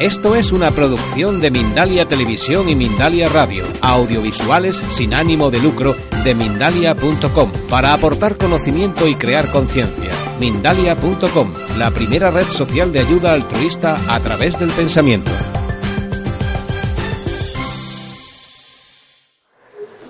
Esto 0.00 0.36
es 0.36 0.52
una 0.52 0.72
producción 0.72 1.40
de 1.40 1.50
Mindalia 1.50 2.04
Televisión 2.04 2.68
y 2.68 2.74
Mindalia 2.74 3.30
Radio, 3.30 3.64
audiovisuales 3.80 4.76
sin 4.90 5.14
ánimo 5.14 5.50
de 5.50 5.58
lucro 5.58 5.96
de 6.22 6.34
mindalia.com, 6.34 7.50
para 7.70 7.94
aportar 7.94 8.36
conocimiento 8.36 9.06
y 9.06 9.14
crear 9.14 9.50
conciencia. 9.50 10.10
Mindalia.com, 10.38 11.54
la 11.78 11.90
primera 11.92 12.30
red 12.30 12.44
social 12.44 12.92
de 12.92 13.00
ayuda 13.00 13.32
altruista 13.32 13.96
a 14.06 14.20
través 14.20 14.58
del 14.58 14.68
pensamiento. 14.68 15.30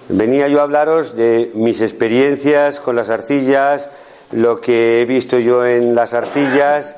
Venía 0.09 0.48
yo 0.48 0.59
a 0.59 0.64
hablaros 0.64 1.14
de 1.14 1.53
mis 1.55 1.80
experiencias 1.80 2.80
con 2.80 2.96
las 2.96 3.09
arcillas, 3.09 3.89
lo 4.32 4.61
que 4.61 5.00
he 5.00 5.05
visto 5.05 5.39
yo 5.39 5.64
en 5.64 5.95
las 5.95 6.12
arcillas, 6.12 6.96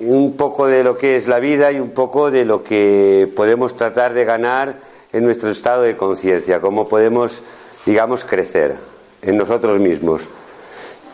un 0.00 0.36
poco 0.36 0.66
de 0.66 0.82
lo 0.82 0.98
que 0.98 1.16
es 1.16 1.28
la 1.28 1.38
vida 1.38 1.70
y 1.72 1.80
un 1.80 1.90
poco 1.90 2.30
de 2.30 2.44
lo 2.44 2.64
que 2.64 3.30
podemos 3.34 3.76
tratar 3.76 4.14
de 4.14 4.24
ganar 4.24 4.76
en 5.12 5.24
nuestro 5.24 5.50
estado 5.50 5.82
de 5.82 5.96
conciencia, 5.96 6.60
cómo 6.60 6.88
podemos, 6.88 7.42
digamos, 7.84 8.24
crecer 8.24 8.76
en 9.20 9.36
nosotros 9.36 9.78
mismos. 9.78 10.22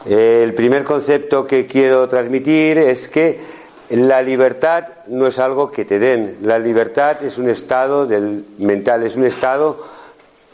El 0.06 0.54
primer 0.54 0.84
concepto 0.84 1.46
que 1.46 1.66
quiero 1.66 2.08
transmitir 2.08 2.78
es 2.78 3.08
que 3.08 3.40
la 3.90 4.22
libertad 4.22 4.84
no 5.08 5.26
es 5.26 5.38
algo 5.38 5.70
que 5.70 5.84
te 5.84 5.98
den, 5.98 6.38
la 6.42 6.58
libertad 6.58 7.22
es 7.22 7.38
un 7.38 7.48
estado 7.48 8.08
mental, 8.58 9.02
es 9.02 9.16
un 9.16 9.24
estado 9.24 9.82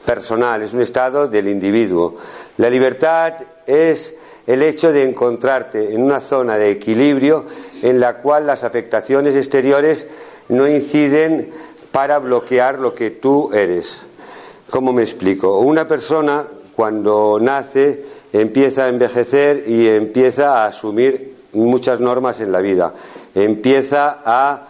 personal, 0.05 0.63
es 0.63 0.73
un 0.73 0.83
estado 0.83 1.29
del 1.29 1.49
individuo. 1.49 2.17
La 2.57 2.71
libertad 2.71 3.35
es 3.67 4.15
el 4.47 4.63
hecho 4.63 4.93
de 4.93 5.03
encontrarte 5.03 5.95
en 5.95 6.03
una 6.03 6.21
zona 6.21 6.59
de 6.59 6.71
equilibrio 6.71 7.47
en 7.83 8.01
la 8.01 8.19
cual 8.19 8.47
las 8.47 8.65
afectaciones 8.65 9.35
exteriores 9.35 10.07
no 10.49 10.69
inciden 10.69 11.51
para 11.93 12.19
bloquear 12.19 12.81
lo 12.81 12.95
que 12.95 13.11
tú 13.11 13.51
eres. 13.53 14.01
¿Cómo 14.71 14.93
me 14.93 15.03
explico? 15.03 15.59
Una 15.61 15.87
persona 15.87 16.45
cuando 16.75 17.39
nace 17.41 18.05
empieza 18.33 18.85
a 18.85 18.89
envejecer 18.89 19.65
y 19.67 19.87
empieza 19.89 20.63
a 20.63 20.67
asumir 20.67 21.35
muchas 21.53 22.01
normas 22.01 22.41
en 22.41 22.51
la 22.51 22.61
vida. 22.61 22.93
Empieza 23.35 24.23
a 24.25 24.69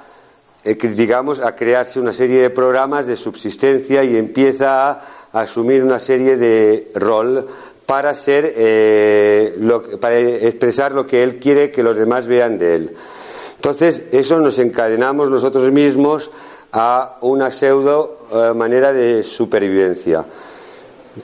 eh, 0.64 0.76
digamos 0.76 1.40
a 1.40 1.54
crearse 1.54 2.00
una 2.00 2.14
serie 2.14 2.40
de 2.40 2.48
programas 2.50 3.06
de 3.06 3.18
subsistencia 3.18 4.02
y 4.02 4.16
empieza 4.16 4.90
a 4.90 5.00
asumir 5.32 5.84
una 5.84 5.98
serie 5.98 6.38
de 6.38 6.90
rol 6.94 7.46
para 7.86 8.14
ser 8.14 8.52
eh, 8.56 9.58
para 10.00 10.18
expresar 10.18 10.92
lo 10.92 11.06
que 11.06 11.22
él 11.22 11.38
quiere 11.38 11.70
que 11.70 11.82
los 11.82 11.96
demás 11.96 12.26
vean 12.26 12.58
de 12.58 12.74
él. 12.74 12.96
Entonces, 13.56 14.02
eso 14.12 14.40
nos 14.40 14.58
encadenamos 14.58 15.30
nosotros 15.30 15.70
mismos 15.70 16.30
a 16.72 17.18
una 17.20 17.50
pseudo 17.50 18.16
eh, 18.32 18.52
manera 18.54 18.92
de 18.92 19.22
supervivencia. 19.22 20.24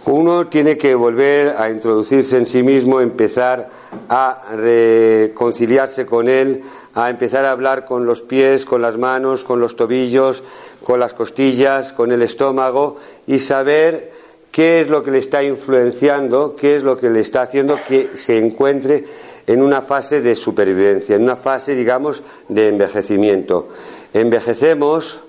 Uno 0.07 0.47
tiene 0.47 0.79
que 0.79 0.95
volver 0.95 1.57
a 1.59 1.69
introducirse 1.69 2.37
en 2.37 2.47
sí 2.47 2.63
mismo, 2.63 3.01
empezar 3.01 3.69
a 4.09 4.55
reconciliarse 4.55 6.07
con 6.07 6.29
él, 6.29 6.63
a 6.95 7.11
empezar 7.11 7.45
a 7.45 7.51
hablar 7.51 7.85
con 7.85 8.07
los 8.07 8.23
pies, 8.23 8.65
con 8.65 8.83
las 8.83 8.97
manos, 8.97 9.43
con 9.43 9.59
los 9.59 9.75
tobillos, 9.75 10.45
con 10.85 11.01
las 11.01 11.13
costillas, 11.13 11.93
con 11.93 12.13
el 12.13 12.23
estómago 12.23 12.99
y 13.27 13.41
saber 13.41 14.13
qué 14.51 14.81
es 14.81 14.91
lo 14.91 15.03
que 15.03 15.11
le 15.11 15.19
está 15.19 15.43
influenciando, 15.43 16.57
qué 16.57 16.77
es 16.77 16.83
lo 16.83 16.97
que 16.97 17.11
le 17.11 17.21
está 17.21 17.43
haciendo 17.43 17.79
que 17.87 18.11
se 18.15 18.39
encuentre 18.39 19.05
en 19.47 19.63
una 19.63 19.83
fase 19.83 20.21
de 20.21 20.37
supervivencia, 20.37 21.17
en 21.17 21.23
una 21.23 21.37
fase, 21.37 21.75
digamos, 21.75 22.23
de 22.49 22.69
envejecimiento. 22.69 23.69
Envejecemos 24.13 25.21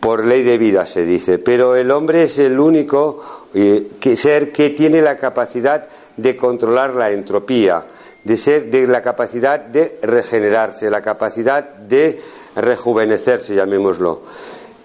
por 0.00 0.24
ley 0.24 0.42
de 0.42 0.58
vida, 0.58 0.86
se 0.86 1.04
dice, 1.04 1.38
pero 1.38 1.76
el 1.76 1.90
hombre 1.90 2.24
es 2.24 2.38
el 2.38 2.58
único 2.58 3.48
eh, 3.54 3.86
ser 4.16 4.50
que 4.50 4.70
tiene 4.70 5.00
la 5.00 5.16
capacidad 5.16 5.86
de 6.16 6.36
controlar 6.36 6.94
la 6.94 7.10
entropía, 7.10 7.84
de 8.24 8.36
ser 8.36 8.70
de 8.70 8.86
la 8.88 9.02
capacidad 9.02 9.60
de 9.60 9.98
regenerarse, 10.02 10.90
la 10.90 11.02
capacidad 11.02 11.62
de 11.62 12.20
rejuvenecerse, 12.56 13.54
llamémoslo 13.54 14.22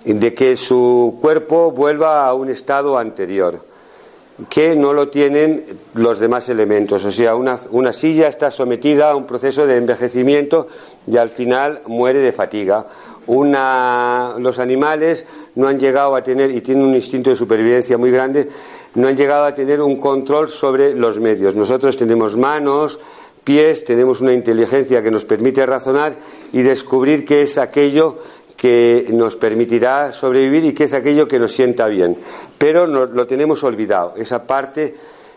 de 0.06 0.34
que 0.34 0.58
su 0.58 1.18
cuerpo 1.22 1.72
vuelva 1.72 2.28
a 2.28 2.34
un 2.34 2.50
estado 2.50 2.98
anterior, 2.98 3.60
que 4.50 4.76
no 4.76 4.94
lo 4.94 5.10
tienen 5.10 5.64
los 5.94 6.20
demás 6.20 6.50
elementos. 6.50 7.06
O 7.06 7.12
sea, 7.12 7.36
una, 7.36 7.60
una 7.72 7.94
silla 7.94 8.28
está 8.28 8.50
sometida 8.50 9.12
a 9.12 9.16
un 9.16 9.26
proceso 9.26 9.68
de 9.68 9.78
envejecimiento 9.78 10.68
y 11.06 11.18
al 11.18 11.30
final 11.30 11.82
muere 11.88 12.20
de 12.20 12.32
fatiga. 12.32 12.88
Una, 13.28 14.36
los 14.40 14.58
animales 14.58 15.26
no 15.56 15.68
han 15.68 15.80
llegado 15.80 16.16
a 16.16 16.24
tener, 16.24 16.50
y 16.52 16.62
tienen 16.62 16.86
un 16.86 16.96
instinto 16.96 17.30
de 17.30 17.36
supervivencia 17.36 17.98
muy 17.98 18.10
grande, 18.10 18.50
no 18.96 19.08
han 19.08 19.16
llegado 19.16 19.46
a 19.46 19.54
tener 19.54 19.80
un 19.82 19.98
control 20.00 20.50
sobre 20.50 20.96
los 20.96 21.20
medios. 21.20 21.56
Nosotros 21.56 21.96
tenemos 21.96 22.36
manos, 22.36 23.00
pies, 23.44 23.86
tenemos 23.86 24.22
una 24.22 24.34
inteligencia 24.34 25.02
que 25.02 25.12
nos 25.12 25.26
permite 25.26 25.66
razonar 25.66 26.16
y 26.52 26.62
descubrir 26.62 27.26
qué 27.26 27.44
es 27.44 27.58
aquello 27.58 28.18
que 28.62 29.08
nos 29.12 29.38
permitirá 29.38 30.14
sobrevivir 30.14 30.66
y 30.66 30.74
que 30.76 30.84
es 30.84 30.94
aquello 30.94 31.28
que 31.28 31.40
nos 31.40 31.52
sienta 31.52 31.88
bien. 31.88 32.16
Pero 32.60 32.86
lo 32.86 33.26
tenemos 33.26 33.64
olvidado. 33.64 34.14
Esa 34.18 34.44
parte, 34.44 34.94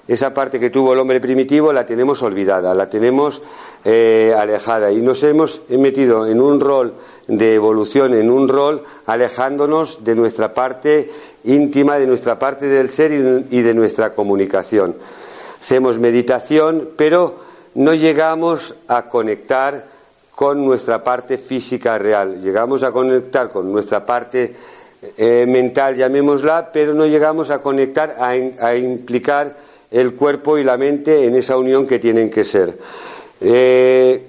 esa 0.06 0.34
parte 0.34 0.60
que 0.60 0.68
tuvo 0.68 0.92
el 0.92 0.98
hombre 0.98 1.22
primitivo 1.22 1.72
la 1.72 1.86
tenemos 1.86 2.22
olvidada, 2.22 2.74
la 2.74 2.90
tenemos 2.90 3.40
eh, 3.82 4.34
alejada 4.38 4.92
y 4.92 5.00
nos 5.00 5.22
hemos 5.22 5.62
metido 5.70 6.26
en 6.26 6.38
un 6.38 6.60
rol 6.60 6.92
de 7.26 7.54
evolución, 7.54 8.12
en 8.12 8.28
un 8.28 8.46
rol 8.46 8.82
alejándonos 9.06 10.04
de 10.04 10.14
nuestra 10.14 10.52
parte 10.52 11.10
íntima, 11.44 11.96
de 11.96 12.06
nuestra 12.06 12.38
parte 12.38 12.66
del 12.66 12.90
ser 12.90 13.12
y 13.50 13.62
de 13.62 13.72
nuestra 13.72 14.10
comunicación. 14.10 14.96
Hacemos 15.62 15.98
meditación, 15.98 16.90
pero 16.94 17.36
no 17.74 17.94
llegamos 17.94 18.74
a 18.86 19.08
conectar 19.08 19.93
con 20.34 20.64
nuestra 20.64 21.02
parte 21.02 21.38
física 21.38 21.98
real. 21.98 22.40
Llegamos 22.40 22.82
a 22.82 22.90
conectar 22.90 23.50
con 23.50 23.70
nuestra 23.70 24.04
parte 24.04 24.54
eh, 25.16 25.44
mental, 25.46 25.96
llamémosla, 25.96 26.72
pero 26.72 26.94
no 26.94 27.06
llegamos 27.06 27.50
a 27.50 27.60
conectar, 27.60 28.16
a, 28.18 28.74
implicar 28.74 29.56
el 29.90 30.14
cuerpo 30.14 30.58
y 30.58 30.64
la 30.64 30.76
mente 30.76 31.24
en 31.24 31.36
esa 31.36 31.56
unión 31.56 31.86
que 31.86 31.98
tienen 31.98 32.30
que 32.30 32.42
ser. 32.42 32.76
Eh, 33.40 34.22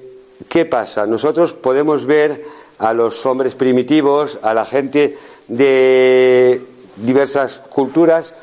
¿Qué 0.47 0.65
pasa? 0.65 1.05
Nosotros 1.07 1.53
podemos 1.53 2.05
ver 2.05 2.43
a 2.77 2.93
los 2.93 3.25
hombres 3.25 3.55
primitivos, 3.55 4.37
a 4.41 4.53
la 4.53 4.65
gente 4.65 5.17
de 5.47 6.61
diversas 6.97 7.61
culturas, 7.69 8.33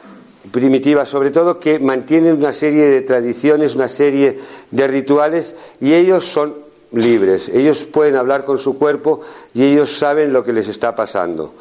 primitivas 0.51 1.09
sobre 1.09 1.31
todo, 1.31 1.61
que 1.61 1.79
mantienen 1.79 2.37
una 2.37 2.53
serie 2.53 2.87
de 2.87 3.03
tradiciones, 3.03 3.77
una 3.77 3.89
serie 3.89 4.39
de 4.71 4.89
rituales, 4.89 5.55
y 5.81 5.93
ellos 5.93 6.25
son 6.25 6.62
libres. 6.93 7.49
Ellos 7.49 7.85
pueden 7.85 8.17
hablar 8.17 8.45
con 8.45 8.59
su 8.59 8.79
cuerpo 8.79 9.21
y 9.55 9.65
ellos 9.65 9.97
saben 9.97 10.33
lo 10.33 10.45
que 10.45 10.53
les 10.53 10.69
está 10.69 10.95
pasando. 10.95 11.55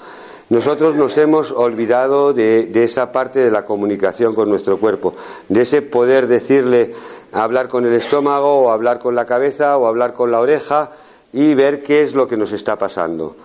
Nosotros 0.52 0.96
nos 0.96 1.18
hemos 1.18 1.52
olvidado 1.52 2.34
de, 2.34 2.70
esa 2.84 3.14
parte 3.14 3.40
de 3.40 3.50
la 3.50 3.64
comunicación 3.64 4.36
con 4.36 4.50
nuestro 4.50 4.78
cuerpo, 4.78 5.14
de 5.48 5.62
ese 5.62 5.82
poder 5.82 6.28
decirle 6.28 6.94
hablar 7.32 7.70
con 7.70 7.86
el 7.86 7.94
estómago 7.94 8.64
o 8.64 8.72
hablar 8.72 9.00
con 9.00 9.16
la 9.16 9.26
cabeza 9.26 9.78
o 9.78 9.88
hablar 9.88 10.12
con 10.12 10.30
la 10.30 10.42
oreja 10.42 10.92
y 11.32 11.54
ver 11.54 11.82
qué 11.82 12.02
es 12.02 12.14
lo 12.14 12.28
que 12.28 12.36
nos 12.36 12.52
está 12.52 12.76
pasando. 12.76 13.38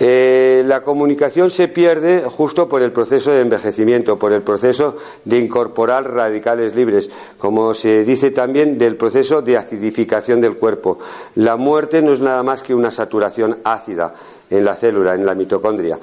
Eh, 0.00 0.64
la 0.66 0.82
comunicación 0.82 1.50
se 1.50 1.68
pierde 1.68 2.22
justo 2.22 2.68
por 2.68 2.82
el 2.82 2.90
proceso 2.90 3.30
de 3.30 3.40
envejecimiento, 3.40 4.18
por 4.18 4.32
el 4.32 4.42
proceso 4.42 4.96
de 5.24 5.38
incorporar 5.38 6.12
radicales 6.12 6.74
libres, 6.74 7.08
como 7.38 7.74
se 7.74 8.04
dice 8.04 8.32
también 8.32 8.76
del 8.76 8.96
proceso 8.96 9.40
de 9.40 9.56
acidificación 9.56 10.40
del 10.40 10.56
cuerpo. 10.56 10.98
La 11.36 11.56
muerte 11.56 12.02
no 12.02 12.12
es 12.12 12.20
nada 12.20 12.42
más 12.42 12.62
que 12.62 12.74
una 12.74 12.90
saturación 12.90 13.58
ácida 13.62 14.14
en 14.50 14.64
la 14.64 14.74
célula, 14.74 15.14
en 15.14 15.24
la 15.24 15.34
mitocondria. 15.34 15.98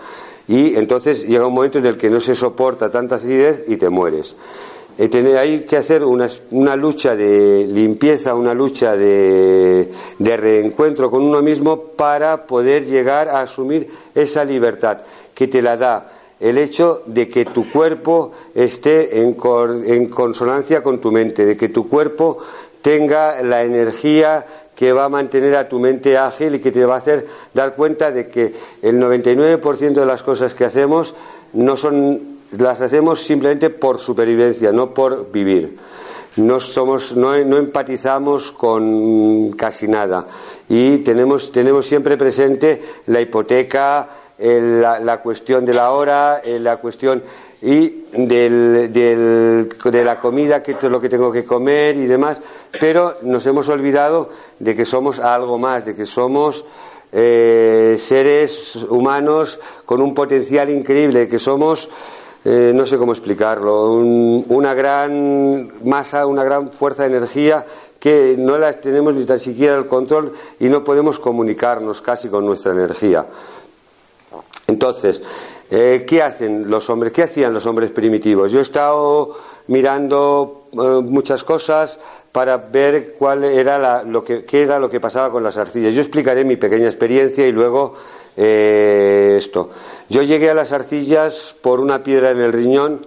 Y 0.47 0.75
entonces 0.75 1.27
llega 1.27 1.47
un 1.47 1.53
momento 1.53 1.77
en 1.77 1.85
el 1.85 1.97
que 1.97 2.09
no 2.09 2.19
se 2.19 2.35
soporta 2.35 2.89
tanta 2.89 3.15
acidez 3.15 3.65
y 3.67 3.77
te 3.77 3.89
mueres. 3.89 4.35
Eh, 4.97 5.38
hay 5.38 5.61
que 5.61 5.77
hacer 5.77 6.03
una, 6.03 6.75
lucha 6.75 7.15
de 7.15 7.65
limpieza, 7.67 8.35
una 8.35 8.53
lucha 8.53 8.95
de, 8.95 9.89
reencuentro 10.19 11.09
con 11.09 11.23
uno 11.23 11.41
mismo 11.41 11.77
para 11.77 12.45
poder 12.45 12.85
llegar 12.85 13.29
a 13.29 13.41
asumir 13.41 13.88
esa 14.13 14.43
libertad 14.43 14.99
que 15.33 15.47
te 15.47 15.61
la 15.61 15.77
da 15.77 16.11
el 16.39 16.57
hecho 16.57 17.03
de 17.05 17.29
que 17.29 17.45
tu 17.45 17.69
cuerpo 17.71 18.31
esté 18.55 19.21
en, 19.21 19.38
en 19.85 20.09
consonancia 20.09 20.81
con 20.81 20.99
tu 20.99 21.11
mente, 21.11 21.45
de 21.45 21.55
que 21.55 21.69
tu 21.69 21.87
cuerpo 21.87 22.39
tenga 22.81 23.41
la 23.44 23.63
energía 23.63 24.45
que 24.75 24.91
va 24.94 25.05
a 25.05 25.09
mantener 25.09 25.55
a 25.55 25.69
tu 25.69 25.79
mente 25.79 26.17
ágil 26.17 26.55
y 26.55 26.59
que 26.59 26.71
te 26.71 26.83
va 26.85 26.95
a 26.95 26.97
hacer 26.97 27.27
dar 27.53 27.75
cuenta 27.75 28.11
de 28.11 28.27
que 28.27 28.53
el 28.81 28.99
99% 28.99 29.94
de 29.94 30.05
las 30.05 30.23
cosas 30.23 30.55
que 30.55 30.65
hacemos 30.65 31.13
no 31.53 31.77
son 31.77 32.31
las 32.57 32.81
hacemos 32.81 33.21
simplemente 33.21 33.69
por 33.69 34.00
supervivencia, 34.00 34.71
no 34.71 34.94
por 34.94 35.31
vivir. 35.31 35.77
no, 36.38 36.59
somos, 36.59 37.15
no, 37.15 37.36
empatizamos 37.36 38.51
con 38.51 39.51
casi 39.51 39.88
nada 39.88 40.25
y 40.69 41.00
tenemos, 41.00 41.51
tenemos 41.51 41.86
siempre 41.86 42.18
presente 42.18 42.81
la 43.07 43.21
hipoteca, 43.21 44.07
la, 44.38 45.21
cuestión 45.21 45.65
de 45.65 45.74
la 45.74 45.92
hora, 45.92 46.42
la 46.45 46.77
cuestión 46.77 47.21
y 47.62 48.06
del, 48.13 48.92
de 48.92 50.04
la 50.04 50.18
comida, 50.18 50.63
que 50.63 50.71
es 50.71 50.83
lo 50.83 51.00
que 51.00 51.09
tengo 51.09 51.31
que 51.31 51.44
comer 51.44 51.95
y 51.95 52.07
demás, 52.07 52.42
pero 52.80 53.18
nos 53.21 53.45
hemos 53.45 53.69
olvidado 53.69 54.30
de 54.57 54.75
que 54.75 54.86
somos 54.86 55.19
algo 55.19 55.59
más, 55.59 55.86
de 55.86 55.95
que 55.95 56.07
somos 56.07 56.65
eh, 57.12 57.97
seres 58.00 58.75
humanos 58.89 59.59
con 59.86 60.01
un 60.01 60.13
potencial 60.13 60.69
increíble, 60.69 61.27
que 61.27 61.39
somos 61.39 61.89
eh, 62.43 62.71
no 62.73 62.85
sé 62.85 62.97
cómo 62.97 63.11
explicarlo, 63.11 63.93
una 63.93 64.73
gran 64.73 65.71
masa, 65.83 66.25
una 66.25 66.43
gran 66.43 66.71
fuerza 66.71 67.03
de 67.03 67.17
energía 67.17 67.65
que 67.99 68.35
no 68.38 68.57
la 68.57 68.73
tenemos 68.73 69.13
ni 69.13 69.25
tan 69.25 69.39
siquiera 69.39 69.77
el 69.77 69.85
control 69.85 70.33
y 70.59 70.67
no 70.67 70.83
podemos 70.83 71.19
comunicarnos 71.19 72.01
casi 72.01 72.29
con 72.29 72.45
nuestra 72.45 72.71
energía. 72.71 73.27
Entonces, 74.65 75.21
eh, 75.69 76.03
¿qué 76.07 76.23
hacen 76.23 76.69
los 76.69 76.89
hombres? 76.89 77.13
¿Qué 77.13 77.23
hacían 77.23 77.53
los 77.53 77.65
hombres 77.65 77.91
primitivos? 77.91 78.51
Yo 78.51 78.59
he 78.59 78.63
estado 78.63 79.37
mirando 79.67 80.63
eh, 80.71 80.77
muchas 80.77 81.44
cosas 81.44 81.99
para 82.31 82.57
ver 82.57 83.15
cuál 83.19 83.44
era 83.44 84.03
lo 84.03 84.23
que, 84.23 84.45
qué 84.45 84.63
era 84.63 84.79
lo 84.79 84.89
que 84.89 84.99
pasaba 84.99 85.31
con 85.31 85.44
las 85.44 85.57
arcillas. 85.57 85.94
Yo 85.94 86.01
explicaré 86.01 86.44
mi 86.44 86.55
pequeña 86.55 86.87
experiencia 86.87 87.45
y 87.47 87.51
luego 87.51 87.94
esto. 88.36 89.69
Yo 90.10 90.24
llegué 90.24 90.50
a 90.50 90.54
las 90.54 90.74
arcillas 90.74 91.56
por 91.62 91.80
una 91.80 92.04
piedra 92.04 92.31
en 92.31 92.42
el 92.42 92.51
riñón. 92.51 93.00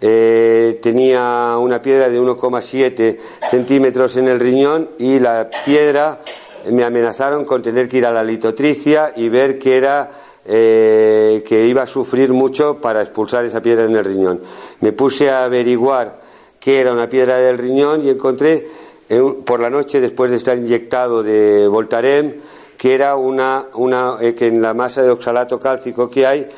Eh, 0.00 0.78
tenía 0.80 1.56
una 1.58 1.82
piedra 1.82 2.08
de 2.08 2.20
1,7 2.20 3.18
centímetros 3.50 4.16
en 4.16 4.28
el 4.28 4.38
riñón 4.38 4.90
y 4.98 5.18
la 5.18 5.48
piedra 5.64 6.20
me 6.70 6.84
amenazaron 6.84 7.44
con 7.44 7.62
tener 7.62 7.88
que 7.88 7.98
ir 7.98 8.06
a 8.06 8.12
la 8.12 8.22
litotricia 8.22 9.12
y 9.16 9.28
ver 9.28 9.58
que 9.58 9.76
era 9.76 10.10
eh, 10.44 11.42
que 11.44 11.66
iba 11.66 11.82
a 11.82 11.86
sufrir 11.86 12.32
mucho 12.32 12.80
para 12.80 13.02
expulsar 13.02 13.44
esa 13.44 13.60
piedra 13.60 13.84
en 13.84 13.96
el 13.96 14.04
riñón. 14.04 14.40
Me 14.82 14.92
puse 14.92 15.28
a 15.28 15.44
averiguar 15.44 16.20
qué 16.60 16.80
era 16.80 16.92
una 16.92 17.08
piedra 17.08 17.38
del 17.38 17.58
riñón 17.58 18.06
y 18.06 18.10
encontré 18.10 18.66
por 19.44 19.58
la 19.58 19.70
noche 19.70 20.00
después 20.00 20.30
de 20.30 20.36
estar 20.36 20.56
inyectado 20.56 21.22
de 21.24 21.66
Voltaren 21.66 22.40
que 22.76 22.94
era 22.94 23.16
una, 23.16 23.66
una 23.74 24.16
eh, 24.20 24.34
que 24.34 24.46
en 24.46 24.60
la 24.60 24.74
masa 24.74 25.02
de 25.02 25.10
oxalato 25.10 25.58
cálcico 25.58 26.08
que 26.08 26.26
hay 26.26 26.48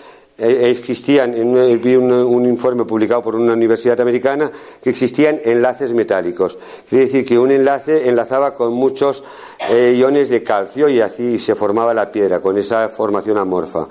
eh, 0.41 0.71
existían, 0.71 1.35
en, 1.35 1.83
vi 1.83 1.97
un, 1.97 2.47
informe 2.47 2.85
publicado 2.85 3.23
por 3.23 3.35
una 3.35 3.55
universidad 3.55 4.01
americana, 4.01 4.49
que 4.81 4.91
existían 4.91 5.41
enlaces 5.45 5.93
metálicos. 5.93 6.57
Quiere 6.89 7.07
decir 7.07 7.25
que 7.25 7.37
un 7.37 7.51
enlace 7.51 8.09
enlazaba 8.09 8.55
con 8.55 8.73
muchos 8.73 9.25
eh, 9.69 9.95
iones 9.99 10.29
de 10.29 10.45
calcio 10.45 10.89
y 10.89 11.01
así 11.01 11.41
se 11.41 11.57
formaba 11.57 11.93
la 11.93 12.13
piedra, 12.13 12.39
con 12.39 12.57
esa 12.57 12.89
formación 12.89 13.37
amorfa. 13.37 13.89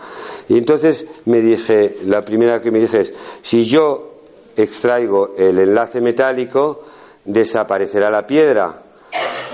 Y 0.48 0.58
entonces 0.58 1.06
me 1.26 1.42
dije, 1.42 1.98
la 2.06 2.22
primera 2.22 2.62
que 2.62 2.72
me 2.72 2.80
dije 2.80 3.02
es, 3.02 3.14
si 3.42 3.66
yo 3.66 4.14
extraigo 4.56 5.34
el 5.38 5.60
enlace 5.60 6.00
metálico, 6.00 6.82
desaparecerá 7.26 8.10
la 8.10 8.26
piedra 8.26 8.87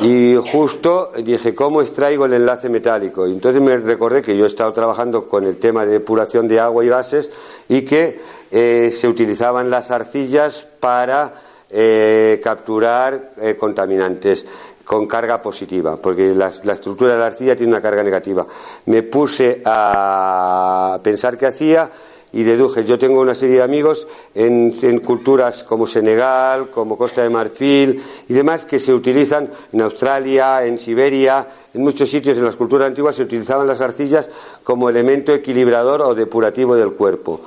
y 0.02 0.36
justo 0.36 1.12
dije, 1.24 1.54
¿cómo 1.54 1.82
extraigo 1.82 2.26
el 2.26 2.34
enlace 2.34 2.70
metálico? 2.70 3.28
Y 3.28 3.34
entonces 3.34 3.62
me 3.62 3.78
recordé 3.78 4.22
que 4.22 4.36
yo 4.36 4.46
he 4.46 4.48
estado 4.48 4.74
trabajando 4.74 5.28
con 5.28 5.46
el 5.46 5.58
tema 5.58 5.86
de 5.86 5.94
depuración 5.94 6.48
de 6.48 6.60
agua 6.60 6.84
y 6.84 6.90
gases 6.90 7.32
y 7.70 7.84
que 7.84 8.20
eh, 8.52 8.92
se 8.92 9.08
utilizaban 9.08 9.70
las 9.70 9.92
arcillas 9.92 10.68
para 10.80 11.34
eh, 11.70 12.40
capturar 12.44 13.32
eh, 13.38 13.56
contaminantes 13.56 14.46
con 14.84 15.08
carga 15.08 15.42
positiva, 15.42 15.96
porque 15.96 16.36
la, 16.36 16.52
la, 16.64 16.74
estructura 16.74 17.14
de 17.14 17.20
la 17.20 17.28
arcilla 17.28 17.56
tiene 17.56 17.72
una 17.72 17.82
carga 17.82 18.04
negativa. 18.04 18.46
Me 18.88 19.04
puse 19.04 19.62
a 19.64 21.00
pensar 21.02 21.38
qué 21.38 21.46
hacía 21.48 21.90
y 22.34 22.44
deduje. 22.44 22.84
Yo 22.84 22.98
tengo 22.98 23.22
una 23.22 23.36
serie 23.36 23.58
de 23.58 23.62
amigos 23.62 24.08
en, 24.34 24.72
culturas 25.00 25.64
como 25.64 25.86
Senegal, 25.86 26.70
como 26.72 26.98
Costa 26.98 27.22
de 27.22 27.30
Marfil 27.30 28.02
y 28.28 28.34
demás 28.34 28.66
que 28.66 28.80
se 28.80 28.92
utilizan 28.92 29.50
en 29.72 29.82
Australia, 29.82 30.66
en 30.66 30.80
Siberia, 30.80 31.48
en 31.74 31.82
muchos 31.82 32.10
sitios 32.10 32.38
en 32.38 32.46
las 32.46 32.56
culturas 32.56 32.88
antiguas 32.88 33.16
se 33.16 33.24
utilizaban 33.24 33.68
las 33.68 33.82
arcillas 33.82 34.30
como 34.64 34.90
elemento 34.90 35.34
equilibrador 35.34 36.02
o 36.02 36.16
depurativo 36.16 36.76
del 36.76 36.94
cuerpo. 36.94 37.40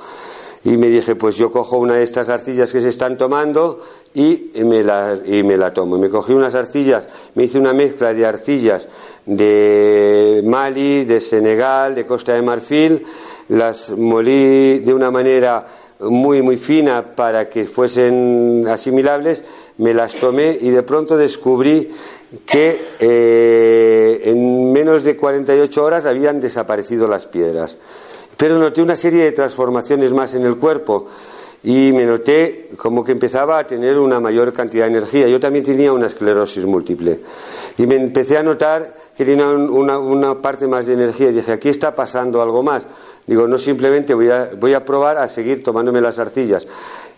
Y 0.63 0.75
me 0.77 0.87
dije, 0.87 1.15
pues 1.15 1.37
yo 1.37 1.51
cojo 1.51 1.77
una 1.77 1.95
de 1.95 2.03
estas 2.03 2.29
arcillas 2.29 2.71
que 2.71 2.81
se 2.81 2.89
están 2.89 3.17
tomando 3.17 3.81
y 4.13 4.51
me 4.63 4.83
la, 4.83 5.17
y 5.23 5.43
me 5.43 5.55
la 5.55 5.71
tomo. 5.71 5.97
Me 5.97 6.09
cogí 6.09 6.33
unas 6.33 6.55
arcillas, 6.55 7.05
me 7.35 7.43
hice 7.43 7.59
una 7.59 7.73
mezcla 7.73 8.13
de 8.13 8.25
arcillas 8.25 8.87
de 9.25 10.41
Mali, 10.45 11.03
de 11.03 11.19
Senegal, 11.19 11.93
de 11.93 12.05
Costa 12.05 12.33
de 12.33 12.41
Marfil, 12.41 13.05
las 13.49 13.91
molí 13.91 14.79
de 14.79 14.93
una 14.93 15.11
manera 15.11 15.65
muy 15.99 16.41
muy 16.41 16.57
fina 16.57 17.15
para 17.15 17.49
que 17.49 17.65
fuesen 17.65 18.65
asimilables, 18.69 19.43
me 19.77 19.93
las 19.93 20.15
tomé 20.15 20.57
y 20.59 20.69
de 20.69 20.83
pronto 20.83 21.17
descubrí 21.17 21.89
que 22.45 22.79
eh, 22.99 24.21
en 24.25 24.71
menos 24.71 25.03
de 25.03 25.15
48 25.15 25.83
horas 25.83 26.05
habían 26.05 26.39
desaparecido 26.39 27.07
las 27.07 27.25
piedras. 27.25 27.77
Pero 28.35 28.59
noté 28.59 28.81
una 28.81 28.95
serie 28.95 29.23
de 29.23 29.31
transformaciones 29.31 30.13
más 30.13 30.35
en 30.35 30.45
el 30.45 30.57
cuerpo 30.57 31.07
y 31.63 31.91
me 31.91 32.05
noté 32.05 32.69
como 32.77 33.03
que 33.03 33.13
empezaba 33.13 33.57
a 33.57 33.65
tener 33.65 33.97
una 33.97 34.19
mayor 34.19 34.53
cantidad 34.53 34.85
de 34.85 34.91
energía. 34.91 35.27
Yo 35.27 35.39
también 35.39 35.65
tenía 35.65 35.91
una 35.91 36.05
esclerosis 36.05 36.65
múltiple 36.65 37.19
y 37.77 37.87
me 37.87 37.95
empecé 37.95 38.37
a 38.37 38.43
notar 38.43 38.95
que 39.15 39.25
tenía 39.25 39.47
una, 39.47 39.97
una 39.97 40.39
parte 40.39 40.67
más 40.67 40.85
de 40.85 40.93
energía 40.93 41.29
y 41.29 41.33
dije, 41.33 41.51
aquí 41.51 41.69
está 41.69 41.95
pasando 41.95 42.41
algo 42.41 42.61
más. 42.61 42.83
Digo, 43.27 43.45
no 43.45 43.57
simplemente 43.57 44.13
voy 44.13 44.29
a, 44.29 44.51
voy 44.57 44.73
a 44.73 44.85
probar 44.85 45.17
a 45.17 45.27
seguir 45.27 45.61
tomándome 45.61 45.99
las 45.99 46.17
arcillas. 46.17 46.65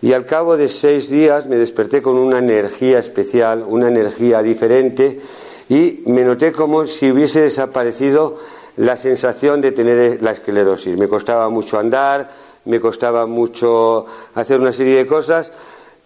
Y 0.02 0.14
al 0.14 0.26
cabo 0.26 0.58
de 0.58 0.68
seis 0.68 1.10
días 1.10 1.46
me 1.46 1.58
desperté 1.58 2.02
con 2.02 2.16
una 2.16 2.40
energía 2.40 2.98
especial, 2.98 3.64
una 3.68 3.90
energía 3.90 4.42
diferente, 4.42 5.20
y 5.70 6.02
me 6.08 6.24
noté 6.24 6.52
como 6.52 6.86
si 6.88 7.12
hubiese 7.12 7.42
desaparecido 7.42 8.38
la 8.78 8.98
sensación 8.98 9.62
de 9.62 9.72
tener 9.72 10.24
la 10.24 10.32
esclerosis. 10.32 10.98
Me 10.98 11.08
costaba 11.08 11.48
mucho 11.50 11.78
andar, 11.78 12.28
me 12.66 12.80
costaba 12.80 13.28
mucho 13.28 14.06
hacer 14.34 14.60
una 14.60 14.72
serie 14.72 14.98
de 14.98 15.06
cosas, 15.06 15.52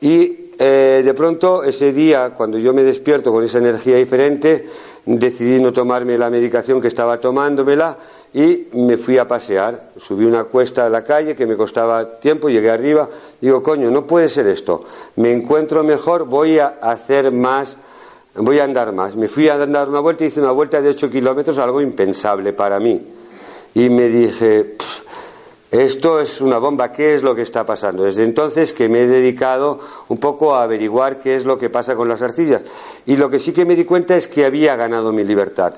y 0.02 0.52
eh, 0.60 1.02
de 1.06 1.14
pronto 1.14 1.64
ese 1.64 1.94
día, 1.94 2.32
cuando 2.36 2.58
yo 2.58 2.74
me 2.74 2.84
despierto 2.84 3.32
con 3.32 3.44
esa 3.44 3.60
energía 3.60 3.96
diferente, 3.96 4.68
decidí 5.06 5.62
no 5.62 5.72
tomarme 5.72 6.18
la 6.18 6.30
medicación 6.30 6.82
que 6.82 6.88
estaba 6.90 7.20
tomándomela 7.20 7.98
y 8.34 8.68
me 8.74 8.98
fui 8.98 9.18
a 9.18 9.28
pasear. 9.28 9.92
Subí 9.98 10.26
una 10.26 10.46
cuesta 10.46 10.86
a 10.86 10.90
la 10.90 11.04
calle 11.04 11.36
que 11.36 11.46
me 11.46 11.56
costaba 11.56 12.20
tiempo, 12.20 12.50
llegué 12.50 12.72
arriba, 12.72 13.08
digo, 13.40 13.62
coño, 13.62 13.92
no 13.92 14.08
puede 14.08 14.30
ser 14.30 14.48
esto. 14.48 14.84
Me 15.18 15.32
encuentro 15.32 15.84
mejor, 15.84 16.26
voy 16.26 16.60
a 16.60 16.80
hacer 16.82 17.32
más, 17.32 17.78
voy 18.36 18.60
a 18.60 18.64
andar 18.64 18.92
más. 18.92 19.16
Me 19.16 19.28
fui 19.28 19.50
a 19.50 19.58
dar 19.58 19.88
una 19.88 20.00
vuelta, 20.00 20.26
hice 20.26 20.42
una 20.42 20.52
vuelta 20.52 20.82
de 20.82 20.90
8 20.90 21.10
kilómetros, 21.10 21.58
algo 21.60 21.82
impensable 21.82 22.54
para 22.54 22.80
mí. 22.80 23.02
Y 23.76 23.90
me 23.90 24.08
dije, 24.08 24.78
esto 25.72 26.20
es 26.20 26.42
una 26.42 26.60
bomba, 26.60 26.92
¿qué 26.92 27.16
es 27.16 27.24
lo 27.24 27.34
que 27.34 27.42
está 27.42 27.66
pasando? 27.66 28.04
Desde 28.04 28.24
entonces 28.24 28.74
que 28.74 28.88
me 28.88 29.02
he 29.02 29.08
dedicado 29.08 29.80
un 30.08 30.20
poco 30.20 30.54
a 30.54 30.62
averiguar 30.64 31.20
qué 31.20 31.36
es 31.36 31.46
lo 31.46 31.58
que 31.58 31.72
pasa 31.72 31.96
con 31.96 32.08
las 32.08 32.22
arcillas. 32.22 32.62
Y 33.08 33.18
lo 33.18 33.30
que 33.30 33.40
sí 33.40 33.54
que 33.54 33.66
me 33.66 33.76
di 33.76 33.84
cuenta 33.84 34.16
es 34.16 34.28
que 34.28 34.46
había 34.46 34.76
ganado 34.76 35.12
mi 35.12 35.24
libertad. 35.24 35.74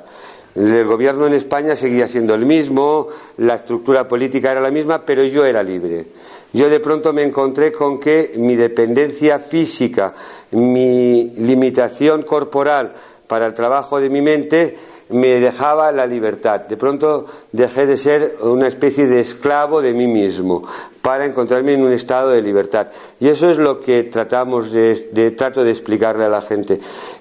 El 0.55 0.85
gobierno 0.85 1.27
en 1.27 1.33
España 1.33 1.75
seguía 1.75 2.07
siendo 2.07 2.33
el 2.33 2.45
mismo, 2.45 3.07
la 3.37 3.55
estructura 3.55 4.07
política 4.07 4.51
era 4.53 4.61
la 4.61 4.71
misma, 4.71 5.05
pero 5.05 5.25
yo 5.25 5.45
era 5.45 5.61
libre. 5.61 6.05
Yo 6.53 6.69
de 6.69 6.79
pronto 6.79 7.11
me 7.11 7.23
encontré 7.23 7.73
con 7.73 7.99
que 7.99 8.31
mi 8.37 8.55
dependencia 8.55 9.39
física, 9.39 10.13
mi 10.51 11.29
limitación 11.35 12.23
corporal 12.23 12.93
para 13.27 13.47
el 13.47 13.53
trabajo 13.53 13.99
de 13.99 14.09
mi 14.09 14.21
mente, 14.21 14.77
me 15.09 15.41
dejaba 15.41 15.91
la 15.91 16.07
libertad. 16.07 16.61
De 16.61 16.77
pronto 16.77 17.25
dejé 17.51 17.85
de 17.85 17.97
ser 17.97 18.37
una 18.41 18.67
especie 18.67 19.07
de 19.07 19.19
esclavo 19.19 19.81
de 19.81 19.93
mí 19.93 20.07
mismo 20.07 20.63
para 21.01 21.25
encontrarme 21.25 21.73
en 21.73 21.83
un 21.83 21.91
estado 21.91 22.29
de 22.29 22.41
libertad. 22.41 22.87
Y 23.19 23.27
eso 23.27 23.49
es 23.49 23.57
lo 23.57 23.81
que 23.81 24.03
tratamos 24.03 24.71
de, 24.71 25.33
trato 25.37 25.65
de 25.65 25.71
explicarle 25.71 26.23
a 26.23 26.29
la 26.29 26.41
gente, 26.41 26.79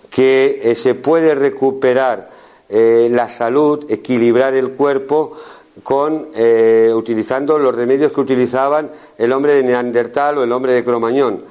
que 0.08 0.60
eh, 0.62 0.74
se 0.76 0.94
puede 0.94 1.34
recuperar 1.34 2.33
eh, 2.68 3.08
la 3.10 3.28
salud, 3.28 3.84
equilibrar 3.88 4.54
el 4.54 4.70
cuerpo 4.70 5.36
con 5.82 6.28
eh, 6.34 6.92
utilizando 6.94 7.58
los 7.58 7.74
remedios 7.74 8.12
que 8.12 8.20
utilizaban 8.20 8.90
el 9.18 9.32
hombre 9.32 9.54
de 9.54 9.62
Neandertal 9.64 10.38
o 10.38 10.44
el 10.44 10.52
hombre 10.52 10.72
de 10.72 10.84
Cromañón, 10.84 11.42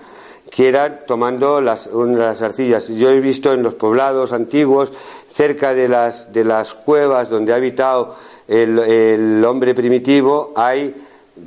que 0.50 0.68
eran 0.68 1.02
tomando 1.06 1.62
las, 1.62 1.90
las 1.92 2.42
arcillas. 2.42 2.88
Yo 2.90 3.10
he 3.10 3.20
visto 3.20 3.54
en 3.54 3.64
los 3.64 3.76
poblados 3.76 4.34
antiguos, 4.34 4.94
cerca 5.28 5.74
de 5.74 5.88
las, 5.88 6.32
de 6.32 6.46
las 6.46 6.74
cuevas 6.74 7.30
donde 7.30 7.54
ha 7.54 7.58
habitado 7.58 8.16
el, 8.48 8.80
el 8.80 9.46
hombre 9.46 9.74
primitivo, 9.74 10.54
hay 10.56 10.96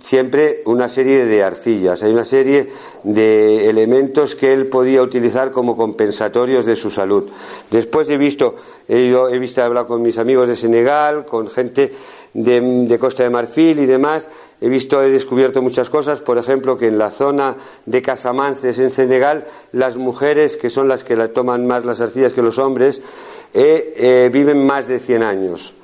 siempre 0.00 0.62
una 0.64 0.88
serie 0.88 1.25
de 1.25 1.45
arcillas, 1.45 2.02
hay 2.02 2.12
una 2.12 2.25
serie 2.25 2.69
de 3.05 3.69
elementos 3.69 4.35
que 4.35 4.52
él 4.52 4.66
podía 4.66 5.00
utilizar 5.00 5.52
como 5.52 5.76
compensatorios 5.76 6.66
de 6.66 6.75
su 6.75 6.90
salud. 6.90 7.28
Después 7.71 8.11
he 8.11 8.16
visto, 8.16 8.57
he, 8.88 9.38
visto, 9.38 9.61
he 9.61 9.64
hablado 9.64 9.87
con 9.87 10.02
mis 10.02 10.19
amigos 10.19 10.49
de 10.49 10.57
Senegal, 10.57 11.25
con 11.25 11.49
gente 11.49 11.93
de, 12.35 12.99
Costa 12.99 13.23
de 13.23 13.31
Marfil 13.31 13.78
y 13.78 13.87
demás, 13.87 14.28
he 14.61 14.69
visto, 14.69 15.02
he 15.02 15.11
descubierto 15.11 15.62
muchas 15.62 15.88
cosas, 15.88 16.21
por 16.21 16.37
ejemplo, 16.37 16.76
que 16.76 16.88
en 16.88 16.99
la 16.99 17.11
zona 17.11 17.55
de 17.87 18.02
Casamances, 18.02 18.78
en 18.81 18.90
Senegal, 18.90 19.45
las 19.73 19.97
mujeres, 19.97 20.57
que 20.57 20.69
son 20.69 20.88
las 20.88 21.05
que 21.05 21.16
toman 21.28 21.66
más 21.66 21.85
las 21.85 22.00
arcillas 22.00 22.33
que 22.33 22.43
los 22.43 22.59
hombres, 22.59 23.00
eh, 23.55 23.93
eh, 23.97 24.31
viven 24.33 24.66
más 24.66 24.88
de 24.88 24.99
100 24.99 25.23
años 25.23 25.75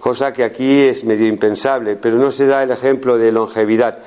cosa 0.00 0.32
que 0.32 0.42
aquí 0.42 0.82
es 0.82 1.04
medio 1.04 1.28
impensable, 1.28 1.96
pero 1.96 2.16
no 2.16 2.32
se 2.32 2.46
da 2.46 2.62
el 2.62 2.72
ejemplo 2.72 3.18
de 3.18 3.30
longevidad. 3.30 3.98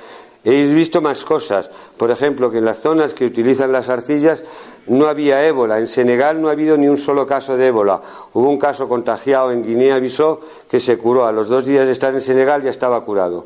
He 0.44 0.68
visto 0.74 1.02
más 1.02 1.24
cosas, 1.24 1.70
por 1.96 2.12
ejemplo, 2.12 2.52
que 2.52 2.58
en 2.58 2.66
las 2.66 2.80
zonas 2.80 3.14
que 3.14 3.26
utilizan 3.26 3.72
las 3.72 3.88
arcillas 3.88 4.44
no 4.88 5.08
había 5.08 5.46
ébola. 5.46 5.80
En 5.80 5.88
Senegal 5.88 6.42
no 6.42 6.50
ha 6.50 6.52
habido 6.52 6.76
ni 6.76 6.90
un 6.90 6.98
solo 6.98 7.26
caso 7.26 7.56
de 7.56 7.68
ébola. 7.68 8.02
Hubo 8.34 8.50
un 8.50 8.58
caso 8.58 8.90
contagiado 8.90 9.52
en 9.52 9.64
Guinea-Bissau 9.64 10.40
que 10.70 10.82
se 10.82 10.98
curó. 10.98 11.26
A 11.26 11.32
los 11.32 11.48
dos 11.48 11.66
días 11.66 11.86
de 11.86 11.94
estar 11.94 12.14
en 12.14 12.20
Senegal 12.20 12.62
ya 12.62 12.72
estaba 12.72 13.00
curado. 13.06 13.46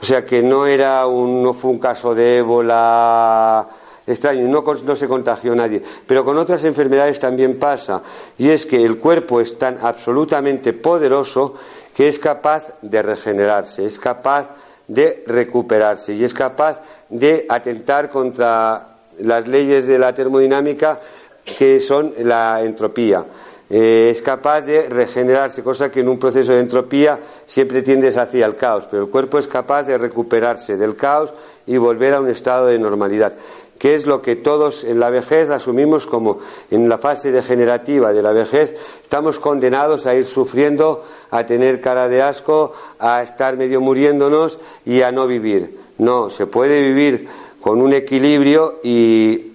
O 0.00 0.04
sea 0.04 0.24
que 0.26 0.42
no 0.42 0.66
era 0.66 1.06
un, 1.06 1.42
no 1.42 1.54
fue 1.54 1.70
un 1.70 1.78
caso 1.78 2.14
de 2.14 2.38
ébola 2.38 3.66
extraño, 4.08 4.48
no, 4.48 4.96
se 4.96 5.06
contagió 5.06 5.54
nadie. 5.54 5.82
Pero 6.06 6.24
con 6.24 6.36
otras 6.38 6.64
enfermedades 6.64 7.18
también 7.18 7.58
pasa, 7.58 8.02
y 8.38 8.48
es 8.48 8.66
que 8.66 8.84
el 8.84 8.98
cuerpo 8.98 9.40
es 9.40 9.58
tan 9.58 9.78
absolutamente 9.80 10.72
poderoso 10.72 11.54
que 11.94 12.08
es 12.08 12.18
capaz 12.18 12.64
de 12.82 13.02
regenerarse, 13.02 13.84
es 13.84 13.98
capaz 13.98 14.50
de 14.86 15.22
recuperarse 15.26 16.14
y 16.14 16.24
es 16.24 16.32
capaz 16.32 16.80
de 17.10 17.44
atentar 17.48 18.08
contra 18.08 18.96
las 19.20 19.46
leyes 19.46 19.86
de 19.86 19.98
la 19.98 20.14
termodinámica 20.14 20.98
que 21.44 21.80
son 21.80 22.14
la 22.18 22.62
entropía. 22.62 23.24
Eh, 23.70 24.08
es 24.10 24.22
capaz 24.22 24.62
de 24.62 24.88
regenerarse, 24.88 25.62
cosa 25.62 25.90
que 25.90 26.00
en 26.00 26.08
un 26.08 26.18
proceso 26.18 26.52
de 26.52 26.60
entropía 26.60 27.18
siempre 27.46 27.82
tiendes 27.82 28.16
hacia 28.16 28.46
el 28.46 28.56
caos, 28.56 28.86
pero 28.90 29.04
el 29.04 29.10
cuerpo 29.10 29.38
es 29.38 29.46
capaz 29.46 29.82
de 29.82 29.98
recuperarse 29.98 30.78
del 30.78 30.96
caos 30.96 31.34
y 31.66 31.76
volver 31.76 32.14
a 32.14 32.20
un 32.20 32.30
estado 32.30 32.66
de 32.66 32.78
normalidad 32.78 33.34
que 33.78 33.94
es 33.94 34.06
lo 34.06 34.20
que 34.20 34.36
todos 34.36 34.84
en 34.84 34.98
la 34.98 35.08
vejez 35.08 35.50
asumimos 35.50 36.06
como 36.06 36.38
en 36.70 36.88
la 36.88 36.98
fase 36.98 37.30
degenerativa 37.30 38.12
de 38.12 38.22
la 38.22 38.32
vejez, 38.32 38.74
estamos 39.02 39.38
condenados 39.38 40.06
a 40.06 40.14
ir 40.14 40.26
sufriendo, 40.26 41.04
a 41.30 41.46
tener 41.46 41.80
cara 41.80 42.08
de 42.08 42.20
asco, 42.20 42.72
a 42.98 43.22
estar 43.22 43.56
medio 43.56 43.80
muriéndonos 43.80 44.58
y 44.84 45.02
a 45.02 45.12
no 45.12 45.26
vivir. 45.26 45.78
No, 45.98 46.28
se 46.28 46.46
puede 46.46 46.82
vivir 46.82 47.28
con 47.60 47.80
un 47.80 47.92
equilibrio 47.92 48.80
y 48.82 49.52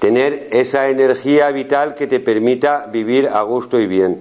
tener 0.00 0.48
esa 0.50 0.88
energía 0.88 1.50
vital 1.50 1.94
que 1.94 2.06
te 2.06 2.20
permita 2.20 2.86
vivir 2.86 3.28
a 3.28 3.42
gusto 3.42 3.78
y 3.78 3.86
bien. 3.86 4.18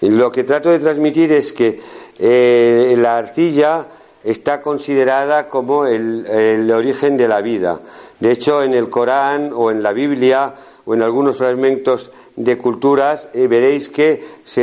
lo 0.00 0.32
que 0.32 0.44
trato 0.44 0.70
de 0.70 0.78
transmitir 0.78 1.32
es 1.32 1.52
que 1.52 1.78
eh, 2.18 2.94
la 2.98 3.18
arcilla 3.18 3.86
está 4.24 4.60
considerada 4.60 5.46
como 5.46 5.86
el 5.86 6.70
origen 6.70 7.16
de 7.16 7.28
la 7.28 7.40
vida. 7.40 7.80
De 8.22 8.30
hecho, 8.30 8.62
en 8.62 8.72
el 8.72 8.88
Corán 8.88 9.50
o 9.52 9.72
en 9.72 9.82
la 9.82 9.92
Biblia 9.92 10.54
o 10.84 10.94
en 10.94 11.02
algunos 11.02 11.38
fragmentos 11.38 12.12
de 12.36 12.56
culturas 12.56 13.28
eh, 13.34 13.48
veréis 13.48 13.88
que 13.88 14.22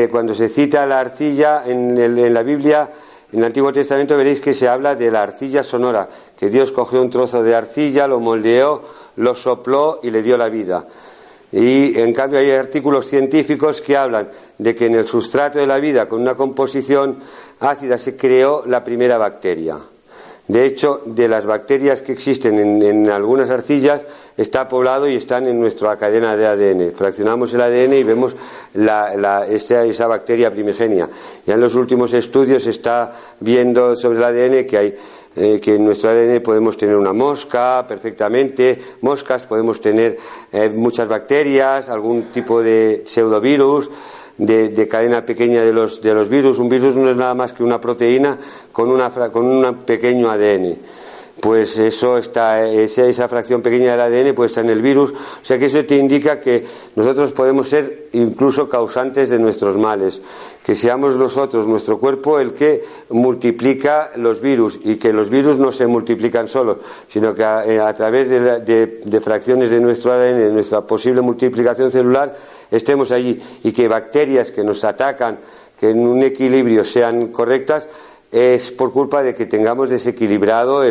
cuando 0.09 0.33
se 0.33 0.47
cita 0.47 0.85
la 0.85 1.01
arcilla 1.01 1.63
en, 1.65 2.33
la 2.33 2.41
Biblia, 2.41 2.89
en 3.33 3.39
el 3.39 3.45
Antiguo 3.45 3.73
Testamento 3.73 4.15
veréis 4.15 4.39
que 4.39 4.53
se 4.53 4.69
habla 4.69 4.95
de 4.95 5.11
la 5.11 5.23
arcilla 5.23 5.61
sonora, 5.61 6.07
que 6.39 6.49
Dios 6.49 6.71
cogió 6.71 7.01
un 7.01 7.09
trozo 7.09 7.43
de 7.43 7.53
arcilla, 7.53 8.07
lo 8.07 8.21
moldeó, 8.21 8.81
lo 9.17 9.35
sopló 9.35 9.99
y 10.03 10.09
le 10.09 10.23
dio 10.23 10.37
la 10.37 10.47
vida. 10.47 10.85
Y 11.51 11.99
en 11.99 12.13
cambio 12.13 12.39
hay 12.39 12.51
artículos 12.51 13.07
científicos 13.07 13.81
que 13.81 13.97
hablan 13.97 14.29
de 14.57 14.73
que 14.73 14.85
en 14.85 14.95
el 14.95 15.05
sustrato 15.05 15.59
de 15.59 15.67
la 15.67 15.79
vida, 15.79 16.07
con 16.07 16.21
una 16.21 16.35
composición 16.35 17.17
ácida, 17.59 17.97
se 17.97 18.15
creó 18.15 18.63
la 18.65 18.85
primera 18.85 19.17
bacteria. 19.17 19.79
De 20.49 20.65
hecho, 20.65 21.03
de 21.05 21.27
las 21.27 21.45
bacterias 21.45 22.01
que 22.01 22.11
existen 22.11 22.81
en, 22.81 23.07
algunas 23.11 23.51
arcillas 23.51 24.03
está 24.35 24.67
poblado 24.67 25.07
y 25.07 25.13
están 25.13 25.45
en 25.45 25.59
nuestra 25.59 25.95
cadena 25.95 26.35
de 26.35 26.47
ADN. 26.47 26.91
Fraccionamos 26.95 27.53
el 27.53 27.61
ADN 27.61 27.93
y 27.93 28.03
vemos 28.03 28.35
esa 28.73 30.07
bacteria 30.07 30.49
primigenia. 30.49 31.07
Ya 31.45 31.53
en 31.53 31.61
los 31.61 31.75
últimos 31.75 32.13
estudios 32.13 32.63
se 32.63 32.71
está 32.71 33.11
viendo 33.39 33.95
sobre 33.95 34.17
el 34.17 34.23
ADN 34.23 34.65
que 34.65 34.77
hay 34.79 34.95
eh, 35.35 35.59
que 35.61 35.75
en 35.75 35.85
nuestro 35.85 36.09
ADN 36.09 36.41
podemos 36.41 36.75
tener 36.75 36.95
una 36.95 37.13
mosca 37.13 37.85
perfectamente, 37.87 38.75
moscas, 39.01 39.43
podemos 39.45 39.79
tener 39.79 40.17
eh, 40.51 40.69
muchas 40.69 41.07
bacterias, 41.07 41.89
algún 41.89 42.23
tipo 42.31 42.63
de 42.63 43.03
pseudovirus 43.05 43.91
de, 44.39 44.87
cadena 44.87 45.25
pequeña 45.25 45.63
de 45.63 45.73
los, 45.73 46.01
de 46.01 46.13
los 46.13 46.29
virus. 46.29 46.59
Un 46.59 46.69
virus 46.69 46.95
no 46.95 47.09
es 47.09 47.17
nada 47.17 47.33
más 47.33 47.53
que 47.53 47.63
una 47.63 47.79
proteína 47.79 48.37
con, 48.71 48.89
una, 48.89 49.09
con 49.09 49.45
un 49.45 49.75
pequeño 49.85 50.31
ADN. 50.31 50.77
Pues 51.39 51.77
eso 51.77 52.17
está, 52.17 52.67
esa, 52.67 53.05
esa 53.05 53.27
fracción 53.29 53.61
pequeña 53.61 53.95
del 53.95 54.01
ADN 54.01 54.35
puede 54.35 54.47
estar 54.47 54.63
en 54.63 54.71
el 54.71 54.81
virus. 54.81 55.11
O 55.11 55.45
sea 55.45 55.57
que 55.57 55.65
eso 55.65 55.85
te 55.85 55.95
indica 55.95 56.39
que 56.39 56.65
nosotros 56.95 57.31
podemos 57.31 57.69
ser 57.69 58.09
incluso 58.13 58.67
causantes 58.67 59.29
de 59.29 59.39
nuestros 59.39 59.77
males. 59.77 60.21
Que 60.65 60.75
seamos 60.75 61.15
nosotros, 61.15 61.65
nuestro 61.65 61.97
cuerpo, 61.97 62.39
el 62.39 62.53
que 62.53 62.83
multiplica 63.09 64.11
los 64.17 64.41
virus 64.41 64.79
y 64.83 64.97
que 64.97 65.13
los 65.13 65.29
virus 65.29 65.57
no 65.57 65.71
se 65.71 65.87
multiplican 65.87 66.49
solos, 66.49 66.77
sino 67.07 67.33
que 67.33 67.43
a, 67.43 67.63
eh, 67.65 67.93
través 67.93 68.29
de, 68.29 68.99
de 69.03 69.21
fracciones 69.21 69.71
de 69.71 69.79
nuestro 69.79 70.11
ADN, 70.11 70.39
de 70.39 70.51
nuestra 70.51 70.81
posible 70.81 71.21
multiplicación 71.21 71.89
celular, 71.89 72.35
estemos 72.71 73.11
allí 73.11 73.39
y 73.63 73.71
que 73.71 73.87
bacterias 73.87 74.51
que 74.51 74.63
nos 74.63 74.83
atacan, 74.83 75.37
que 75.79 75.89
en 75.89 76.05
un 76.05 76.23
equilibrio 76.23 76.83
sean 76.83 77.27
correctas, 77.27 77.87
es 78.31 78.69
por 78.69 78.93
culpa 78.93 79.23
de 79.23 79.33
que 79.33 79.47
tengamos 79.47 79.89
desequilibrado 79.89 80.83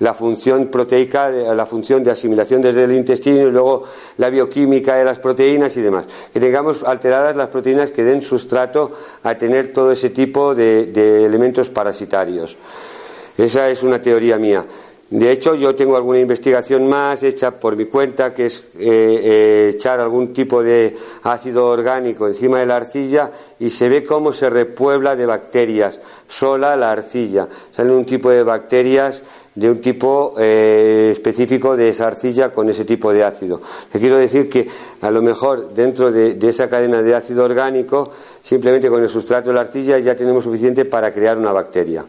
la 0.00 0.12
función 0.12 0.66
proteica, 0.66 1.30
la 1.30 1.64
función 1.64 2.04
de 2.04 2.10
asimilación 2.10 2.60
desde 2.60 2.84
el 2.84 2.92
intestino 2.92 3.48
y 3.48 3.50
luego 3.50 3.84
la 4.18 4.28
bioquímica 4.28 4.96
de 4.96 5.04
las 5.04 5.18
proteínas 5.18 5.74
y 5.78 5.80
demás. 5.80 6.04
Que 6.32 6.38
tengamos 6.38 6.82
alteradas 6.82 7.34
las 7.34 7.48
proteínas 7.48 7.92
que 7.92 8.04
den 8.04 8.20
sustrato 8.20 8.92
a 9.22 9.34
tener 9.36 9.72
todo 9.72 9.90
ese 9.90 10.10
tipo 10.10 10.54
de 10.54 11.24
elementos 11.24 11.70
parasitarios. 11.70 12.56
Esa 13.38 13.70
es 13.70 13.82
una 13.82 14.00
teoría 14.00 14.38
mía. 14.38 14.64
De 15.08 15.30
hecho, 15.30 15.54
yo 15.54 15.72
tengo 15.76 15.96
alguna 15.96 16.18
investigación 16.18 16.88
más 16.88 17.22
hecha 17.22 17.52
por 17.52 17.76
mi 17.76 17.84
cuenta, 17.84 18.34
que 18.34 18.46
es 18.46 18.58
eh, 18.74 18.80
eh, 18.80 19.70
echar 19.74 20.00
algún 20.00 20.32
tipo 20.32 20.64
de 20.64 20.96
ácido 21.22 21.66
orgánico 21.66 22.26
encima 22.26 22.58
de 22.58 22.66
la 22.66 22.76
arcilla 22.76 23.30
y 23.60 23.70
se 23.70 23.88
ve 23.88 24.02
cómo 24.02 24.32
se 24.32 24.50
repuebla 24.50 25.14
de 25.14 25.24
bacterias, 25.24 26.00
sola 26.28 26.74
la 26.76 26.90
arcilla. 26.90 27.46
Salen 27.70 27.92
un 27.92 28.04
tipo 28.04 28.30
de 28.30 28.42
bacterias 28.42 29.22
de 29.54 29.70
un 29.70 29.80
tipo 29.80 30.34
eh, 30.38 31.10
específico 31.12 31.76
de 31.76 31.90
esa 31.90 32.08
arcilla 32.08 32.50
con 32.50 32.68
ese 32.68 32.84
tipo 32.84 33.12
de 33.12 33.22
ácido. 33.22 33.60
Quiero 33.92 34.18
decir 34.18 34.50
que 34.50 34.66
a 35.02 35.10
lo 35.12 35.22
mejor 35.22 35.72
dentro 35.72 36.10
de, 36.10 36.34
de 36.34 36.48
esa 36.48 36.68
cadena 36.68 37.00
de 37.00 37.14
ácido 37.14 37.44
orgánico, 37.44 38.10
simplemente 38.42 38.88
con 38.88 39.00
el 39.00 39.08
sustrato 39.08 39.50
de 39.50 39.54
la 39.54 39.60
arcilla 39.60 40.00
ya 40.00 40.16
tenemos 40.16 40.42
suficiente 40.42 40.84
para 40.84 41.12
crear 41.14 41.38
una 41.38 41.52
bacteria. 41.52 42.04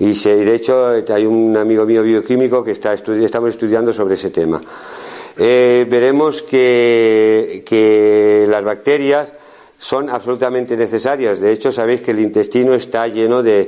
Y 0.00 0.14
de 0.14 0.54
hecho 0.54 0.86
hay 0.88 1.26
un 1.26 1.54
amigo 1.58 1.84
mío 1.84 2.02
bioquímico 2.02 2.64
que 2.64 2.70
está 2.70 2.94
estamos 2.94 3.50
estudiando 3.50 3.92
sobre 3.92 4.14
ese 4.14 4.30
tema. 4.30 4.58
Eh, 5.36 5.86
veremos 5.88 6.42
que, 6.42 7.64
las 8.48 8.64
bacterias 8.64 9.34
son 9.78 10.08
absolutamente 10.08 10.74
necesarias. 10.74 11.40
De 11.40 11.52
hecho, 11.52 11.70
sabéis 11.70 12.00
que 12.00 12.12
el 12.12 12.20
intestino 12.20 12.74
está 12.74 13.06
lleno 13.08 13.42
de, 13.42 13.66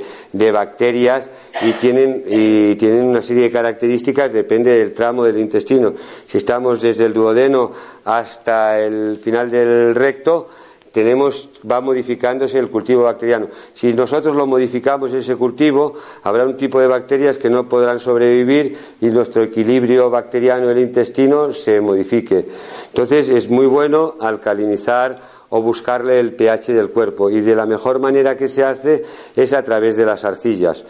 bacterias 0.52 1.28
y 1.60 1.72
tienen, 1.72 2.24
y 2.26 2.76
tienen 2.76 3.04
una 3.04 3.20
serie 3.20 3.44
de 3.44 3.50
características, 3.50 4.32
depende 4.32 4.70
del 4.70 4.94
tramo 4.94 5.24
del 5.24 5.38
intestino. 5.38 5.92
Si 6.26 6.38
estamos 6.38 6.80
desde 6.80 7.04
el 7.04 7.12
duodeno 7.12 7.72
hasta 8.04 8.78
el 8.78 9.18
final 9.18 9.50
del 9.50 9.94
recto, 9.94 10.48
tenemos, 10.92 11.48
va 11.70 11.80
modificándose 11.80 12.58
el 12.58 12.68
cultivo 12.68 13.04
bacteriano. 13.04 13.48
Si 13.74 13.92
nosotros 13.94 14.36
lo 14.36 14.46
modificamos 14.46 15.12
ese 15.12 15.36
cultivo, 15.36 15.94
habrá 16.22 16.44
un 16.44 16.56
tipo 16.56 16.78
de 16.80 16.86
bacterias 16.86 17.38
que 17.38 17.50
no 17.50 17.68
podrán 17.68 17.98
sobrevivir 17.98 18.76
y 19.00 19.06
nuestro 19.06 19.42
equilibrio 19.42 20.10
bacteriano 20.10 20.68
del 20.68 20.78
intestino 20.78 21.52
se 21.52 21.80
modifique. 21.80 22.46
Entonces 22.88 23.28
es 23.30 23.48
muy 23.48 23.66
bueno 23.66 24.14
alcalinizar 24.20 25.16
o 25.48 25.60
buscarle 25.60 26.18
el 26.20 26.34
pH 26.34 26.72
del 26.72 26.90
cuerpo 26.90 27.28
y 27.28 27.40
de 27.40 27.54
la 27.54 27.66
mejor 27.66 27.98
manera 27.98 28.36
que 28.36 28.48
se 28.48 28.64
hace 28.64 29.04
es 29.36 29.52
a 29.52 29.62
través 29.62 29.96
de 29.96 30.06
las 30.06 30.24
arcillas. 30.24 30.84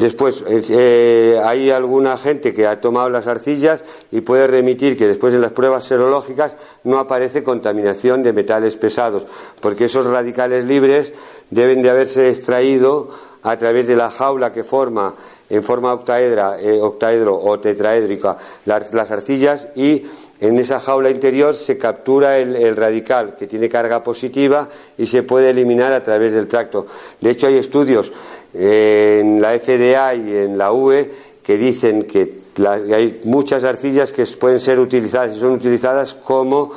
Después, 0.00 0.42
eh, 0.48 1.38
hay 1.44 1.68
alguna 1.68 2.16
gente 2.16 2.54
que 2.54 2.66
ha 2.66 2.80
tomado 2.80 3.10
las 3.10 3.26
arcillas 3.26 3.84
y 4.10 4.22
puede 4.22 4.46
remitir 4.46 4.96
que 4.96 5.06
después 5.06 5.34
en 5.34 5.42
las 5.42 5.52
pruebas 5.52 5.84
serológicas 5.84 6.56
no 6.84 6.98
aparece 6.98 7.42
contaminación 7.42 8.22
de 8.22 8.32
metales 8.32 8.78
pesados, 8.78 9.26
porque 9.60 9.84
esos 9.84 10.06
radicales 10.06 10.64
libres 10.64 11.12
deben 11.50 11.82
de 11.82 11.90
haberse 11.90 12.30
extraído 12.30 13.10
a 13.42 13.58
través 13.58 13.88
de 13.88 13.96
la 13.96 14.08
jaula 14.10 14.54
que 14.54 14.64
forma 14.64 15.14
en 15.50 15.62
forma 15.62 15.92
octaedra, 15.92 16.58
eh, 16.60 16.80
octaedro 16.80 17.36
o 17.36 17.58
tetraédrica 17.58 18.38
las, 18.64 19.10
arcillas 19.10 19.68
y 19.74 20.06
en 20.40 20.58
esa 20.58 20.80
jaula 20.80 21.10
interior 21.10 21.54
se 21.54 21.76
captura 21.76 22.38
el, 22.38 22.74
radical 22.76 23.34
que 23.36 23.46
tiene 23.46 23.68
carga 23.68 24.02
positiva 24.02 24.68
y 24.96 25.06
se 25.06 25.24
puede 25.24 25.50
eliminar 25.50 25.92
a 25.92 26.02
través 26.02 26.32
del 26.32 26.46
tracto. 26.46 26.86
De 27.20 27.30
hecho, 27.30 27.48
hay 27.48 27.56
estudios 27.56 28.12
en 28.52 29.40
la 29.40 29.58
FDA 29.58 30.14
y 30.14 30.36
en 30.36 30.58
la 30.58 30.72
UE 30.72 31.10
que 31.42 31.56
dicen 31.56 32.02
que 32.02 32.40
hay 32.66 33.20
muchas 33.24 33.64
arcillas 33.64 34.12
que 34.12 34.26
pueden 34.26 34.60
ser 34.60 34.78
utilizadas 34.78 35.36
y 35.36 35.40
son 35.40 35.52
utilizadas 35.52 36.14
como 36.14 36.72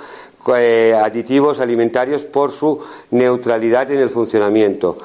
eh, 0.55 0.93
aditivos 0.93 1.59
alimentarios 1.59 2.23
por 2.23 2.51
su 2.51 2.79
neutralidad 3.11 3.89
en 3.91 3.99
el 3.99 4.09
funcionamiento 4.09 4.97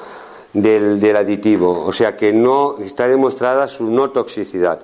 del, 0.53 1.15
aditivo, 1.15 1.85
o 1.85 1.91
sea 1.91 2.15
que 2.15 2.33
no 2.33 2.77
está 2.79 3.07
demostrada 3.07 3.67
su 3.67 3.85
no 3.85 4.09
toxicidad. 4.11 4.79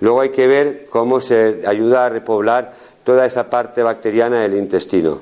Luego 0.00 0.22
hay 0.22 0.30
que 0.30 0.46
ver 0.46 0.86
cómo 0.88 1.20
se 1.20 1.62
ayuda 1.66 2.06
a 2.06 2.08
repoblar 2.08 2.72
toda 3.04 3.26
esa 3.26 3.48
parte 3.48 3.82
bacteriana 3.82 4.40
del 4.40 4.56
intestino, 4.56 5.18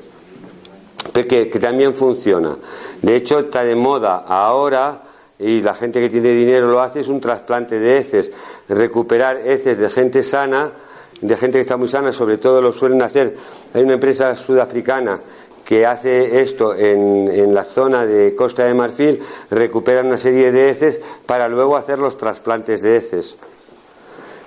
que, 1.13 1.27
que 1.27 1.59
también 1.59 1.95
funciona. 1.95 2.57
De 3.03 3.17
hecho, 3.17 3.41
está 3.41 3.65
de 3.65 3.75
moda 3.75 4.25
ahora 4.27 5.03
y 5.39 5.61
la 5.61 5.75
gente 5.75 6.01
que 6.01 6.09
tiene 6.09 6.31
dinero 6.31 6.69
lo 6.69 6.81
hace, 6.81 7.01
es 7.01 7.09
un 7.09 7.21
trasplante 7.21 7.79
de 7.79 7.99
heces, 7.99 8.31
recuperar 8.69 9.37
heces 9.39 9.79
de 9.79 9.89
gente 9.89 10.23
sana, 10.23 10.73
de 11.21 11.37
gente 11.37 11.59
que 11.59 11.63
está 11.63 11.77
muy 11.77 11.89
sana, 11.89 12.13
sobre 12.13 12.39
todo 12.39 12.61
lo 12.61 12.73
suelen 12.73 13.03
hacer. 13.03 13.37
Hay 13.75 13.83
una 13.83 13.95
empresa 13.95 14.35
sudafricana 14.35 15.21
que 15.65 15.85
hace 15.85 16.41
esto 16.41 16.75
en, 16.75 17.55
la 17.55 17.63
zona 17.63 18.07
de 18.07 18.35
Costa 18.35 18.65
de 18.65 18.73
Marfil, 18.73 19.21
recuperan 19.51 20.07
una 20.07 20.17
serie 20.17 20.51
de 20.51 20.71
heces 20.71 20.99
para 21.27 21.47
luego 21.47 21.77
hacer 21.77 21.99
los 21.99 22.17
trasplantes 22.17 22.81
de 22.81 22.97
heces. 22.97 23.37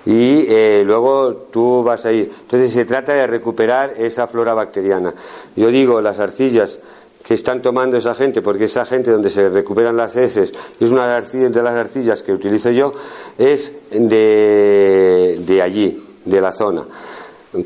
Y 0.04 0.46
eh, 0.48 0.82
luego 0.84 1.32
tú 1.52 1.84
vas 1.84 2.04
ahí. 2.06 2.28
Entonces 2.40 2.72
se 2.72 2.84
trata 2.84 3.12
de 3.12 3.28
recuperar 3.28 3.94
esa 3.98 4.26
flora 4.26 4.52
bacteriana. 4.52 5.14
Yo 5.54 5.68
digo, 5.68 6.00
las 6.00 6.18
arcillas 6.18 6.80
que 7.22 7.34
están 7.34 7.62
tomando 7.62 7.96
esa 7.96 8.14
gente, 8.14 8.42
porque 8.42 8.64
esa 8.64 8.84
gente 8.84 9.10
donde 9.10 9.28
se 9.28 9.48
recuperan 9.48 9.96
las 9.96 10.16
heces, 10.16 10.52
es 10.80 10.90
una 10.90 11.20
de 11.20 11.62
las 11.62 11.74
arcillas 11.74 12.22
que 12.22 12.32
utilizo 12.32 12.70
yo, 12.70 12.92
es 13.38 13.72
de 13.90 15.60
allí, 15.62 16.02
de 16.24 16.40
la 16.40 16.52
zona. 16.52 16.84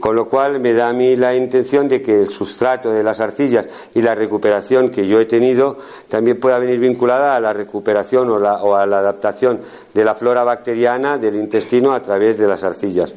Con 0.00 0.16
lo 0.16 0.28
cual 0.28 0.58
me 0.58 0.72
da 0.72 0.88
a 0.88 0.92
mí 0.92 1.14
la 1.14 1.36
intención 1.36 1.86
de 1.86 2.02
que 2.02 2.22
el 2.22 2.28
sustrato 2.28 2.90
de 2.90 3.04
las 3.04 3.20
arcillas 3.20 3.66
y 3.94 4.02
la 4.02 4.16
recuperación 4.16 4.90
que 4.90 5.06
yo 5.06 5.20
he 5.20 5.26
tenido 5.26 5.76
también 6.08 6.40
pueda 6.40 6.58
venir 6.58 6.80
vinculada 6.80 7.36
a 7.36 7.40
la 7.40 7.52
recuperación 7.52 8.28
o, 8.28 8.74
a 8.74 8.84
la 8.84 8.98
adaptación 8.98 9.60
de 9.94 10.04
la 10.04 10.16
flora 10.16 10.42
bacteriana 10.42 11.18
del 11.18 11.36
intestino 11.36 11.92
a 11.92 12.02
través 12.02 12.36
de 12.36 12.48
las 12.48 12.64
arcillas. 12.64 13.14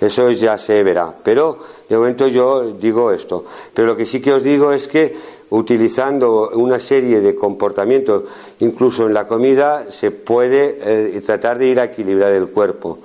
Eso 0.00 0.30
ya 0.30 0.56
se 0.58 0.80
verá. 0.84 1.12
Pero 1.24 1.58
de 1.88 1.96
momento 1.96 2.28
yo 2.28 2.70
digo 2.70 3.10
esto. 3.10 3.44
Pero 3.74 3.88
lo 3.88 3.96
que 3.96 4.04
sí 4.04 4.20
que 4.20 4.32
os 4.32 4.44
digo 4.44 4.70
es 4.70 4.86
que 4.86 5.41
utilizando 5.52 6.50
una 6.54 6.78
serie 6.78 7.20
de 7.20 7.34
comportamientos, 7.34 8.24
incluso 8.60 9.06
en 9.06 9.12
la 9.12 9.26
comida, 9.26 9.90
se 9.90 10.10
puede 10.10 10.76
eh, 10.80 11.20
tratar 11.20 11.58
de 11.58 11.66
ir 11.66 11.80
a 11.80 11.84
equilibrar 11.84 12.32
el 12.32 12.48
cuerpo. 12.48 12.98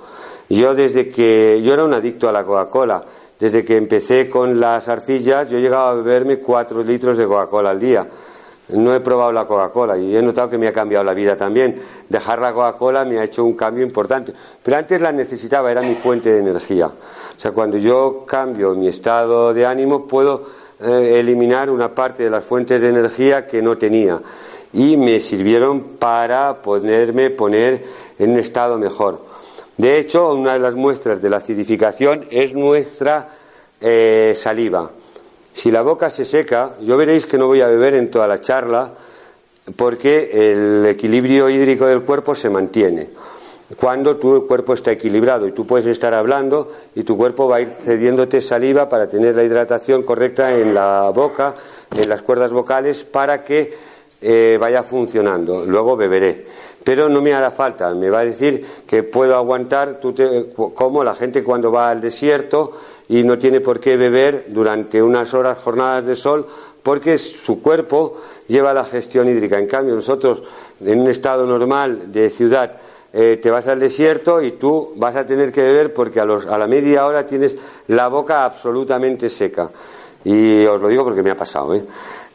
Yo 0.48 0.74
desde 0.74 1.10
que 1.10 1.60
yo 1.62 1.74
era 1.74 1.84
un 1.84 1.92
adicto 1.92 2.26
a 2.26 2.32
la 2.32 2.44
Coca-Cola, 2.44 3.02
desde 3.38 3.64
que 3.64 3.76
empecé 3.76 4.30
con 4.30 4.58
las 4.58 4.88
arcillas, 4.88 5.50
yo 5.50 5.58
llegaba 5.58 5.90
a 5.90 5.94
beberme 5.94 6.38
cuatro 6.38 6.82
litros 6.82 7.18
de 7.18 7.26
Coca-Cola 7.26 7.70
al 7.70 7.80
día. 7.80 8.06
No 8.70 8.94
he 8.94 9.00
probado 9.00 9.30
la 9.30 9.46
Coca-Cola 9.46 9.98
y 9.98 10.16
he 10.16 10.22
notado 10.22 10.48
que 10.48 10.58
me 10.58 10.68
ha 10.68 10.72
cambiado 10.72 11.04
la 11.04 11.12
vida 11.12 11.36
también. 11.36 11.82
Dejar 12.08 12.38
la 12.38 12.54
Coca-Cola 12.54 13.04
me 13.04 13.18
ha 13.18 13.24
hecho 13.24 13.44
un 13.44 13.54
cambio 13.54 13.84
importante. 13.84 14.32
Pero 14.62 14.76
antes 14.76 15.00
la 15.02 15.12
necesitaba, 15.12 15.70
era 15.70 15.82
mi 15.82 15.94
fuente 15.94 16.32
de 16.32 16.38
energía. 16.38 16.86
O 16.86 17.40
sea, 17.40 17.52
cuando 17.52 17.76
yo 17.76 18.24
cambio 18.26 18.74
mi 18.74 18.88
estado 18.88 19.52
de 19.52 19.66
ánimo, 19.66 20.06
puedo 20.06 20.67
eh, 20.80 21.18
eliminar 21.18 21.70
una 21.70 21.94
parte 21.94 22.24
de 22.24 22.30
las 22.30 22.44
fuentes 22.44 22.80
de 22.80 22.88
energía 22.88 23.46
que 23.46 23.62
no 23.62 23.76
tenía. 23.76 24.20
Y 24.72 24.96
me 24.96 25.18
sirvieron 25.20 25.96
para 25.98 26.62
poderme 26.62 27.30
poner 27.30 27.82
en 28.18 28.30
un 28.30 28.38
estado 28.38 28.78
mejor. 28.78 29.20
De 29.76 29.98
hecho, 29.98 30.34
una 30.34 30.54
de 30.54 30.58
las 30.58 30.74
muestras 30.74 31.22
de 31.22 31.30
la 31.30 31.38
acidificación 31.38 32.26
es 32.30 32.52
nuestra 32.54 33.28
eh, 33.80 34.34
saliva. 34.36 34.90
Si 35.54 35.70
la 35.70 35.82
boca 35.82 36.10
se 36.10 36.24
seca, 36.24 36.72
yo 36.82 36.96
veréis 36.96 37.26
que 37.26 37.38
no 37.38 37.46
voy 37.46 37.60
a 37.60 37.68
beber 37.68 37.94
en 37.94 38.10
toda 38.10 38.26
la 38.26 38.40
charla 38.40 38.92
porque 39.76 40.30
el 40.32 40.86
equilibrio 40.86 41.48
hídrico 41.48 41.86
del 41.86 42.02
cuerpo 42.02 42.34
se 42.34 42.50
mantiene. 42.50 43.08
Cuando 43.76 44.16
tu 44.16 44.46
cuerpo 44.46 44.72
está 44.72 44.92
equilibrado 44.92 45.46
y 45.46 45.52
tú 45.52 45.66
puedes 45.66 45.86
estar 45.86 46.14
hablando 46.14 46.72
y 46.94 47.02
tu 47.02 47.16
cuerpo 47.16 47.48
va 47.48 47.56
a 47.56 47.60
ir 47.60 47.68
cediéndote 47.68 48.40
saliva 48.40 48.88
para 48.88 49.08
tener 49.08 49.36
la 49.36 49.44
hidratación 49.44 50.04
correcta 50.04 50.56
en 50.56 50.74
la 50.74 51.10
boca, 51.10 51.52
en 51.94 52.08
las 52.08 52.22
cuerdas 52.22 52.50
vocales, 52.50 53.04
para 53.04 53.44
que 53.44 53.74
eh, 54.22 54.56
vaya 54.58 54.82
funcionando. 54.82 55.66
Luego 55.66 55.96
beberé 55.96 56.46
pero 56.88 57.06
no 57.10 57.20
me 57.20 57.34
hará 57.34 57.50
falta. 57.50 57.92
Me 57.92 58.08
va 58.08 58.20
a 58.20 58.24
decir 58.24 58.64
que 58.86 59.02
puedo 59.02 59.36
aguantar 59.36 60.00
como 60.72 61.04
la 61.04 61.14
gente 61.14 61.44
cuando 61.44 61.70
va 61.70 61.90
al 61.90 62.00
desierto 62.00 62.72
y 63.10 63.24
no 63.24 63.38
tiene 63.38 63.60
por 63.60 63.78
qué 63.78 63.98
beber 63.98 64.46
durante 64.48 65.02
unas 65.02 65.34
horas, 65.34 65.58
jornadas 65.58 66.06
de 66.06 66.16
sol, 66.16 66.46
porque 66.82 67.18
su 67.18 67.60
cuerpo 67.60 68.16
lleva 68.46 68.72
la 68.72 68.86
gestión 68.86 69.28
hídrica. 69.28 69.58
En 69.58 69.66
cambio, 69.66 69.94
nosotros, 69.94 70.42
en 70.82 71.00
un 71.00 71.08
estado 71.08 71.44
normal 71.44 72.10
de 72.10 72.30
ciudad, 72.30 72.72
eh, 73.12 73.38
te 73.42 73.50
vas 73.50 73.66
al 73.68 73.80
desierto 73.80 74.42
y 74.42 74.52
tú 74.52 74.92
vas 74.96 75.16
a 75.16 75.24
tener 75.24 75.50
que 75.52 75.62
beber 75.62 75.92
porque 75.94 76.20
a, 76.20 76.24
a 76.24 76.58
la 76.58 76.66
media 76.66 77.06
hora 77.06 77.26
tienes 77.26 77.56
la 77.88 78.08
boca 78.08 78.44
absolutamente 78.44 79.30
seca. 79.30 79.70
Y 80.24 80.66
os 80.66 80.80
lo 80.80 80.88
digo 80.88 81.04
porque 81.04 81.22
me 81.22 81.30
ha 81.30 81.36
pasado, 81.36 81.74
¿eh? 81.74 81.84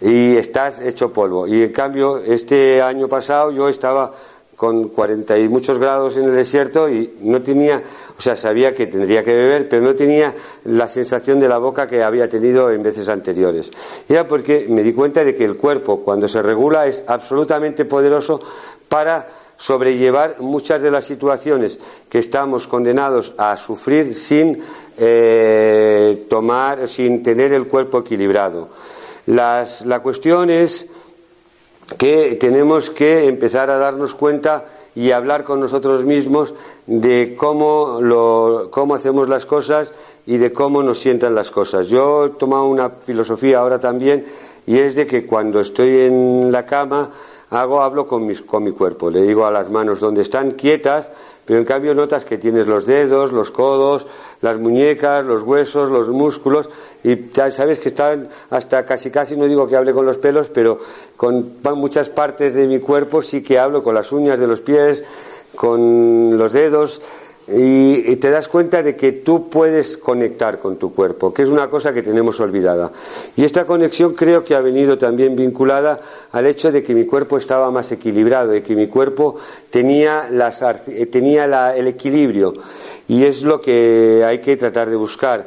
Y 0.02 0.36
estás 0.36 0.80
hecho 0.80 1.12
polvo. 1.14 1.48
Y 1.48 1.64
en 1.64 1.72
cambio, 1.72 2.18
este 2.18 2.82
año 2.82 3.08
pasado 3.08 3.52
yo 3.52 3.70
estaba 3.70 4.12
con 4.56 4.90
40 4.90 5.38
y 5.40 5.48
muchos 5.48 5.78
grados 5.78 6.18
en 6.18 6.26
el 6.26 6.36
desierto 6.36 6.90
y 6.90 7.18
no 7.22 7.42
tenía, 7.42 7.82
o 8.18 8.22
sea, 8.22 8.36
sabía 8.36 8.74
que 8.74 8.88
tendría 8.88 9.24
que 9.24 9.34
beber, 9.34 9.68
pero 9.68 9.82
no 9.82 9.96
tenía 9.96 10.34
la 10.66 10.88
sensación 10.88 11.40
de 11.40 11.48
la 11.48 11.58
boca 11.58 11.88
que 11.88 12.04
había 12.04 12.30
tenido 12.30 12.72
en 12.72 12.82
veces 12.84 13.10
anteriores. 13.10 13.70
Era 14.08 14.26
porque 14.28 14.68
me 14.70 14.84
di 14.84 14.94
cuenta 14.94 15.24
de 15.24 15.36
que 15.36 15.44
el 15.44 15.58
cuerpo, 15.58 16.02
cuando 16.04 16.28
se 16.28 16.42
regula, 16.42 16.88
es 16.88 17.04
absolutamente 17.08 17.86
poderoso 17.86 18.40
para 18.88 19.28
sobrellevar 19.58 20.40
muchas 20.40 20.82
de 20.82 20.92
las 20.92 21.06
situaciones 21.06 21.80
que 22.10 22.20
estamos 22.20 22.68
condenados 22.68 23.34
a 23.38 23.56
sufrir 23.58 24.14
sin 24.14 24.62
eh, 24.98 26.26
tomar, 26.30 26.88
sin 26.88 27.24
tener 27.24 27.54
el 27.54 27.68
cuerpo 27.68 28.00
equilibrado. 28.00 28.70
la 29.26 30.00
cuestión 30.02 30.50
es 30.50 30.86
que 31.98 32.36
tenemos 32.36 32.90
que 32.90 33.28
empezar 33.28 33.70
a 33.70 33.78
darnos 33.78 34.16
cuenta 34.16 34.66
y 34.96 35.12
hablar 35.12 35.44
con 35.44 35.60
nosotros 35.60 36.06
mismos 36.06 36.54
de 36.86 37.36
cómo, 37.38 38.00
lo, 38.02 38.68
cómo 38.70 38.96
hacemos 38.96 39.28
las 39.28 39.46
cosas 39.46 39.94
y 40.26 40.38
de 40.38 40.52
cómo 40.52 40.84
nos 40.84 41.00
sientan 41.00 41.36
las 41.36 41.52
cosas. 41.52 41.88
Yo 41.88 42.26
he 42.26 42.30
tomado 42.32 42.66
una 42.66 42.90
filosofía 42.90 43.60
ahora 43.60 43.80
también 43.80 44.26
y 44.66 44.78
es 44.78 44.96
de 44.96 45.08
que 45.08 45.26
cuando 45.26 45.60
estoy 45.60 46.02
en 46.02 46.52
la 46.52 46.66
cama 46.66 47.10
hago, 47.54 47.82
hablo 47.82 48.06
con, 48.06 48.26
mis, 48.26 48.42
con 48.42 48.64
mi 48.64 48.72
cuerpo. 48.72 49.10
Le 49.10 49.22
digo 49.22 49.46
a 49.46 49.52
las 49.52 49.70
manos 49.70 50.00
donde 50.00 50.22
están 50.22 50.52
quietas, 50.52 51.10
pero 51.46 51.60
en 51.60 51.66
cambio 51.66 51.94
notas 51.94 52.26
que 52.26 52.38
tienes 52.38 52.68
los 52.68 52.86
dedos, 52.86 53.32
los 53.32 53.52
codos, 53.52 54.08
las 54.42 54.58
muñecas, 54.58 55.26
los 55.26 55.44
huesos, 55.44 55.90
los 55.90 56.10
músculos, 56.10 56.70
y 57.04 57.18
sabes 57.52 57.80
que 57.80 57.90
están 57.90 58.30
hasta 58.50 58.86
casi 58.86 59.12
casi, 59.12 59.36
no 59.36 59.46
digo 59.46 59.68
que 59.68 59.76
hable 59.76 59.94
con 59.94 60.06
los 60.06 60.18
pelos, 60.18 60.50
pero 60.50 60.80
con 61.18 61.60
muchas 61.76 62.10
partes 62.10 62.54
de 62.54 62.68
mi 62.68 62.80
cuerpo 62.80 63.22
sí 63.22 63.44
que 63.44 63.60
hablo, 63.60 63.84
con 63.84 63.96
las 63.96 64.12
uñas 64.12 64.40
de 64.40 64.48
los 64.48 64.62
pies, 64.62 65.04
con 65.56 66.38
los 66.38 66.54
dedos, 66.54 67.02
y, 67.48 68.16
te 68.16 68.32
das 68.32 68.48
cuenta 68.48 68.82
de 68.82 68.96
que 68.96 69.12
tú 69.12 69.50
puedes 69.50 69.98
conectar 69.98 70.60
con 70.60 70.78
tu 70.78 70.94
cuerpo, 70.94 71.34
que 71.34 71.44
es 71.44 71.50
una 71.50 71.70
cosa 71.70 71.94
que 71.94 72.02
tenemos 72.02 72.40
olvidada. 72.40 72.92
Y 73.36 73.44
esta 73.44 73.66
conexión 73.66 74.14
creo 74.14 74.44
que 74.44 74.56
ha 74.56 74.62
venido 74.62 74.98
también 74.98 75.36
vinculada 75.36 76.00
al 76.32 76.46
hecho 76.46 76.72
de 76.72 76.82
que 76.82 76.96
mi 76.96 77.06
cuerpo 77.06 77.38
estaba 77.38 77.70
más 77.70 77.92
equilibrado, 77.92 78.52
de 78.52 78.64
que 78.64 78.76
mi 78.76 78.88
cuerpo 78.88 79.36
tenía, 79.70 80.30
tenía 81.12 81.76
el 81.76 81.88
equilibrio. 81.88 82.54
Y 83.10 83.26
es 83.26 83.44
lo 83.44 83.60
que 83.60 84.24
hay 84.26 84.40
que 84.40 84.56
tratar 84.56 84.90
de 84.90 84.96
buscar. 84.96 85.46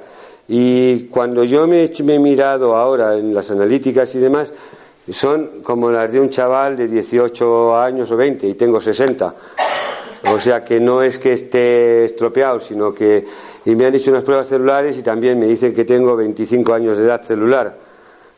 Y 0.49 1.05
cuando 1.05 1.45
yo 1.45 1.67
me, 1.67 1.91
me 2.05 2.15
he 2.15 2.19
mirado 2.19 2.77
ahora 2.77 3.17
en 3.17 3.35
las 3.35 3.51
analíticas 3.51 4.15
y 4.15 4.19
demás, 4.19 4.53
son 5.11 5.63
como 5.63 5.91
las 5.91 6.13
de 6.13 6.21
un 6.21 6.29
chaval 6.29 6.77
de 6.77 6.89
18 6.89 7.77
años 7.77 8.11
o 8.11 8.17
20 8.17 8.47
y 8.49 8.55
tengo 8.55 8.81
60. 8.81 9.35
O 10.33 10.41
sea 10.41 10.65
que 10.65 10.81
no 10.81 11.03
es 11.03 11.19
que 11.19 11.33
esté 11.33 12.05
estropeado, 12.05 12.59
sino 12.61 12.93
que. 12.93 13.25
Y 13.65 13.75
me 13.75 13.87
han 13.87 13.95
hecho 13.95 14.11
unas 14.11 14.25
pruebas 14.25 14.49
celulares 14.49 14.99
y 14.99 15.03
también 15.03 15.39
me 15.39 15.47
dicen 15.47 15.75
que 15.75 15.85
tengo 15.85 16.17
25 16.17 16.73
años 16.73 16.99
de 16.99 17.05
edad 17.05 17.23
celular. 17.23 17.87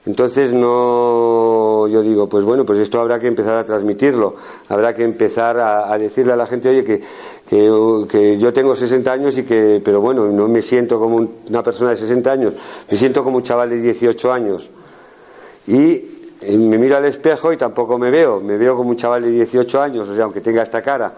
Entonces 0.06 0.54
no, 0.54 1.86
yo 1.86 2.02
digo, 2.02 2.28
pues 2.28 2.42
bueno, 2.42 2.64
pues 2.64 2.78
esto 2.78 2.98
habrá 2.98 3.18
que 3.18 3.26
empezar 3.26 3.56
a 3.56 3.64
transmitirlo, 3.64 4.36
habrá 4.68 4.94
que 4.94 5.04
empezar 5.04 5.58
a, 5.58 5.98
decirle 5.98 6.32
a 6.32 6.36
la 6.36 6.46
gente, 6.46 6.70
oye, 6.70 6.82
que, 6.82 7.02
que, 8.08 8.38
yo 8.38 8.50
tengo 8.50 8.74
60 8.74 9.12
años 9.12 9.36
y 9.36 9.42
que, 9.42 9.82
pero 9.84 10.00
bueno, 10.00 10.26
no 10.28 10.48
me 10.48 10.62
siento 10.62 10.98
como 10.98 11.28
una 11.48 11.62
persona 11.62 11.90
de 11.90 11.96
60 11.96 12.32
años, 12.32 12.54
me 12.90 12.96
siento 12.96 13.22
como 13.22 13.36
un 13.36 13.42
chaval 13.42 13.68
de 13.68 13.82
18 13.82 14.32
años. 14.32 14.70
Y 15.66 16.04
me 16.56 16.78
miro 16.78 16.96
al 16.96 17.04
espejo 17.04 17.52
y 17.52 17.58
tampoco 17.58 17.98
me 17.98 18.10
veo, 18.10 18.40
me 18.40 18.56
veo 18.56 18.76
como 18.76 18.88
un 18.88 18.96
chaval 18.96 19.24
de 19.24 19.30
18 19.30 19.82
años, 19.82 20.08
o 20.08 20.14
sea, 20.14 20.24
aunque 20.24 20.40
tenga 20.40 20.62
esta 20.62 20.80
cara, 20.80 21.12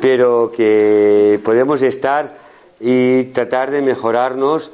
pero 0.00 0.52
que 0.54 1.40
podemos 1.44 1.82
estar 1.82 2.36
y 2.80 3.24
tratar 3.24 3.70
de 3.70 3.82
mejorarnos, 3.82 4.70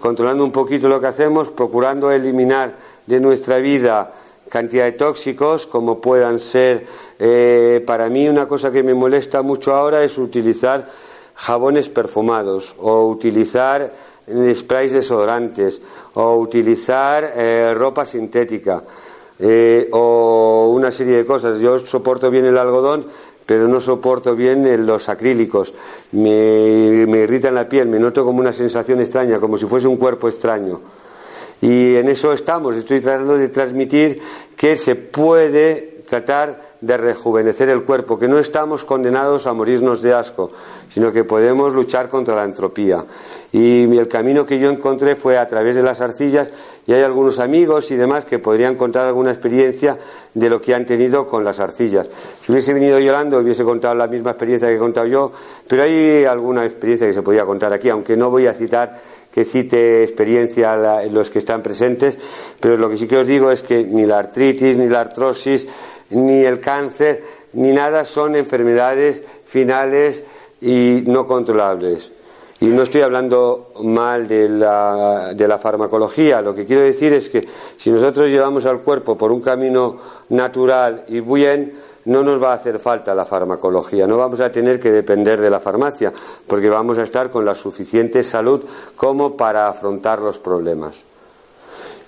controlando 0.00 0.44
un 0.44 0.52
poquito 0.52 0.88
lo 0.88 1.00
que 1.00 1.06
hacemos, 1.06 1.48
procurando 1.48 2.10
eliminar 2.10 2.74
de 3.06 3.20
nuestra 3.20 3.58
vida 3.58 4.12
cantidad 4.48 4.84
de 4.84 4.92
tóxicos, 4.92 5.66
como 5.66 6.00
puedan 6.00 6.40
ser, 6.40 6.86
eh, 7.18 7.82
para 7.86 8.08
mí 8.08 8.28
una 8.28 8.46
cosa 8.48 8.70
que 8.70 8.82
me 8.82 8.94
molesta 8.94 9.42
mucho 9.42 9.74
ahora 9.74 10.02
es 10.02 10.18
utilizar 10.18 10.86
jabones 11.34 11.88
perfumados 11.88 12.74
o 12.78 13.08
utilizar 13.08 13.92
sprays 14.54 14.92
desodorantes 14.92 15.80
o 16.14 16.36
utilizar 16.36 17.32
eh, 17.34 17.74
ropa 17.74 18.04
sintética 18.04 18.82
eh, 19.38 19.88
o 19.92 20.72
una 20.74 20.90
serie 20.90 21.18
de 21.18 21.26
cosas. 21.26 21.60
Yo 21.60 21.78
soporto 21.78 22.30
bien 22.30 22.44
el 22.44 22.58
algodón, 22.58 23.06
pero 23.48 23.66
no 23.66 23.80
soporto 23.80 24.36
bien 24.36 24.86
los 24.86 25.08
acrílicos. 25.08 25.72
Me, 26.12 27.06
me 27.06 27.20
irritan 27.20 27.54
la 27.54 27.66
piel, 27.66 27.88
me 27.88 27.98
noto 27.98 28.22
como 28.22 28.40
una 28.40 28.52
sensación 28.52 29.00
extraña, 29.00 29.40
como 29.40 29.56
si 29.56 29.64
fuese 29.64 29.88
un 29.88 29.96
cuerpo 29.96 30.28
extraño. 30.28 30.82
Y 31.62 31.94
en 31.94 32.08
eso 32.08 32.30
estamos. 32.34 32.74
Estoy 32.74 33.00
tratando 33.00 33.38
de 33.38 33.48
transmitir 33.48 34.20
que 34.54 34.76
se 34.76 34.96
puede 34.96 36.02
tratar 36.06 36.60
de 36.82 36.96
rejuvenecer 36.98 37.70
el 37.70 37.84
cuerpo, 37.84 38.18
que 38.18 38.28
no 38.28 38.38
estamos 38.38 38.84
condenados 38.84 39.46
a 39.46 39.54
morirnos 39.54 40.02
de 40.02 40.12
asco, 40.12 40.50
sino 40.90 41.10
que 41.10 41.24
podemos 41.24 41.72
luchar 41.72 42.10
contra 42.10 42.36
la 42.36 42.44
entropía. 42.44 43.02
Y 43.50 43.84
el 43.96 44.08
camino 44.08 44.44
que 44.44 44.58
yo 44.58 44.70
encontré 44.70 45.16
fue 45.16 45.38
a 45.38 45.48
través 45.48 45.74
de 45.74 45.82
las 45.82 46.02
arcillas 46.02 46.48
y 46.88 46.92
hay 46.94 47.02
algunos 47.02 47.38
amigos 47.38 47.90
y 47.90 47.96
demás 47.96 48.24
que 48.24 48.38
podrían 48.38 48.74
contar 48.74 49.06
alguna 49.06 49.30
experiencia 49.30 49.98
de 50.32 50.48
lo 50.48 50.58
que 50.58 50.74
han 50.74 50.86
tenido 50.86 51.26
con 51.26 51.44
las 51.44 51.60
arcillas. 51.60 52.08
Si 52.42 52.50
hubiese 52.50 52.72
venido 52.72 52.98
llorando, 52.98 53.38
hubiese 53.38 53.62
contado 53.62 53.94
la 53.94 54.06
misma 54.06 54.30
experiencia 54.30 54.68
que 54.68 54.76
he 54.76 54.78
contado 54.78 55.06
yo, 55.06 55.30
pero 55.68 55.82
hay 55.82 56.24
alguna 56.24 56.64
experiencia 56.64 57.06
que 57.06 57.12
se 57.12 57.20
podía 57.20 57.44
contar 57.44 57.74
aquí, 57.74 57.90
aunque 57.90 58.16
no 58.16 58.30
voy 58.30 58.46
a 58.46 58.54
citar 58.54 58.98
que 59.30 59.44
cite 59.44 60.02
experiencia 60.02 61.02
en 61.02 61.12
los 61.12 61.28
que 61.28 61.40
están 61.40 61.62
presentes, 61.62 62.18
pero 62.58 62.78
lo 62.78 62.88
que 62.88 62.96
sí 62.96 63.06
que 63.06 63.18
os 63.18 63.26
digo 63.26 63.50
es 63.50 63.60
que 63.60 63.84
ni 63.84 64.06
la 64.06 64.20
artritis, 64.20 64.78
ni 64.78 64.88
la 64.88 65.00
artrosis, 65.00 65.66
ni 66.08 66.42
el 66.42 66.58
cáncer, 66.58 67.22
ni 67.52 67.70
nada 67.70 68.06
son 68.06 68.34
enfermedades 68.34 69.22
finales 69.44 70.24
y 70.62 71.02
no 71.06 71.26
controlables. 71.26 72.12
Y 72.60 72.66
no 72.66 72.82
estoy 72.82 73.02
hablando 73.02 73.70
mal 73.82 74.26
de 74.26 74.48
la, 74.48 75.32
de 75.32 75.46
la, 75.46 75.58
farmacología, 75.58 76.42
lo 76.42 76.54
que 76.54 76.66
quiero 76.66 76.82
decir 76.82 77.12
es 77.12 77.28
que 77.28 77.46
si 77.76 77.90
nosotros 77.90 78.28
llevamos 78.28 78.66
al 78.66 78.80
cuerpo 78.80 79.16
por 79.16 79.30
un 79.30 79.40
camino 79.40 79.96
natural 80.30 81.04
y 81.06 81.20
bien, 81.20 81.74
no 82.06 82.24
nos 82.24 82.42
va 82.42 82.52
a 82.52 82.54
hacer 82.54 82.80
falta 82.80 83.14
la 83.14 83.24
farmacología, 83.24 84.06
no 84.06 84.16
vamos 84.16 84.40
a 84.40 84.50
tener 84.50 84.80
que 84.80 84.90
depender 84.90 85.40
de 85.40 85.50
la 85.50 85.60
farmacia, 85.60 86.12
porque 86.46 86.68
vamos 86.68 86.98
a 86.98 87.02
estar 87.02 87.30
con 87.30 87.44
la 87.44 87.54
suficiente 87.54 88.22
salud 88.22 88.64
como 88.96 89.36
para 89.36 89.68
afrontar 89.68 90.20
los 90.20 90.38
problemas. 90.38 90.96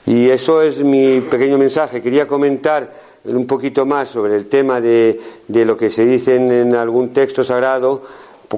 Y 0.07 0.31
eso 0.31 0.63
es 0.63 0.83
mi 0.83 1.21
pequeño 1.21 1.59
mensaje. 1.59 2.01
Quería 2.01 2.27
comentar 2.27 2.91
un 3.25 3.47
poquito 3.47 3.85
más 3.85 4.09
sobre 4.09 4.35
el 4.35 4.49
tema 4.49 4.81
de, 4.81 5.21
de 5.47 5.65
lo 5.67 5.77
que 5.77 5.91
se 5.91 6.07
dice 6.07 6.37
en 6.37 6.75
algún 6.75 7.13
texto 7.13 7.45
sagrado 7.45 8.03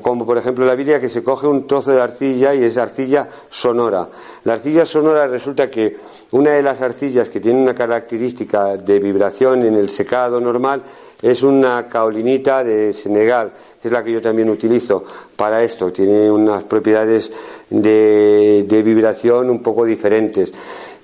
como 0.01 0.25
por 0.25 0.39
ejemplo 0.39 0.65
la 0.65 0.75
Biblia, 0.75 1.01
que 1.01 1.09
se 1.09 1.23
coge 1.23 1.47
un 1.47 1.67
trozo 1.67 1.93
de 1.93 2.01
arcilla 2.01 2.55
y 2.55 2.65
es 2.65 2.79
arcilla 2.79 3.29
sonora. 3.51 4.09
La 4.45 4.55
arcilla 4.55 4.87
sonora 4.87 5.27
resulta 5.27 5.69
que 5.69 5.97
una 6.31 6.53
de 6.53 6.63
las 6.63 6.81
arcillas 6.81 7.29
que 7.29 7.41
tiene 7.41 7.61
una 7.61 7.75
característica 7.75 8.77
de 8.79 8.99
vibración 8.99 9.65
en 9.65 9.75
el 9.75 9.91
secado 9.91 10.41
normal 10.41 10.83
es 11.21 11.43
una 11.43 11.87
caolinita 11.87 12.65
de 12.65 12.93
Senegal, 12.93 13.53
que 13.81 13.89
es 13.89 13.93
la 13.93 14.03
que 14.03 14.13
yo 14.13 14.23
también 14.23 14.49
utilizo 14.49 15.05
para 15.37 15.63
esto. 15.63 15.93
Tiene 15.93 16.31
unas 16.31 16.65
propiedades 16.65 17.31
de, 17.69 18.65
de 18.67 18.83
vibración 18.83 19.51
un 19.51 19.63
poco 19.63 19.85
diferentes 19.85 20.53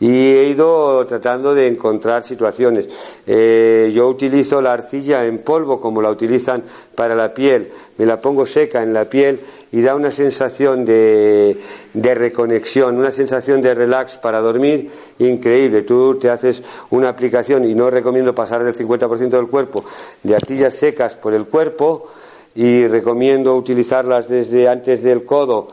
y 0.00 0.08
he 0.08 0.44
ido 0.48 1.04
tratando 1.06 1.54
de 1.54 1.66
encontrar 1.66 2.22
situaciones. 2.22 2.88
Eh, 3.26 3.90
yo 3.94 4.08
utilizo 4.08 4.60
la 4.60 4.72
arcilla 4.72 5.24
en 5.24 5.38
polvo 5.38 5.80
como 5.80 6.00
la 6.00 6.10
utilizan 6.10 6.62
para 6.94 7.14
la 7.14 7.34
piel, 7.34 7.68
me 7.96 8.06
la 8.06 8.20
pongo 8.20 8.46
seca 8.46 8.82
en 8.82 8.92
la 8.92 9.06
piel 9.06 9.40
y 9.72 9.82
da 9.82 9.94
una 9.94 10.10
sensación 10.10 10.84
de, 10.84 11.56
de 11.92 12.14
reconexión, 12.14 12.96
una 12.96 13.10
sensación 13.10 13.60
de 13.60 13.74
relax 13.74 14.16
para 14.16 14.40
dormir 14.40 14.90
increíble. 15.18 15.82
Tú 15.82 16.14
te 16.14 16.30
haces 16.30 16.62
una 16.90 17.08
aplicación 17.08 17.64
y 17.64 17.74
no 17.74 17.90
recomiendo 17.90 18.34
pasar 18.34 18.64
del 18.64 18.74
50% 18.74 19.30
del 19.30 19.48
cuerpo 19.48 19.84
de 20.22 20.34
arcillas 20.34 20.74
secas 20.74 21.16
por 21.16 21.34
el 21.34 21.46
cuerpo 21.46 22.08
y 22.54 22.86
recomiendo 22.86 23.54
utilizarlas 23.54 24.28
desde 24.28 24.68
antes 24.68 25.02
del 25.02 25.24
codo 25.24 25.68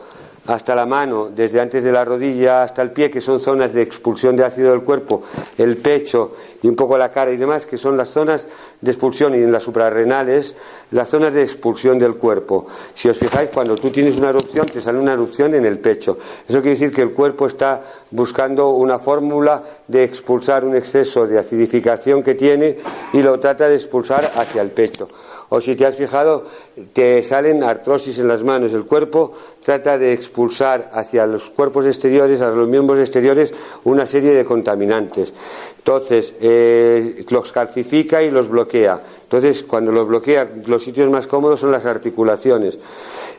hasta 0.48 0.76
la 0.76 0.86
mano, 0.86 1.30
desde 1.30 1.60
antes 1.60 1.84
de 1.84 1.92
la 1.92 2.06
rodilla 2.06 2.64
hasta 2.64 2.82
el 2.82 2.92
pie, 2.92 3.10
que 3.10 3.22
son 3.22 3.40
zonas 3.40 3.74
de 3.74 3.82
expulsión 3.82 4.36
de 4.36 4.46
ácido 4.46 4.72
del 4.72 4.82
cuerpo, 4.82 5.24
el 5.58 5.78
pecho 5.78 6.36
y 6.66 6.68
un 6.68 6.76
poco 6.76 6.98
la 6.98 7.12
cara 7.12 7.32
y 7.32 7.38
demás, 7.38 7.68
que 7.68 7.78
son 7.78 7.96
las 7.96 8.10
zonas 8.10 8.48
de 8.82 8.90
expulsión 8.90 9.36
y 9.36 9.38
en 9.38 9.52
las 9.52 9.62
suprarrenales, 9.62 10.56
las 10.90 11.08
zonas 11.08 11.32
de 11.32 11.44
expulsión 11.44 12.00
del 12.00 12.16
cuerpo. 12.16 12.66
Si 12.96 13.08
os 13.08 13.20
fijáis, 13.20 13.52
cuando 13.54 13.76
tú 13.76 13.92
tienes 13.92 14.18
una 14.18 14.30
erupción, 14.30 14.66
te 14.66 14.82
sale 14.82 14.98
una 14.98 15.14
erupción 15.14 15.54
en 15.54 15.64
el 15.64 15.78
pecho. 15.78 16.18
Eso 16.50 16.62
quiere 16.62 16.72
decir 16.72 16.92
que 16.92 17.04
el 17.04 17.12
cuerpo 17.12 17.46
está 17.46 17.84
buscando 18.10 18.70
una 18.70 18.98
fórmula 18.98 19.62
de 19.88 20.06
expulsar 20.06 20.66
un 20.66 20.76
exceso 20.76 21.28
de 21.28 21.38
acidificación 21.38 22.24
que 22.24 22.34
tiene 22.34 22.78
y 23.14 23.22
lo 23.22 23.40
trata 23.40 23.70
de 23.70 23.76
expulsar 23.76 24.32
hacia 24.36 24.64
el 24.64 24.72
pecho 24.72 25.08
o 25.50 25.62
si 25.62 25.76
te 25.76 25.86
has 25.86 25.96
fijado, 25.96 26.46
te 26.94 27.22
salen 27.24 27.64
artrosis 27.64 28.18
en 28.20 28.28
las 28.28 28.44
manos. 28.44 28.74
El 28.74 28.86
cuerpo 28.86 29.34
trata 29.64 29.98
de 29.98 30.14
expulsar 30.14 30.90
hacia 30.94 31.26
los 31.28 31.50
cuerpos 31.50 31.86
exteriores, 31.86 32.42
a 32.42 32.50
los 32.50 32.68
miembros 32.68 33.00
exteriores, 33.00 33.54
una 33.84 34.06
serie 34.06 34.34
de 34.34 34.46
contaminantes. 34.46 35.34
Entonces, 35.86 36.34
eh, 36.42 37.24
los 37.30 37.52
calcifica 37.52 38.24
y 38.24 38.32
los 38.32 38.50
bloquea. 38.50 39.00
Entonces, 39.22 39.62
cuando 39.62 39.92
los 39.92 40.08
bloquea, 40.08 40.50
los 40.66 40.84
sitios 40.84 41.12
más 41.12 41.28
cómodos 41.28 41.60
son 41.60 41.72
las 41.72 41.86
articulaciones. 41.86 42.80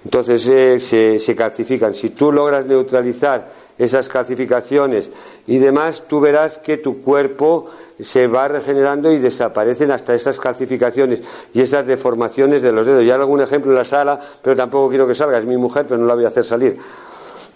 Entonces, 0.05 0.47
eh, 0.47 0.79
se, 0.79 1.19
se 1.19 1.35
calcifican. 1.35 1.93
Si 1.93 2.11
tú 2.11 2.31
logras 2.31 2.67
neutralizar 2.67 3.49
esas 3.77 4.09
calcificaciones 4.09 5.11
y 5.49 5.59
demás, 5.59 6.05
tú 6.07 6.21
verás 6.21 6.59
que 6.59 6.77
tu 6.77 7.03
cuerpo 7.03 7.67
se 7.99 8.29
va 8.29 8.47
regenerando 8.47 9.11
y 9.11 9.19
desaparecen 9.19 9.91
hasta 9.91 10.15
esas 10.15 10.39
calcificaciones 10.39 11.23
y 11.53 11.63
esas 11.63 11.85
deformaciones 11.85 12.63
de 12.63 12.71
los 12.71 12.87
dedos. 12.87 13.05
Ya 13.05 13.17
algún 13.17 13.41
ejemplo 13.41 13.73
en 13.73 13.79
la 13.79 13.85
sala, 13.85 14.21
pero 14.41 14.55
tampoco 14.55 14.89
quiero 14.89 15.09
que 15.09 15.17
salga, 15.17 15.37
es 15.37 15.47
mi 15.47 15.57
mujer, 15.57 15.87
pero 15.89 15.99
no 16.01 16.07
la 16.07 16.15
voy 16.15 16.27
a 16.27 16.29
hacer 16.29 16.45
salir. 16.45 16.79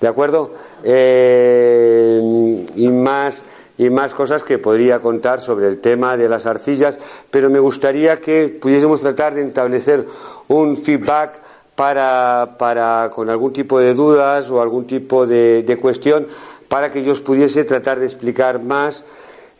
¿De 0.01 0.09
acuerdo? 0.09 0.51
Eh, 0.83 2.67
y 2.75 2.89
más 2.89 3.45
y 3.81 3.89
más 3.89 4.13
cosas 4.13 4.45
que 4.45 4.59
podría 4.59 5.01
contar 5.01 5.41
sobre 5.41 5.67
el 5.67 5.81
tema 5.81 6.15
de 6.15 6.29
las 6.29 6.45
arcillas, 6.45 6.99
pero 7.31 7.49
me 7.49 7.59
gustaría 7.59 8.21
que 8.21 8.47
pudiésemos 8.61 9.01
tratar 9.01 9.35
de 9.35 9.43
establecer 9.43 10.05
un 10.49 10.77
feedback 10.77 11.39
para, 11.75 12.57
para, 12.59 13.09
con 13.09 13.31
algún 13.31 13.55
tipo 13.55 13.81
de 13.81 13.95
dudas 13.95 14.51
o 14.51 14.61
algún 14.61 14.87
tipo 14.87 15.27
de, 15.27 15.79
cuestión 15.81 16.27
para 16.69 16.93
que 16.93 17.03
yo 17.03 17.13
os 17.13 17.23
pudiese 17.23 17.65
tratar 17.65 17.99
de 17.99 18.05
explicar 18.05 18.63
más 18.63 19.03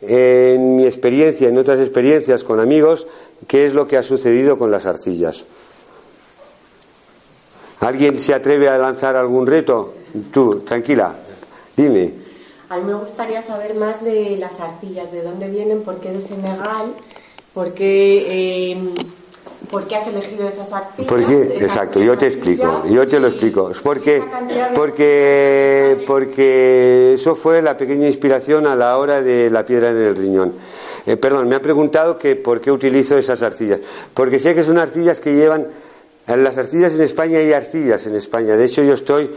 en 0.01 0.75
mi 0.75 0.85
experiencia, 0.85 1.49
en 1.49 1.57
otras 1.57 1.79
experiencias 1.79 2.43
con 2.43 2.59
amigos, 2.59 3.07
qué 3.47 3.65
es 3.65 3.73
lo 3.73 3.87
que 3.87 3.97
ha 3.97 4.03
sucedido 4.03 4.55
con 4.55 4.69
las 4.69 4.85
arcillas. 4.85 5.45
¿Alguien 7.79 8.19
se 8.19 8.35
atreve 8.35 8.69
a 8.69 8.77
lanzar 8.77 9.15
algún 9.15 9.47
reto? 9.47 9.95
Tú, 10.31 10.59
tranquila, 10.59 11.15
dime. 11.75 12.20
A 12.71 12.77
mí 12.77 12.85
me 12.85 12.93
gustaría 12.93 13.41
saber 13.41 13.75
más 13.75 14.01
de 14.01 14.37
las 14.37 14.61
arcillas, 14.61 15.11
de 15.11 15.21
dónde 15.23 15.49
vienen, 15.49 15.81
por 15.81 15.97
qué 15.99 16.09
de 16.09 16.21
Senegal, 16.21 16.93
por 17.53 17.73
qué... 17.73 18.71
Eh, 18.71 18.77
¿Por 19.69 19.87
qué 19.87 19.95
has 19.95 20.07
elegido 20.07 20.47
esas 20.47 20.71
arcillas? 20.71 21.07
Porque, 21.07 21.57
exacto, 21.57 21.99
yo 21.99 22.17
te 22.17 22.27
explico, 22.27 22.83
yo 22.89 23.07
te 23.07 23.19
lo 23.19 23.27
explico. 23.27 23.71
Es 23.71 23.79
porque, 23.79 24.21
porque, 24.75 26.03
porque 26.07 27.13
eso 27.13 27.35
fue 27.35 27.61
la 27.61 27.77
pequeña 27.77 28.07
inspiración 28.07 28.65
a 28.67 28.75
la 28.75 28.97
hora 28.97 29.21
de 29.21 29.49
la 29.49 29.65
piedra 29.65 29.91
en 29.91 29.97
el 29.97 30.15
riñón. 30.15 30.53
Eh, 31.05 31.15
perdón, 31.15 31.47
me 31.47 31.55
ha 31.55 31.61
preguntado 31.61 32.17
que 32.17 32.35
por 32.35 32.59
qué 32.59 32.71
utilizo 32.71 33.17
esas 33.17 33.41
arcillas. 33.43 33.79
Porque 34.13 34.39
sé 34.39 34.55
que 34.55 34.63
son 34.63 34.77
arcillas 34.77 35.21
que 35.21 35.33
llevan. 35.33 35.67
En 36.27 36.43
las 36.43 36.57
arcillas 36.57 36.95
en 36.95 37.03
España 37.03 37.39
hay 37.39 37.53
arcillas 37.53 38.05
en 38.07 38.15
España. 38.15 38.57
De 38.57 38.65
hecho, 38.65 38.83
yo 38.83 38.93
estoy 38.93 39.29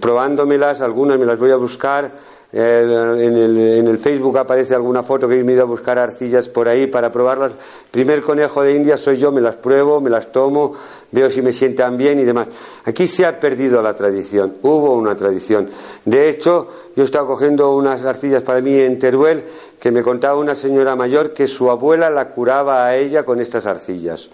probándomelas, 0.00 0.80
algunas 0.80 1.18
me 1.18 1.26
las 1.26 1.38
voy 1.38 1.50
a 1.50 1.56
buscar 1.56 2.12
en, 2.58 3.86
el, 3.86 3.98
Facebook 3.98 4.38
aparece 4.38 4.74
alguna 4.74 5.02
foto 5.02 5.28
que 5.28 5.34
he 5.34 5.44
ido 5.44 5.60
a 5.60 5.66
buscar 5.66 5.98
arcillas 5.98 6.48
por 6.48 6.68
ahí 6.68 6.86
para 6.86 7.12
probarlas. 7.12 7.52
Primer 7.90 8.22
conejo 8.22 8.62
de 8.62 8.72
India 8.74 8.96
soy 8.96 9.18
yo, 9.18 9.30
me 9.30 9.42
las 9.42 9.56
pruebo, 9.56 10.00
me 10.00 10.08
las 10.08 10.32
tomo, 10.32 10.72
veo 11.12 11.28
si 11.28 11.42
me 11.42 11.52
sientan 11.52 11.98
bien 11.98 12.18
y 12.18 12.24
demás. 12.24 12.48
Aquí 12.86 13.08
se 13.08 13.26
ha 13.26 13.38
perdido 13.38 13.82
la 13.82 13.92
tradición, 13.92 14.54
hubo 14.62 14.94
una 14.94 15.14
tradición. 15.14 15.68
De 16.06 16.30
hecho, 16.30 16.68
yo 16.96 17.04
estaba 17.04 17.26
cogiendo 17.26 17.76
unas 17.76 18.02
arcillas 18.06 18.42
para 18.42 18.62
mí 18.62 18.78
en 18.78 18.98
Teruel 18.98 19.44
que 19.78 19.90
me 19.90 20.02
contaba 20.02 20.38
una 20.38 20.54
señora 20.54 20.96
mayor 20.96 21.34
que 21.34 21.46
su 21.46 21.70
abuela 21.70 22.08
la 22.08 22.30
curaba 22.30 22.86
a 22.86 22.96
ella 22.96 23.24
con 23.24 23.38
estas 23.38 23.66
arcillas. 23.66 24.30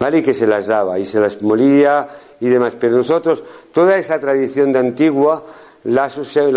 ¿Vale? 0.00 0.18
Y 0.18 0.22
que 0.22 0.34
se 0.34 0.46
las 0.46 0.66
daba 0.66 0.98
y 0.98 1.06
se 1.06 1.20
las 1.20 1.40
molía 1.42 2.08
y 2.40 2.48
demás. 2.48 2.76
Pero 2.78 2.96
nosotros, 2.96 3.44
toda 3.72 3.96
esa 3.96 4.18
tradición 4.18 4.72
de 4.72 4.78
antigua, 4.78 5.42
la, 5.84 6.10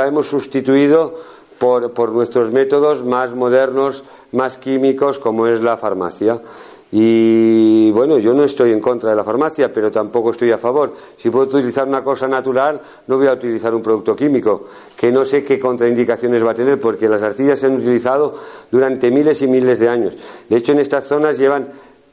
hemos 0.08 0.28
sustituido 0.28 1.16
por, 1.60 1.92
por, 1.92 2.12
nuestros 2.12 2.52
métodos 2.52 3.04
más 3.04 3.34
modernos, 3.36 4.04
más 4.32 4.58
químicos, 4.58 5.20
como 5.20 5.48
es 5.48 5.62
la 5.62 5.78
farmacia. 5.78 6.40
Y 6.94 7.90
bueno, 7.92 8.18
yo 8.18 8.34
no 8.34 8.44
estoy 8.44 8.74
en 8.74 8.82
contra 8.82 9.12
de 9.12 9.16
la 9.16 9.24
farmacia, 9.24 9.72
pero 9.72 9.90
tampoco 9.90 10.32
estoy 10.32 10.52
a 10.52 10.58
favor. 10.58 10.94
Si 11.16 11.30
puedo 11.30 11.46
utilizar 11.46 11.88
una 11.88 12.04
cosa 12.04 12.28
natural, 12.28 12.82
no 13.08 13.18
voy 13.18 13.28
a 13.28 13.34
utilizar 13.34 13.74
un 13.74 13.82
producto 13.82 14.14
químico, 14.14 14.68
que 14.98 15.10
no 15.10 15.24
sé 15.24 15.44
qué 15.44 15.58
contraindicaciones 15.58 16.46
va 16.46 16.52
a 16.52 16.56
tener, 16.56 16.80
porque 16.80 17.08
las 17.08 17.22
arcillas 17.22 17.60
se 17.60 17.68
han 17.68 17.78
utilizado 17.78 18.36
durante 18.70 19.10
miles 19.10 19.42
y 19.42 19.48
miles 19.48 19.80
de 19.80 19.88
años. 19.88 20.14
De 20.50 20.58
hecho, 20.58 20.74
en 20.74 20.80
estas 20.80 21.06
zonas 21.06 21.38
llevan 21.38 21.70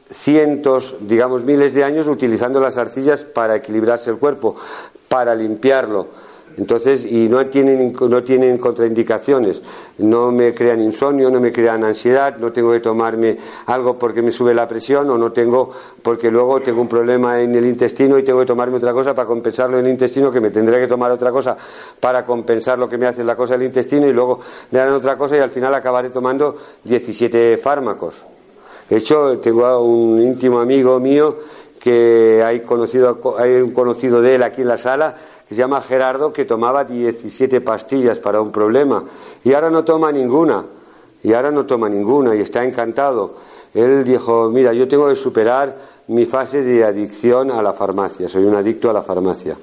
cientos, 0.08 0.94
digamos 1.00 1.42
miles 1.42 1.74
de 1.74 1.82
años 1.82 2.06
utilizando 2.06 2.60
las 2.60 2.78
arcillas 2.78 3.24
para 3.24 3.56
equilibrarse 3.56 4.10
el 4.10 4.18
cuerpo, 4.18 4.54
para 5.08 5.34
limpiarlo 5.34 6.27
entonces, 6.58 7.04
y 7.04 7.28
no 7.28 7.46
tienen, 7.46 7.92
no 8.08 8.24
tienen 8.24 8.58
contraindicaciones, 8.58 9.62
no 9.98 10.32
me 10.32 10.52
crean 10.52 10.82
insomnio, 10.82 11.30
no 11.30 11.40
me 11.40 11.52
crean 11.52 11.84
ansiedad, 11.84 12.36
no 12.36 12.50
tengo 12.50 12.72
que 12.72 12.80
tomarme 12.80 13.38
algo 13.66 13.96
porque 13.96 14.22
me 14.22 14.32
sube 14.32 14.52
la 14.52 14.66
presión 14.66 15.08
o 15.08 15.16
no 15.16 15.30
tengo 15.30 15.70
porque 16.02 16.32
luego 16.32 16.60
tengo 16.60 16.80
un 16.80 16.88
problema 16.88 17.40
en 17.40 17.54
el 17.54 17.64
intestino 17.64 18.18
y 18.18 18.24
tengo 18.24 18.40
que 18.40 18.46
tomarme 18.46 18.78
otra 18.78 18.92
cosa 18.92 19.14
para 19.14 19.28
compensarlo 19.28 19.78
en 19.78 19.86
el 19.86 19.92
intestino, 19.92 20.32
que 20.32 20.40
me 20.40 20.50
tendré 20.50 20.80
que 20.80 20.88
tomar 20.88 21.12
otra 21.12 21.30
cosa 21.30 21.56
para 22.00 22.24
compensar 22.24 22.76
lo 22.76 22.88
que 22.88 22.98
me 22.98 23.06
hace 23.06 23.22
la 23.22 23.36
cosa 23.36 23.56
del 23.56 23.66
intestino 23.66 24.08
y 24.08 24.12
luego 24.12 24.40
me 24.72 24.80
dan 24.80 24.92
otra 24.92 25.16
cosa 25.16 25.36
y 25.36 25.40
al 25.40 25.50
final 25.50 25.72
acabaré 25.76 26.10
tomando 26.10 26.56
17 26.82 27.56
fármacos. 27.58 28.16
De 28.90 28.96
hecho, 28.96 29.38
tengo 29.38 29.80
un 29.80 30.20
íntimo 30.20 30.58
amigo 30.58 30.98
mío 30.98 31.36
que 31.78 32.42
hay, 32.44 32.60
conocido, 32.60 33.36
hay 33.38 33.60
un 33.60 33.70
conocido 33.70 34.20
de 34.20 34.34
él 34.34 34.42
aquí 34.42 34.62
en 34.62 34.68
la 34.68 34.76
sala 34.76 35.14
se 35.48 35.54
llama 35.54 35.80
Gerardo, 35.80 36.32
que 36.32 36.44
tomaba 36.44 36.84
17 36.84 37.60
pastillas 37.60 38.18
para 38.18 38.40
un 38.40 38.52
problema 38.52 39.04
y 39.44 39.52
ahora 39.52 39.70
no 39.70 39.84
toma 39.84 40.12
ninguna, 40.12 40.64
y 41.22 41.32
ahora 41.32 41.50
no 41.50 41.66
toma 41.66 41.88
ninguna 41.88 42.34
y 42.34 42.40
está 42.40 42.64
encantado. 42.64 43.34
Él 43.74 44.04
dijo, 44.04 44.50
mira, 44.50 44.72
yo 44.72 44.86
tengo 44.88 45.08
que 45.08 45.16
superar 45.16 45.76
mi 46.08 46.26
fase 46.26 46.62
de 46.62 46.84
adicción 46.84 47.50
a 47.50 47.62
la 47.62 47.72
farmacia, 47.72 48.28
soy 48.28 48.44
un 48.44 48.54
adicto 48.54 48.90
a 48.90 48.92
la 48.92 49.02
farmacia 49.02 49.56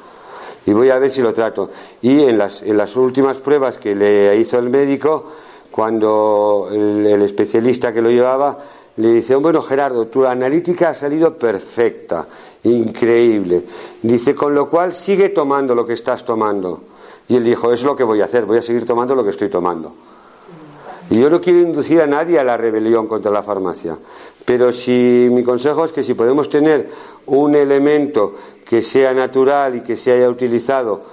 y 0.66 0.74
voy 0.74 0.90
a 0.90 1.00
ver 1.00 1.12
si 1.12 1.22
lo 1.22 1.34
trato. 1.34 1.70
Y 2.02 2.24
en 2.24 2.38
las, 2.38 2.64
en 2.64 2.78
las 2.78 2.96
últimas 2.96 3.38
pruebas 3.38 3.78
que 3.78 3.96
le 3.96 4.36
hizo 4.38 4.58
el 4.58 4.70
médico, 4.70 5.26
cuando 5.72 6.70
el 6.72 7.22
especialista 7.22 7.94
que 7.94 8.02
lo 8.02 8.10
llevaba 8.10 8.58
le 8.98 9.14
dice, 9.14 9.36
bueno 9.36 9.62
Gerardo, 9.62 10.08
tu 10.08 10.26
analítica 10.26 10.90
ha 10.90 10.94
salido 10.94 11.38
perfecta, 11.38 12.28
increíble. 12.64 13.64
Dice, 14.02 14.34
con 14.34 14.56
lo 14.56 14.70
cual 14.70 14.94
sigue 14.94 15.30
tomando 15.30 15.76
lo 15.76 15.86
que 15.86 15.94
estás 15.94 16.24
tomando. 16.24 16.82
Y 17.28 17.36
él 17.36 17.44
dijo, 17.44 17.74
es 17.74 17.84
lo 17.84 17.96
que 17.96 18.04
voy 18.04 18.22
a 18.22 18.26
hacer, 18.26 18.46
voy 18.46 18.60
a 18.60 18.62
seguir 18.62 18.86
tomando 18.86 19.16
lo 19.16 19.24
que 19.24 19.32
estoy 19.32 19.50
tomando. 19.50 19.92
Y 21.10 21.20
yo 21.20 21.30
no 21.30 21.40
quiero 21.40 21.60
inducir 21.60 22.02
a 22.02 22.08
nadie 22.08 22.40
a 22.40 22.44
la 22.44 22.58
rebelión 22.58 23.08
contra 23.08 23.32
la 23.32 23.44
farmacia, 23.44 23.96
pero 24.44 24.72
si 24.72 25.28
mi 25.30 25.44
consejo 25.44 25.86
es 25.86 25.92
que 25.92 26.02
si 26.02 26.16
podemos 26.16 26.50
tener 26.50 26.90
un 27.28 27.56
elemento 27.56 28.34
que 28.68 28.82
sea 28.82 29.14
natural 29.14 29.76
y 29.76 29.82
que 29.82 29.98
se 29.98 30.14
haya 30.14 30.28
utilizado 30.28 31.04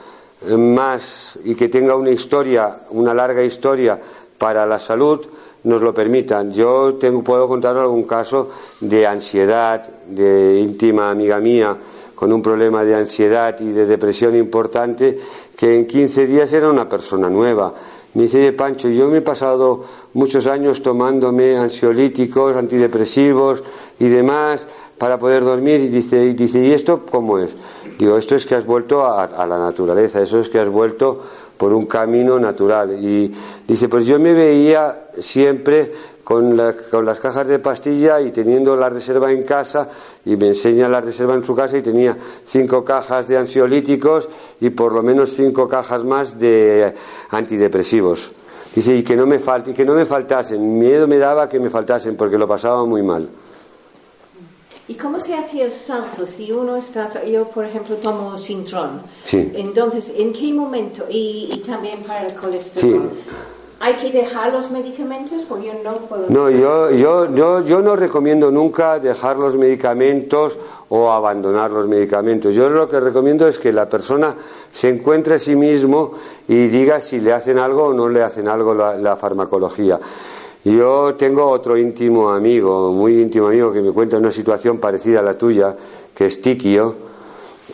eh, 0.47 0.57
más 0.57 1.39
y 1.45 1.55
que 1.55 1.69
tenga 1.69 1.95
una 1.95 2.11
historia, 2.11 2.87
una 2.91 3.13
larga 3.13 3.43
historia 3.43 4.01
para 4.39 4.65
la 4.65 4.79
salud, 4.79 5.21
nos 5.65 5.81
lo 5.81 5.95
permitan. 5.95 6.53
Yo 6.53 6.95
tengo, 6.95 7.23
puedo 7.23 7.49
contar 7.49 7.77
algún 7.77 8.05
caso 8.05 8.51
de 8.81 9.07
ansiedad, 9.07 9.89
de 10.09 10.59
íntima 10.59 11.11
amiga 11.11 11.39
mía, 11.41 11.77
con 12.15 12.33
un 12.33 12.43
problema 12.43 12.85
de 12.85 12.95
ansiedad 12.95 13.59
y 13.61 13.71
de 13.73 13.87
depresión 13.87 14.37
importante, 14.37 15.19
que 15.57 15.77
en 15.77 15.87
15 15.87 16.27
días 16.27 16.53
era 16.53 16.71
una 16.71 16.89
persona 16.89 17.29
nueva. 17.29 17.73
Me 18.15 18.25
dice, 18.25 18.53
Pancho, 18.53 18.89
yo 18.89 19.09
me 19.09 19.19
he 19.19 19.23
pasado 19.23 19.83
muchos 20.13 20.47
años 20.47 20.83
tomándome 20.83 21.57
ansiolíticos, 21.57 22.57
antidepresivos 22.57 23.63
y 23.99 24.09
demás 24.09 24.69
para 24.99 25.19
poder 25.19 25.43
dormir 25.43 25.81
y 25.81 25.89
dice, 25.89 26.27
y 26.27 26.35
dice, 26.35 26.61
¿y 26.61 26.73
esto 26.73 27.07
cómo 27.11 27.39
es? 27.39 27.51
Digo, 27.99 28.17
esto 28.17 28.37
es 28.37 28.47
que 28.47 28.55
has 28.55 28.67
vuelto 28.67 29.03
a, 29.03 29.25
a 29.25 29.47
la 29.47 29.59
naturaleza, 29.59 30.23
eso 30.23 30.41
es 30.41 30.49
que 30.49 30.59
has 30.59 30.69
vuelto 30.69 31.23
por 31.63 31.73
un 31.73 31.87
camino 31.87 32.41
natural. 32.41 32.99
Y 33.01 33.33
dice, 33.69 33.89
pues 33.89 34.05
yo 34.05 34.19
me 34.19 34.33
veía 34.33 35.11
siempre 35.21 35.93
con, 36.25 36.61
con, 36.91 37.07
las 37.07 37.21
cajas 37.21 37.47
de 37.47 37.61
pastilla 37.61 38.21
y 38.21 38.33
teniendo 38.33 38.75
la 38.75 38.89
reserva 38.89 39.31
en 39.31 39.45
casa 39.45 39.89
y 40.25 40.35
me 40.35 40.49
enseña 40.49 40.89
la 40.89 41.01
reserva 41.01 41.37
en 41.37 41.45
su 41.45 41.55
casa 41.55 41.79
y 41.79 41.83
tenía 41.83 42.17
cinco 42.45 42.85
cajas 42.85 43.29
de 43.29 43.39
ansiolíticos 43.39 44.29
y 44.61 44.71
por 44.71 44.93
lo 44.93 45.05
menos 45.05 45.35
cinco 45.35 45.69
cajas 45.69 46.03
más 46.03 46.37
de 46.37 46.93
antidepresivos. 47.31 48.33
Dice, 48.75 48.97
y 48.97 49.05
que 49.05 49.15
no 49.15 49.29
me, 49.29 49.37
y 49.37 49.73
que 49.73 49.85
no 49.85 49.95
me 49.95 50.05
faltasen, 50.05 50.81
miedo 50.81 51.07
me 51.07 51.19
daba 51.19 51.49
que 51.49 51.61
me 51.61 51.71
faltasen 51.71 52.17
porque 52.17 52.39
lo 52.39 52.49
pasaba 52.49 52.85
muy 52.85 53.05
mal. 53.05 53.29
¿Y 54.93 54.95
cómo 54.95 55.19
se 55.19 55.35
hace 55.35 55.63
el 55.63 55.71
salto 55.71 56.27
si 56.27 56.53
uno 56.53 56.77
está, 56.77 57.09
yo 57.25 57.47
por 57.47 57.65
ejemplo 57.65 57.97
tomo 57.97 58.37
Sintron, 58.37 59.01
sí. 59.25 59.51
entonces 59.55 60.13
en 60.15 60.35
qué 60.35 60.53
momento, 60.53 61.07
y, 61.09 61.63
también 61.67 62.01
para 62.03 62.27
el 62.27 62.35
colesterol, 62.35 63.09
¿hay 63.81 63.95
que 63.95 64.13
dejar 64.13 64.53
los 64.53 64.71
medicamentos? 64.71 65.45
Porque 65.49 65.69
yo 65.69 65.73
no 65.83 65.97
puedo... 65.97 66.27
No, 66.29 66.51
yo, 66.51 66.91
yo, 66.91 67.35
yo, 67.35 67.63
yo 67.63 67.81
no 67.81 67.97
recomiendo 67.97 68.51
nunca 68.51 68.99
dejar 68.99 69.39
los 69.39 69.57
medicamentos 69.57 70.59
o 70.91 71.11
abandonar 71.11 71.71
los 71.71 71.89
medicamentos. 71.89 72.55
Yo 72.55 72.69
lo 72.69 72.87
que 72.87 73.01
recomiendo 73.01 73.49
es 73.49 73.59
que 73.59 73.73
la 73.73 73.89
persona 73.89 74.37
se 74.75 74.91
encuentre 74.91 75.37
a 75.37 75.39
sí 75.39 75.57
mismo 75.57 76.13
y 76.47 76.67
diga 76.67 77.01
si 77.01 77.19
le 77.19 77.33
hacen 77.33 77.59
algo 77.59 77.85
o 77.85 77.95
no 77.95 78.11
le 78.11 78.23
hacen 78.23 78.47
algo 78.47 78.75
la 78.75 79.17
farmacología. 79.17 79.99
Yo 80.65 81.17
tengo 81.17 81.49
otro 81.49 81.77
íntimo 81.77 82.31
amigo, 82.31 82.93
muy 82.93 83.21
íntimo 83.21 83.49
amigo, 83.49 83.73
que 83.73 83.81
me 83.81 83.91
cuenta 83.91 84.17
una 84.17 84.31
situación 84.31 84.79
parecida 84.79 85.19
a 85.19 85.23
la 85.23 85.37
tuya, 85.37 85.75
que 86.15 86.27
es 86.27 86.41
Tiquio, 86.41 86.95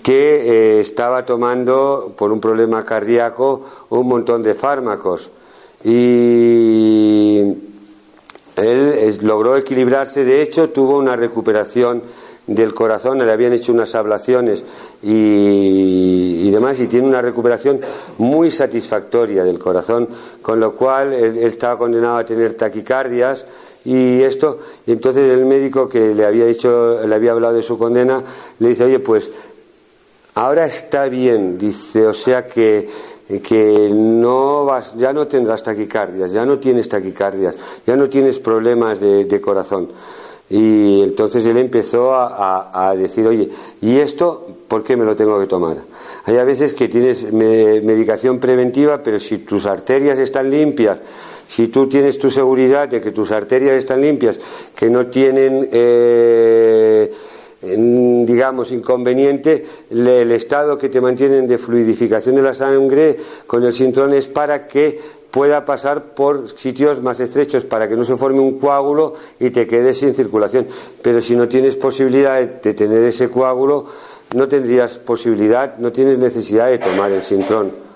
que 0.03 0.79
eh, 0.79 0.81
estaba 0.81 1.25
tomando 1.27 2.15
por 2.17 2.33
un 2.33 2.41
problema 2.41 2.85
cardíaco 2.85 3.63
un 3.91 4.09
montón 4.09 4.43
de 4.43 4.55
fármacos. 4.55 5.31
Y 5.85 7.43
él 8.57 9.19
logró 9.21 9.57
equilibrarse, 9.57 10.25
de 10.25 10.41
hecho 10.41 10.71
tuvo 10.71 10.97
una 10.97 11.15
recuperación 11.15 12.03
del 12.49 12.75
corazón, 12.75 13.25
le 13.25 13.31
habían 13.31 13.53
hecho 13.53 13.73
unas 13.73 13.95
ablaciones 13.95 14.65
y, 15.03 16.51
demás, 16.51 16.81
y 16.81 16.87
tiene 16.87 17.07
una 17.07 17.21
recuperación 17.21 17.79
muy 18.17 18.51
satisfactoria 18.51 19.45
del 19.45 19.59
corazón, 19.59 20.09
con 20.43 20.59
lo 20.59 20.75
cual 20.75 21.13
él, 21.13 21.39
estaba 21.39 21.79
condenado 21.79 22.17
a 22.17 22.25
tener 22.25 22.55
taquicardias 22.55 23.45
y 23.85 24.23
esto, 24.23 24.59
y 24.87 24.93
entonces 24.93 25.31
el 25.31 25.45
médico 25.45 25.89
que 25.89 26.15
le 26.15 26.25
había 26.25 26.47
dicho, 26.47 27.07
le 27.07 27.15
había 27.15 27.33
hablado 27.33 27.55
de 27.55 27.63
su 27.63 27.79
condena, 27.79 28.23
le 28.59 28.69
dice, 28.71 28.85
oye, 28.85 28.99
pues 28.99 29.31
ahora 30.35 30.67
está 30.67 31.09
bien, 31.09 31.59
dice, 31.59 32.07
o 32.07 32.15
sea 32.15 32.47
que 32.47 33.17
que 33.43 33.91
no 33.93 34.65
vas, 34.65 34.95
ya 34.97 35.13
no 35.13 35.29
tendrás 35.29 35.63
taquicardias, 35.63 36.33
ya 36.33 36.47
no 36.47 36.59
tienes 36.59 36.89
taquicardias, 36.89 37.55
ya 37.87 37.95
no 37.95 38.09
tienes 38.09 38.39
problemas 38.39 39.01
de 39.01 39.41
corazón. 39.43 39.91
Y 40.51 41.03
entonces 41.03 41.45
él 41.45 41.59
empezó 41.59 42.15
a, 42.15 42.95
decir, 42.97 43.27
oye, 43.27 43.51
¿y 43.83 43.99
esto 43.99 44.47
por 44.67 44.83
qué 44.83 44.97
me 44.97 45.05
lo 45.05 45.15
tengo 45.15 45.39
que 45.39 45.47
tomar? 45.47 45.77
Hay 46.25 46.37
a 46.39 46.45
veces 46.45 46.73
que 46.73 46.89
tienes 46.89 47.31
medicación 47.33 48.39
preventiva, 48.39 49.03
pero 49.03 49.19
si 49.19 49.39
tus 49.39 49.67
arterias 49.67 50.19
están 50.19 50.51
limpias, 50.51 50.99
si 51.49 51.69
tú 51.69 51.87
tienes 51.87 52.19
tu 52.19 52.31
seguridad 52.31 52.89
de 52.89 53.01
que 53.01 53.11
tus 53.11 53.31
arterias 53.31 53.77
están 53.77 54.01
limpias, 54.01 54.41
que 54.75 54.89
no 54.89 55.07
tienen, 55.07 55.69
eh, 55.71 57.13
digamos, 57.61 58.71
inconveniente, 58.71 59.67
el 59.91 60.31
estado 60.31 60.79
que 60.79 60.89
te 60.89 61.01
mantienen 61.01 61.47
de 61.47 61.59
fluidificación 61.59 62.37
de 62.37 62.43
la 62.43 62.55
sangre 62.55 63.17
con 63.47 63.65
el 63.65 63.73
sintrón 63.73 64.15
es 64.15 64.29
para 64.29 64.67
que 64.69 65.01
pueda 65.31 65.65
pasar 65.65 66.15
por 66.15 66.49
sitios 66.57 67.03
más 67.03 67.21
estrechos 67.21 67.65
para 67.65 67.89
que 67.89 67.97
no 67.97 68.05
se 68.05 68.17
forme 68.17 68.41
un 68.41 68.59
coágulo 68.59 69.15
y 69.41 69.51
te 69.51 69.67
quedes 69.67 69.99
sin 69.99 70.15
circulación. 70.15 70.67
Pero 71.03 71.21
si 71.21 71.37
no 71.37 71.49
tienes 71.49 71.77
posibilidad 71.77 72.41
de 72.41 72.75
tener 72.75 73.03
ese 73.03 73.29
coágulo, 73.29 73.87
no 74.35 74.47
tendrías 74.47 74.99
posibilidad, 74.99 75.79
no 75.79 75.91
tienes 75.93 76.19
necesidad 76.19 76.69
de 76.69 76.79
tomar 76.79 77.11
el 77.11 77.23
sintrón. 77.23 77.88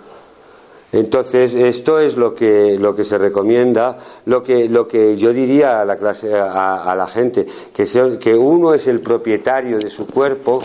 Entonces, 0.93 1.55
esto 1.55 1.99
es 1.99 2.19
lo 2.19 2.35
que, 2.35 2.77
lo 2.79 2.95
que 2.95 3.05
se 3.05 3.17
recomienda, 3.17 3.97
lo 4.27 4.43
que, 4.43 4.69
lo 4.69 4.87
que 4.87 5.17
yo 5.17 5.33
diría 5.33 5.81
a 5.81 5.87
la, 5.87 5.97
clase, 5.97 6.35
a, 6.35 6.95
la 6.95 7.07
gente, 7.07 7.47
que, 7.75 7.87
que 8.21 8.35
uno 8.35 8.75
es 8.75 8.87
el 8.87 9.01
propietario 9.01 9.79
de 9.79 9.89
su 9.89 10.07
cuerpo, 10.07 10.61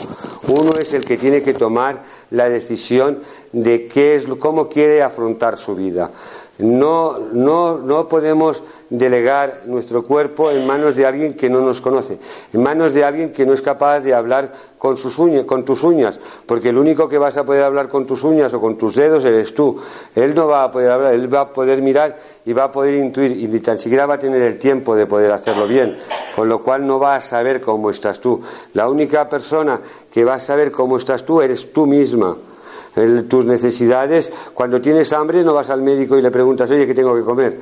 uno 0.50 0.72
es 0.78 0.94
el 0.94 1.06
que 1.06 1.16
tiene 1.16 1.42
que 1.42 1.54
tomar 1.54 2.04
la 2.32 2.50
decisión 2.50 3.20
de 3.54 3.88
qué 3.88 4.16
es, 4.18 4.26
cómo 4.38 4.68
quiere 4.68 5.02
afrontar 5.02 5.58
su 5.58 5.76
vida. 5.76 6.12
No, 6.60 7.20
no, 7.34 7.78
no 7.78 8.08
podemos 8.08 8.64
delegar 8.90 9.64
nuestro 9.66 10.04
cuerpo 10.04 10.50
en 10.50 10.66
manos 10.66 10.96
de 10.96 11.06
alguien 11.06 11.36
que 11.36 11.52
no 11.52 11.62
nos 11.62 11.82
conoce, 11.82 12.18
en 12.52 12.64
manos 12.64 12.96
de 12.96 13.04
alguien 13.04 13.32
que 13.32 13.46
no 13.46 13.54
es 13.54 13.62
capaz 13.62 14.00
de 14.00 14.16
hablar 14.16 14.52
con, 14.80 14.98
sus 14.98 15.20
uñas, 15.20 15.46
con 15.46 15.64
tus 15.66 15.84
uñas, 15.84 16.20
porque 16.48 16.70
el 16.70 16.78
único 16.80 17.08
que 17.08 17.20
vas 17.20 17.38
a 17.38 17.44
poder 17.44 17.64
hablar 17.64 17.88
con 17.88 18.08
tus 18.08 18.24
uñas 18.24 18.54
o 18.56 18.62
con 18.62 18.76
tus 18.76 18.96
dedos 18.96 19.24
eres 19.26 19.54
tú. 19.54 19.80
Él 20.16 20.34
no 20.34 20.48
va 20.48 20.64
a 20.64 20.72
poder 20.72 20.90
hablar, 20.90 21.14
él 21.14 21.32
va 21.32 21.42
a 21.42 21.54
poder 21.54 21.82
mirar 21.82 22.18
y 22.44 22.54
va 22.54 22.66
a 22.66 22.72
poder 22.72 22.96
intuir 22.96 23.32
y 23.32 23.48
ni 23.48 23.60
tan 23.60 23.78
siquiera 23.78 24.08
va 24.08 24.16
a 24.16 24.20
tener 24.20 24.42
el 24.42 24.58
tiempo 24.58 24.96
de 24.96 25.06
poder 25.06 25.32
hacerlo 25.32 25.68
bien, 25.68 25.98
con 26.36 26.50
lo 26.50 26.64
cual 26.64 26.88
no 26.88 26.98
va 26.98 27.18
a 27.18 27.22
saber 27.22 27.62
cómo 27.62 27.92
estás 27.92 28.20
tú. 28.20 28.42
La 28.74 28.90
única 28.90 29.30
persona 29.30 29.80
que 30.12 30.26
va 30.26 30.36
a 30.36 30.40
saber 30.40 30.72
cómo 30.72 30.98
estás 30.98 31.24
tú 31.24 31.40
eres 31.40 31.72
tú 31.72 31.86
misma 31.86 32.36
tus 33.28 33.46
necesidades. 33.46 34.32
Cuando 34.54 34.82
tienes 34.82 35.14
hambre 35.14 35.44
no 35.44 35.54
vas 35.54 35.70
al 35.70 35.82
médico 35.82 36.18
y 36.18 36.22
le 36.22 36.32
preguntas, 36.32 36.70
oye, 36.72 36.86
¿qué 36.86 36.94
tengo 36.94 37.16
que 37.16 37.22
comer? 37.22 37.58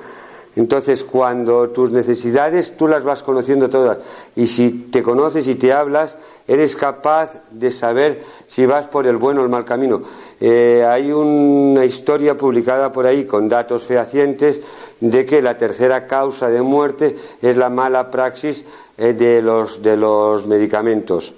Entonces, 0.55 1.03
cuando 1.03 1.69
tus 1.69 1.91
necesidades 1.91 2.77
tú 2.77 2.87
las 2.87 3.03
vas 3.03 3.23
conociendo 3.23 3.69
todas 3.69 3.97
y 4.35 4.47
si 4.47 4.87
te 4.89 5.03
conoces 5.03 5.47
y 5.47 5.55
te 5.55 5.73
hablas, 5.73 6.17
eres 6.47 6.77
capaz 6.77 7.33
de 7.51 7.71
saber 7.71 8.23
si 8.47 8.65
vas 8.65 8.87
por 8.87 9.05
el 9.05 9.17
bueno 9.17 9.41
o 9.41 9.43
el 9.43 9.49
mal 9.49 9.65
camino. 9.65 10.01
Eh, 10.39 10.85
hay 10.87 11.11
una 11.11 11.83
historia 11.83 12.37
publicada 12.37 12.91
por 12.91 13.05
ahí 13.05 13.25
con 13.25 13.49
datos 13.49 13.83
fehacientes 13.83 14.61
de 15.01 15.25
que 15.25 15.41
la 15.41 15.57
tercera 15.57 16.05
causa 16.05 16.49
de 16.49 16.61
muerte 16.61 17.17
es 17.41 17.57
la 17.57 17.69
mala 17.69 18.09
praxis 18.09 18.63
eh, 18.97 19.13
de, 19.13 19.41
los, 19.41 19.83
de 19.83 19.97
los 19.97 20.47
medicamentos. 20.47 21.33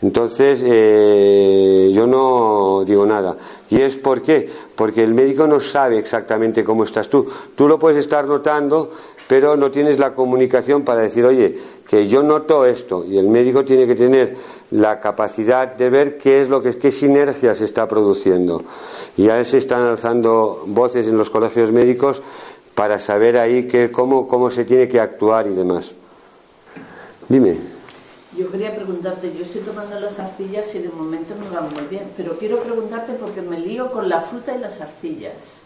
Entonces, 0.00 0.62
eh, 0.64 1.90
yo 1.92 2.06
no 2.06 2.84
digo 2.84 3.04
nada. 3.04 3.36
¿Y 3.68 3.80
es 3.80 3.96
por 3.96 4.22
qué? 4.22 4.48
Porque 4.76 5.02
el 5.02 5.12
médico 5.12 5.46
no 5.46 5.58
sabe 5.58 5.98
exactamente 5.98 6.62
cómo 6.62 6.84
estás 6.84 7.08
tú. 7.08 7.26
Tú 7.56 7.66
lo 7.66 7.78
puedes 7.78 7.98
estar 7.98 8.24
notando, 8.26 8.92
pero 9.26 9.56
no 9.56 9.70
tienes 9.70 9.98
la 9.98 10.14
comunicación 10.14 10.82
para 10.82 11.02
decir, 11.02 11.24
oye, 11.24 11.58
que 11.88 12.06
yo 12.06 12.22
noto 12.22 12.64
esto. 12.64 13.04
Y 13.04 13.18
el 13.18 13.28
médico 13.28 13.64
tiene 13.64 13.86
que 13.86 13.96
tener 13.96 14.36
la 14.70 15.00
capacidad 15.00 15.74
de 15.74 15.90
ver 15.90 16.16
qué 16.16 16.42
es 16.42 16.48
lo 16.48 16.62
que, 16.62 16.76
qué 16.78 16.92
sinergia 16.92 17.54
se 17.54 17.64
está 17.64 17.88
produciendo. 17.88 18.62
Y 19.16 19.24
ya 19.24 19.42
se 19.42 19.58
están 19.58 19.82
alzando 19.82 20.62
voces 20.66 21.08
en 21.08 21.18
los 21.18 21.28
colegios 21.28 21.72
médicos 21.72 22.22
para 22.76 23.00
saber 23.00 23.36
ahí 23.36 23.66
que, 23.66 23.90
cómo, 23.90 24.28
cómo 24.28 24.48
se 24.50 24.64
tiene 24.64 24.86
que 24.86 25.00
actuar 25.00 25.48
y 25.48 25.54
demás. 25.54 25.90
Dime. 27.28 27.77
Yo 28.38 28.48
quería 28.52 28.72
preguntarte, 28.72 29.32
yo 29.36 29.42
estoy 29.42 29.62
tomando 29.62 29.98
las 29.98 30.20
arcillas 30.20 30.72
y 30.76 30.78
de 30.78 30.90
momento 30.90 31.34
me 31.34 31.52
van 31.52 31.72
muy 31.74 31.82
bien, 31.90 32.04
pero 32.16 32.38
quiero 32.38 32.58
preguntarte 32.58 33.14
porque 33.14 33.42
me 33.42 33.58
lío 33.58 33.90
con 33.90 34.08
la 34.08 34.20
fruta 34.20 34.54
y 34.54 34.60
las 34.60 34.80
arcillas. 34.80 35.58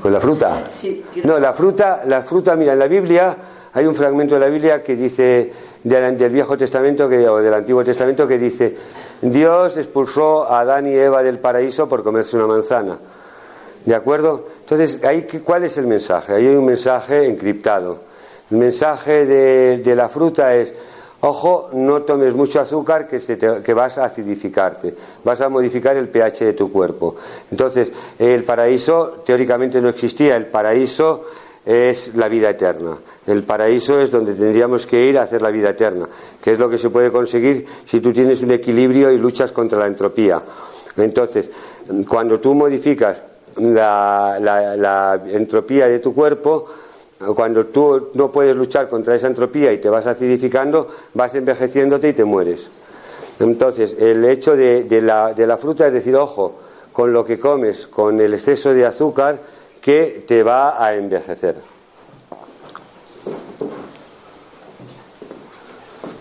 ¿Con 0.00 0.12
la 0.12 0.20
fruta? 0.20 0.66
Sí. 0.68 1.04
No, 1.24 1.40
la 1.40 1.52
fruta, 1.52 2.02
la 2.06 2.22
fruta, 2.22 2.54
mira, 2.54 2.74
en 2.74 2.78
la 2.78 2.86
Biblia 2.86 3.36
hay 3.72 3.84
un 3.84 3.96
fragmento 3.96 4.34
de 4.34 4.40
la 4.42 4.46
Biblia 4.46 4.80
que 4.80 4.94
dice, 4.94 5.52
del, 5.82 6.30
Viejo 6.30 6.56
Testamento 6.56 7.08
que, 7.08 7.28
o 7.28 7.38
del 7.38 7.52
Antiguo 7.52 7.82
Testamento 7.82 8.28
que 8.28 8.38
dice, 8.38 8.76
Dios 9.22 9.76
expulsó 9.76 10.44
a 10.44 10.60
Adán 10.60 10.86
y 10.86 10.94
Eva 10.94 11.24
del 11.24 11.40
paraíso 11.40 11.88
por 11.88 12.04
comerse 12.04 12.36
una 12.36 12.46
manzana. 12.46 12.96
¿De 13.84 13.94
acuerdo? 13.96 14.46
Entonces, 14.60 15.02
ahí, 15.04 15.26
¿cuál 15.44 15.64
es 15.64 15.76
el 15.78 15.88
mensaje? 15.88 16.34
Ahí 16.34 16.46
hay 16.46 16.54
un 16.54 16.66
mensaje 16.66 17.26
encriptado. 17.26 18.02
El 18.52 18.58
mensaje 18.58 19.26
de 19.26 19.96
la 19.96 20.08
fruta 20.08 20.54
es, 20.54 20.72
Ojo, 21.22 21.68
no 21.74 22.02
tomes 22.02 22.34
mucho 22.34 22.60
azúcar 22.60 23.06
que, 23.06 23.18
se 23.18 23.36
que, 23.36 23.74
vas 23.74 23.98
a 23.98 24.06
acidificarte, 24.06 24.94
vas 25.22 25.40
a 25.42 25.50
modificar 25.50 25.96
el 25.98 26.08
pH 26.08 26.46
de 26.46 26.52
tu 26.54 26.72
cuerpo. 26.72 27.16
Entonces, 27.50 27.92
el 28.18 28.42
paraíso 28.44 29.22
teóricamente 29.24 29.82
no 29.82 29.90
existía, 29.90 30.34
el 30.36 30.46
paraíso 30.46 31.24
es 31.66 32.14
la 32.14 32.26
vida 32.28 32.48
eterna. 32.48 32.96
El 33.26 33.42
paraíso 33.42 34.00
es 34.00 34.10
donde 34.10 34.32
tendríamos 34.32 34.86
que 34.86 35.04
ir 35.04 35.18
a 35.18 35.22
hacer 35.22 35.42
la 35.42 35.50
vida 35.50 35.70
eterna, 35.70 36.08
que 36.42 36.52
es 36.52 36.58
lo 36.58 36.70
que 36.70 36.78
se 36.78 36.88
puede 36.88 37.12
conseguir 37.12 37.66
si 37.84 38.00
tú 38.00 38.14
tienes 38.14 38.40
un 38.42 38.52
equilibrio 38.52 39.10
y 39.10 39.18
luchas 39.18 39.52
contra 39.52 39.78
la 39.78 39.88
entropía. 39.88 40.40
Entonces, 40.96 41.50
cuando 42.08 42.40
tú 42.40 42.54
modificas 42.54 43.18
la 43.58 45.20
entropía 45.26 45.86
de 45.86 45.98
tu 45.98 46.14
cuerpo, 46.14 46.66
cuando 47.34 47.66
tú 47.66 48.08
no 48.14 48.32
puedes 48.32 48.56
luchar 48.56 48.88
contra 48.88 49.14
esa 49.14 49.26
entropía 49.26 49.72
y 49.72 49.78
te 49.78 49.90
vas 49.90 50.06
acidificando, 50.06 50.88
vas 51.14 51.34
envejeciéndote 51.34 52.08
y 52.08 52.12
te 52.14 52.24
mueres. 52.24 52.70
Entonces, 53.38 53.94
el 53.98 54.24
hecho 54.24 54.56
de, 54.56 54.86
la, 55.02 55.34
de 55.34 55.46
la 55.46 55.56
fruta 55.56 55.86
es 55.86 55.92
decir, 55.92 56.16
ojo, 56.16 56.56
con 56.92 57.12
lo 57.12 57.24
que 57.24 57.38
comes, 57.38 57.86
con 57.86 58.20
el 58.20 58.34
exceso 58.34 58.72
de 58.72 58.86
azúcar 58.86 59.38
que 59.80 60.24
te 60.26 60.42
va 60.42 60.82
a 60.84 60.94
envejecer. 60.94 61.56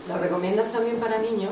¿La 0.08 0.18
recomiendas 0.18 0.72
también 0.72 0.98
para 0.98 1.18
niños? 1.20 1.52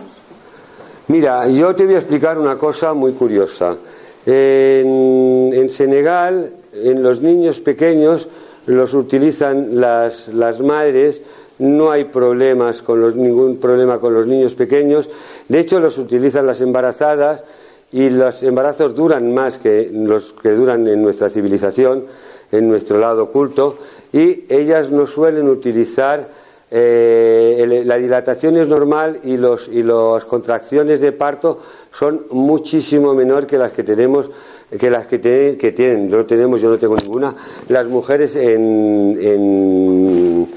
Mira, 1.07 1.47
yo 1.47 1.73
te 1.73 1.85
voy 1.85 1.95
a 1.95 1.99
explicar 1.99 2.37
una 2.37 2.57
cosa 2.57 2.93
muy 2.93 3.13
curiosa. 3.13 3.77
en 4.25 5.69
Senegal, 5.69 6.51
en 6.73 7.01
los 7.01 7.21
niños 7.21 7.59
pequeños, 7.61 8.27
los 8.67 8.93
utilizan 8.93 9.79
las, 9.79 10.27
las 10.29 10.61
madres, 10.61 11.21
no 11.59 11.89
hay 11.89 12.05
problemas 12.05 12.81
con 12.81 13.01
los, 13.01 13.15
ningún 13.15 13.57
problema 13.57 13.99
con 13.99 14.13
los 14.13 14.27
niños 14.27 14.53
pequeños, 14.55 15.09
de 15.47 15.59
hecho 15.59 15.79
los 15.79 15.97
utilizan 15.97 16.45
las 16.45 16.61
embarazadas 16.61 17.43
y 17.91 18.09
los 18.09 18.43
embarazos 18.43 18.93
duran 18.93 19.33
más 19.33 19.57
que 19.57 19.89
los 19.91 20.33
que 20.33 20.51
duran 20.51 20.87
en 20.87 21.01
nuestra 21.01 21.29
civilización, 21.29 22.05
en 22.51 22.67
nuestro 22.67 22.99
lado 22.99 23.23
oculto, 23.23 23.77
y 24.13 24.45
ellas 24.49 24.91
no 24.91 25.07
suelen 25.07 25.49
utilizar 25.49 26.27
eh, 26.69 27.83
la 27.85 27.95
dilatación 27.95 28.57
es 28.57 28.67
normal 28.67 29.21
y, 29.23 29.37
los, 29.37 29.69
y 29.69 29.83
las 29.83 30.25
contracciones 30.25 30.99
de 30.99 31.13
parto 31.13 31.59
son 31.91 32.25
muchísimo 32.31 33.13
menor 33.13 33.47
que 33.47 33.57
las 33.57 33.71
que 33.71 33.83
tenemos 33.83 34.29
que 34.69 34.89
las 34.89 35.07
que, 35.07 35.57
que 35.59 35.71
tienen, 35.71 36.09
no 36.09 36.25
tenemos, 36.25 36.61
yo 36.61 36.69
no 36.69 36.77
tengo 36.77 36.95
ninguna, 36.97 37.33
las 37.69 37.87
mujeres 37.87 38.35
en, 38.35 39.17
en, 39.21 40.47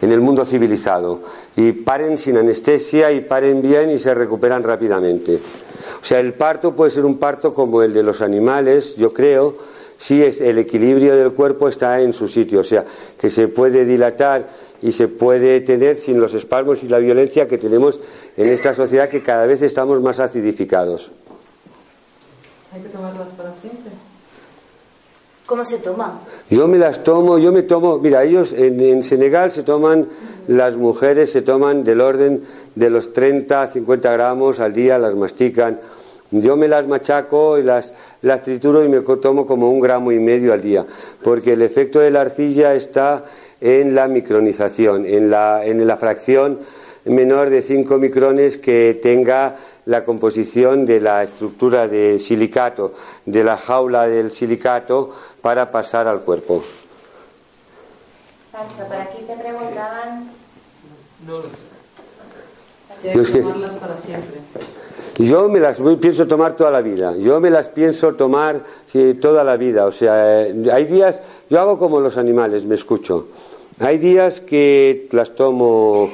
en, 0.00 0.12
el 0.12 0.20
mundo 0.20 0.44
civilizado. 0.44 1.20
Y 1.56 1.72
paren 1.72 2.18
sin 2.18 2.36
anestesia 2.36 3.12
y 3.12 3.20
paren 3.20 3.62
bien 3.62 3.90
y 3.90 3.98
se 3.98 4.12
recuperan 4.14 4.62
rápidamente. 4.62 5.38
O 6.02 6.04
sea, 6.04 6.18
el 6.18 6.34
parto 6.34 6.74
puede 6.74 6.90
ser 6.90 7.04
un 7.04 7.18
parto 7.18 7.54
como 7.54 7.82
el 7.82 7.92
de 7.92 8.02
los 8.02 8.22
animales, 8.22 8.96
yo 8.96 9.12
creo, 9.12 9.54
si 9.98 10.22
es, 10.22 10.40
el 10.40 10.58
equilibrio 10.58 11.14
del 11.14 11.32
cuerpo 11.32 11.68
está 11.68 12.00
en 12.00 12.12
su 12.12 12.26
sitio. 12.26 12.60
O 12.60 12.64
sea, 12.64 12.84
que 13.18 13.30
se 13.30 13.48
puede 13.48 13.84
dilatar 13.84 14.48
y 14.82 14.92
se 14.92 15.08
puede 15.08 15.60
tener 15.60 15.96
sin 15.96 16.18
los 16.18 16.34
espasmos 16.34 16.82
y 16.82 16.88
la 16.88 16.98
violencia 16.98 17.46
que 17.46 17.58
tenemos 17.58 18.00
en 18.36 18.48
esta 18.48 18.74
sociedad 18.74 19.08
que 19.08 19.22
cada 19.22 19.46
vez 19.46 19.60
estamos 19.62 20.00
más 20.00 20.18
acidificados. 20.18 21.12
Hay 22.72 22.80
que 22.82 22.88
tomarlas 22.88 23.28
para 23.30 23.52
siempre. 23.52 23.90
¿Cómo 25.46 25.64
se 25.64 25.78
toma? 25.78 26.20
Yo 26.48 26.68
me 26.68 26.78
las 26.78 27.02
tomo, 27.02 27.36
yo 27.38 27.50
me 27.50 27.62
tomo, 27.62 27.98
mira, 27.98 28.22
ellos 28.22 28.52
en, 28.52 29.02
Senegal 29.02 29.50
se 29.50 29.64
toman, 29.64 30.06
las 30.46 30.76
mujeres 30.76 31.32
se 31.32 31.42
toman 31.42 31.82
del 31.82 32.00
orden 32.00 32.44
de 32.76 32.88
los 32.88 33.12
30 33.12 33.62
a 33.62 33.66
50 33.66 34.12
gramos 34.12 34.60
al 34.60 34.72
día, 34.72 34.96
las 34.98 35.16
mastican. 35.16 35.80
Yo 36.30 36.56
me 36.56 36.68
las 36.68 36.86
machaco 36.86 37.58
y 37.58 37.64
las, 37.64 37.92
las 38.22 38.42
trituro 38.42 38.84
y 38.84 38.88
me 38.88 39.00
tomo 39.00 39.44
como 39.44 39.68
un 39.68 39.80
gramo 39.80 40.12
y 40.12 40.20
medio 40.20 40.52
al 40.52 40.62
día, 40.62 40.86
porque 41.24 41.54
el 41.54 41.62
efecto 41.62 41.98
de 41.98 42.12
la 42.12 42.20
arcilla 42.20 42.74
está 42.74 43.24
en 43.60 43.96
la 43.96 44.06
micronización, 44.06 45.04
en 45.06 45.28
la, 45.28 45.64
en 45.64 45.84
la 45.84 45.96
fracción 45.96 46.60
menor 47.04 47.50
de 47.50 47.62
5 47.62 47.98
micrones 47.98 48.56
que 48.58 48.98
tenga 49.02 49.56
la 49.86 50.04
composición 50.04 50.86
de 50.86 51.00
la 51.00 51.22
estructura 51.24 51.88
de 51.88 52.18
silicato, 52.18 52.94
de 53.24 53.44
la 53.44 53.56
jaula 53.56 54.06
del 54.06 54.32
silicato, 54.32 55.14
para 55.40 55.70
pasar 55.70 56.06
al 56.06 56.20
cuerpo. 56.20 56.62
Pancho, 58.52 58.84
por 58.86 58.96
aquí 58.96 59.22
te 59.26 59.36
preguntaban. 59.36 60.30
No, 61.26 61.42
si 63.00 63.08
hay 63.08 63.24
que 63.24 63.38
tomarlas 63.38 63.74
para 63.76 63.96
siempre. 63.96 64.40
Yo 65.18 65.48
me 65.48 65.60
las 65.60 65.78
pienso 66.00 66.26
tomar 66.26 66.56
toda 66.56 66.70
la 66.70 66.80
vida. 66.80 67.16
Yo 67.16 67.40
me 67.40 67.50
las 67.50 67.68
pienso 67.68 68.14
tomar 68.14 68.62
toda 69.20 69.44
la 69.44 69.56
vida. 69.56 69.86
O 69.86 69.92
sea, 69.92 70.46
eh, 70.46 70.70
hay 70.72 70.84
días, 70.84 71.20
yo 71.48 71.60
hago 71.60 71.78
como 71.78 72.00
los 72.00 72.16
animales, 72.16 72.64
me 72.64 72.74
escucho. 72.74 73.28
Hay 73.78 73.98
días 73.98 74.40
que 74.40 75.08
las 75.12 75.34
tomo 75.34 76.10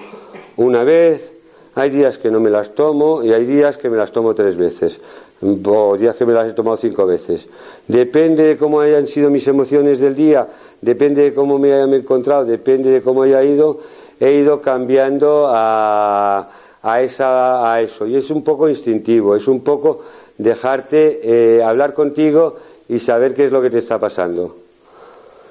una 0.56 0.84
vez, 0.84 1.32
hay 1.76 1.90
días 1.90 2.16
que 2.16 2.30
no 2.30 2.40
me 2.40 2.48
las 2.48 2.74
tomo 2.74 3.22
y 3.22 3.32
hay 3.34 3.44
días 3.44 3.76
que 3.76 3.90
me 3.90 3.98
las 3.98 4.10
tomo 4.10 4.34
tres 4.34 4.56
veces, 4.56 4.98
o 5.42 5.96
días 5.98 6.16
que 6.16 6.24
me 6.24 6.32
las 6.32 6.48
he 6.48 6.54
tomado 6.54 6.78
cinco 6.78 7.04
veces. 7.06 7.46
Depende 7.86 8.44
de 8.44 8.56
cómo 8.56 8.80
hayan 8.80 9.06
sido 9.06 9.30
mis 9.30 9.46
emociones 9.46 10.00
del 10.00 10.14
día, 10.14 10.48
depende 10.80 11.22
de 11.22 11.34
cómo 11.34 11.58
me 11.58 11.74
hayan 11.74 11.92
encontrado, 11.92 12.46
depende 12.46 12.90
de 12.90 13.02
cómo 13.02 13.24
haya 13.24 13.44
ido, 13.44 13.80
he 14.18 14.32
ido 14.32 14.62
cambiando 14.62 15.48
a, 15.48 16.48
a, 16.82 17.02
esa, 17.02 17.70
a 17.70 17.82
eso. 17.82 18.06
Y 18.06 18.16
es 18.16 18.30
un 18.30 18.42
poco 18.42 18.70
instintivo, 18.70 19.36
es 19.36 19.46
un 19.46 19.60
poco 19.60 20.00
dejarte 20.38 21.20
eh, 21.58 21.62
hablar 21.62 21.92
contigo 21.92 22.56
y 22.88 22.98
saber 23.00 23.34
qué 23.34 23.44
es 23.44 23.52
lo 23.52 23.60
que 23.60 23.68
te 23.68 23.78
está 23.78 23.98
pasando. 23.98 24.56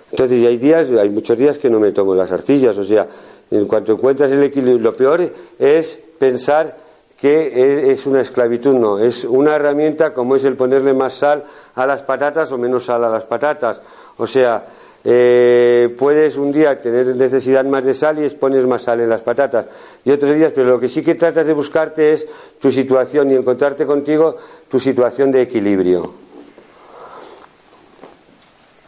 Entonces, 0.10 0.44
hay 0.44 0.58
días, 0.58 0.90
hay 0.90 1.10
muchos 1.10 1.38
días 1.38 1.60
que 1.60 1.70
no 1.70 1.80
me 1.80 1.92
tomo 1.92 2.16
las 2.16 2.32
arcillas, 2.32 2.76
o 2.80 2.84
sea, 2.84 3.08
en 3.52 3.68
cuanto 3.68 3.92
encuentras 3.94 4.32
el 4.32 4.42
equilibrio, 4.42 4.80
lo 4.80 4.96
peor 4.96 5.30
es 5.60 6.00
pensar 6.18 6.76
que 7.20 7.92
es 7.92 8.06
una 8.06 8.22
esclavitud, 8.22 8.74
no, 8.74 9.00
es 9.00 9.24
una 9.24 9.56
herramienta 9.56 10.14
como 10.14 10.36
es 10.36 10.44
el 10.44 10.56
ponerle 10.56 10.94
más 10.94 11.14
sal 11.14 11.44
a 11.76 11.86
las 11.86 12.04
patatas 12.04 12.52
o 12.52 12.58
menos 12.58 12.86
sal 12.86 13.04
a 13.04 13.10
las 13.10 13.24
patatas. 13.24 13.82
O 14.18 14.28
sea, 14.28 14.64
eh, 15.08 15.96
puedes 15.98 16.36
un 16.36 16.52
día 16.52 16.82
tener 16.82 17.16
necesidad 17.16 17.64
más 17.64 17.86
de 17.86 17.94
sal 17.94 18.24
y 18.24 18.30
pones 18.32 18.66
más 18.66 18.82
sal 18.82 19.00
en 19.02 19.10
las 19.10 19.22
patatas 19.22 19.68
y 20.04 20.12
otros 20.12 20.36
días, 20.36 20.52
pero 20.54 20.68
lo 20.68 20.80
que 20.80 20.90
sí 20.90 21.04
que 21.04 21.16
tratas 21.16 21.46
de 21.46 21.54
buscarte 21.54 22.14
es 22.14 22.28
tu 22.60 22.72
situación 22.72 23.30
y 23.32 23.36
encontrarte 23.36 23.86
contigo 23.86 24.36
tu 24.68 24.80
situación 24.80 25.32
de 25.32 25.44
equilibrio. 25.44 26.12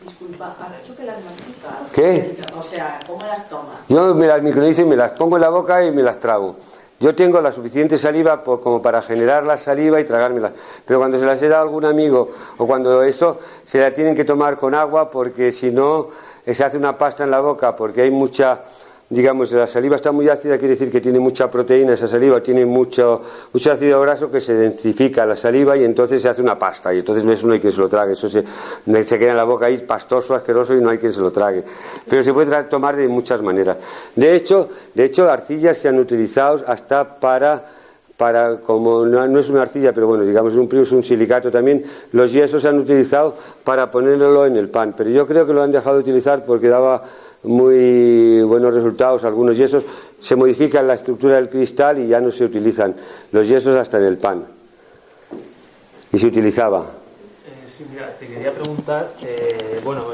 Disculpa, 0.01 0.55
hecho 0.81 0.95
que 0.95 1.03
las 1.03 1.23
masticas? 1.23 1.91
¿Qué? 1.93 2.37
O 2.57 2.63
sea, 2.63 2.99
¿cómo 3.05 3.23
las 3.25 3.47
tomas? 3.47 3.87
Yo 3.87 4.15
me 4.15 4.25
las 4.25 4.41
micronizo 4.41 4.81
y 4.81 4.85
me 4.85 4.95
las 4.95 5.11
pongo 5.11 5.37
en 5.37 5.41
la 5.43 5.49
boca 5.49 5.85
y 5.85 5.91
me 5.91 6.01
las 6.01 6.19
trago. 6.19 6.55
Yo 6.99 7.13
tengo 7.13 7.39
la 7.41 7.51
suficiente 7.51 7.97
saliva 7.97 8.43
como 8.43 8.81
para 8.81 9.03
generar 9.03 9.43
la 9.43 9.57
saliva 9.57 9.99
y 10.01 10.03
tragármela. 10.03 10.51
Pero 10.85 10.99
cuando 10.99 11.19
se 11.19 11.25
las 11.25 11.41
he 11.43 11.47
dado 11.47 11.61
a 11.61 11.65
algún 11.65 11.85
amigo 11.85 12.31
o 12.57 12.65
cuando 12.65 13.03
eso, 13.03 13.39
se 13.65 13.79
la 13.79 13.93
tienen 13.93 14.15
que 14.15 14.25
tomar 14.25 14.55
con 14.55 14.73
agua 14.73 15.11
porque 15.11 15.51
si 15.51 15.69
no, 15.69 16.07
se 16.45 16.63
hace 16.63 16.77
una 16.77 16.97
pasta 16.97 17.23
en 17.23 17.29
la 17.29 17.39
boca 17.39 17.75
porque 17.75 18.01
hay 18.01 18.09
mucha 18.09 18.61
digamos, 19.09 19.51
la 19.53 19.67
saliva 19.67 19.95
está 19.95 20.11
muy 20.11 20.27
ácida, 20.27 20.57
quiere 20.57 20.73
decir 20.73 20.91
que 20.91 20.99
tiene 20.99 21.19
mucha 21.19 21.49
proteína, 21.49 21.93
esa 21.93 22.07
saliva 22.07 22.41
tiene 22.41 22.65
mucho, 22.65 23.21
mucho 23.53 23.71
ácido 23.71 24.01
graso 24.01 24.29
que 24.29 24.41
se 24.41 24.53
densifica 24.53 25.25
la 25.25 25.35
saliva 25.35 25.77
y 25.77 25.85
entonces 25.85 26.21
se 26.21 26.27
hace 26.27 26.41
una 26.41 26.59
pasta 26.59 26.93
y 26.93 26.99
entonces 26.99 27.23
eso 27.23 27.47
no 27.47 27.53
hay 27.53 27.59
quien 27.59 27.71
se 27.71 27.79
lo 27.79 27.87
trague, 27.87 28.13
eso 28.13 28.27
se, 28.27 28.43
se 28.43 29.19
queda 29.19 29.31
en 29.31 29.37
la 29.37 29.45
boca 29.45 29.67
ahí 29.67 29.77
pastoso, 29.77 30.35
asqueroso 30.35 30.73
y 30.75 30.81
no 30.81 30.89
hay 30.89 30.97
quien 30.97 31.13
se 31.13 31.21
lo 31.21 31.31
trague. 31.31 31.63
Pero 32.09 32.21
se 32.21 32.33
puede 32.33 32.63
tomar 32.65 32.95
de 32.97 33.07
muchas 33.07 33.41
maneras. 33.41 33.77
De 34.15 34.35
hecho, 34.35 34.69
de 34.93 35.05
hecho, 35.05 35.29
arcillas 35.29 35.77
se 35.77 35.87
han 35.87 35.99
utilizado 35.99 36.63
hasta 36.67 37.19
para 37.19 37.77
para, 38.17 38.59
como 38.59 39.05
no, 39.05 39.39
es 39.39 39.49
una 39.49 39.61
arcilla, 39.61 39.93
pero 39.93 40.07
bueno, 40.07 40.23
digamos 40.23 40.55
un 40.55 40.67
es 40.75 40.91
un 40.91 41.03
silicato 41.03 41.51
también, 41.51 41.83
los 42.13 42.33
yesos 42.33 42.63
se 42.63 42.67
han 42.67 42.79
utilizado 42.79 43.35
para 43.63 43.91
ponerlo 43.91 44.45
en 44.47 44.57
el 44.57 44.69
pan. 44.69 44.95
Pero 44.97 45.11
yo 45.11 45.27
creo 45.27 45.45
que 45.45 45.53
lo 45.53 45.61
han 45.61 45.71
dejado 45.71 45.97
de 45.97 46.01
utilizar 46.01 46.43
porque 46.43 46.67
daba 46.67 47.03
muy 47.43 48.41
buenos 48.41 48.73
resultados 48.73 49.23
algunos 49.23 49.57
yesos, 49.57 49.83
se 50.19 50.35
modifica 50.35 50.81
la 50.81 50.95
estructura 50.95 51.35
del 51.35 51.49
cristal 51.49 51.99
y 51.99 52.07
ya 52.07 52.19
no 52.19 52.31
se 52.31 52.43
utilizan 52.43 52.95
los 53.31 53.47
yesos 53.47 53.75
hasta 53.77 53.97
en 53.97 54.03
el 54.05 54.17
pan. 54.17 54.45
Y 56.11 56.17
se 56.17 56.27
utilizaba. 56.27 56.79
Eh, 56.79 58.03
te 58.19 58.27
quería 58.27 58.51
preguntar, 58.51 59.13
eh, 59.21 59.79
bueno, 59.83 60.05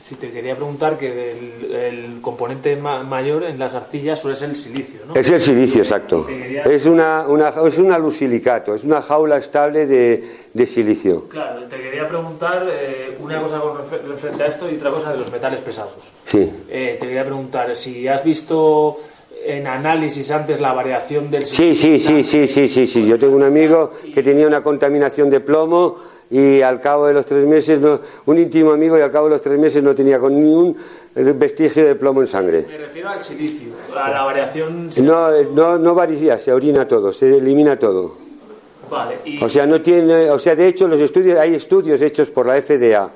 si 0.00 0.14
te 0.14 0.30
quería 0.30 0.56
preguntar 0.56 0.96
que 0.96 1.32
el, 1.72 2.20
componente 2.22 2.76
mayor 2.76 3.44
en 3.44 3.58
las 3.58 3.74
arcillas 3.74 4.20
suele 4.20 4.36
ser 4.36 4.50
el 4.50 4.56
silicio, 4.56 5.00
¿no? 5.06 5.14
Es 5.14 5.30
el 5.30 5.40
silicio, 5.40 5.82
exacto. 5.82 6.26
Es, 6.28 6.86
una, 6.86 7.26
una, 7.28 7.48
es 7.48 7.78
un 7.78 7.92
alusilicato, 7.92 8.74
es 8.74 8.84
una 8.84 9.02
jaula 9.02 9.36
estable 9.36 9.86
de, 9.86 10.24
de 10.52 10.66
silicio. 10.66 11.28
Claro, 11.28 11.64
te 11.64 11.76
quería 11.76 12.08
preguntar 12.08 12.66
eh, 12.70 13.16
una 13.20 13.40
cosa 13.40 13.60
con 13.60 13.78
referente 14.08 14.42
a 14.42 14.46
esto 14.46 14.70
y 14.70 14.76
otra 14.76 14.90
cosa 14.90 15.12
de 15.12 15.18
los 15.18 15.30
metales 15.30 15.60
pesados. 15.60 16.12
Sí. 16.26 16.50
Eh, 16.68 16.96
te 16.98 17.06
quería 17.06 17.24
preguntar 17.24 17.76
si 17.76 18.08
has 18.08 18.24
visto 18.24 18.98
en 19.44 19.66
análisis 19.66 20.30
antes 20.30 20.60
la 20.60 20.72
variación 20.72 21.30
del 21.30 21.46
silicio. 21.46 21.74
Sí, 21.74 21.98
sí, 21.98 22.22
sí, 22.22 22.24
sí, 22.24 22.46
sí, 22.46 22.68
sí, 22.68 22.86
sí. 22.86 23.06
Yo 23.06 23.18
tengo 23.18 23.36
un 23.36 23.44
amigo 23.44 23.92
que 24.14 24.22
tenía 24.22 24.46
una 24.46 24.62
contaminación 24.62 25.30
de 25.30 25.40
plomo 25.40 26.09
y 26.30 26.62
al 26.62 26.80
cabo 26.80 27.06
de 27.06 27.14
los 27.14 27.26
tres 27.26 27.44
meses, 27.46 27.80
un 28.26 28.38
íntimo 28.38 28.72
amigo, 28.72 28.96
y 28.96 29.00
al 29.00 29.10
cabo 29.10 29.26
de 29.26 29.32
los 29.32 29.40
tres 29.42 29.58
meses 29.58 29.82
no 29.82 29.94
tenía 29.94 30.18
con 30.18 30.34
ningún 30.34 30.76
vestigio 31.14 31.84
de 31.84 31.96
plomo 31.96 32.20
en 32.20 32.28
sangre. 32.28 32.64
Me 32.68 32.78
refiero 32.78 33.08
al 33.08 33.20
silicio, 33.20 33.72
a 33.96 34.10
la 34.10 34.22
variación. 34.22 34.90
No, 35.02 35.42
no, 35.42 35.78
no 35.78 35.94
varía, 35.94 36.38
se 36.38 36.52
orina 36.52 36.86
todo, 36.86 37.12
se 37.12 37.36
elimina 37.36 37.76
todo. 37.78 38.14
Vale, 38.88 39.18
O 39.40 39.48
sea, 39.48 39.66
no 39.66 39.80
tiene, 39.80 40.30
o 40.30 40.38
sea, 40.38 40.56
de 40.56 40.66
hecho, 40.66 40.88
los 40.88 40.98
estudios, 41.00 41.38
hay 41.38 41.54
estudios 41.54 42.00
hechos 42.00 42.30
por 42.30 42.46
la 42.46 42.60
FDA 42.60 43.08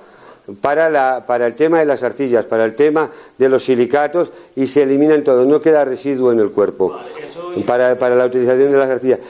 para, 0.60 0.90
la, 0.90 1.24
para 1.26 1.46
el 1.46 1.54
tema 1.54 1.78
de 1.78 1.84
las 1.84 2.02
arcillas, 2.02 2.44
para 2.46 2.64
el 2.64 2.74
tema 2.74 3.10
de 3.38 3.48
los 3.48 3.64
silicatos 3.64 4.30
y 4.54 4.66
se 4.66 4.82
eliminan 4.82 5.24
todo, 5.24 5.44
no 5.44 5.60
queda 5.60 5.84
residuo 5.84 6.32
en 6.32 6.38
el 6.38 6.50
cuerpo 6.50 6.96
para, 7.66 7.98
para 7.98 8.14
la 8.14 8.26
utilización 8.26 8.70
de 8.72 8.78
las 8.78 8.90
arcillas. 8.90 9.20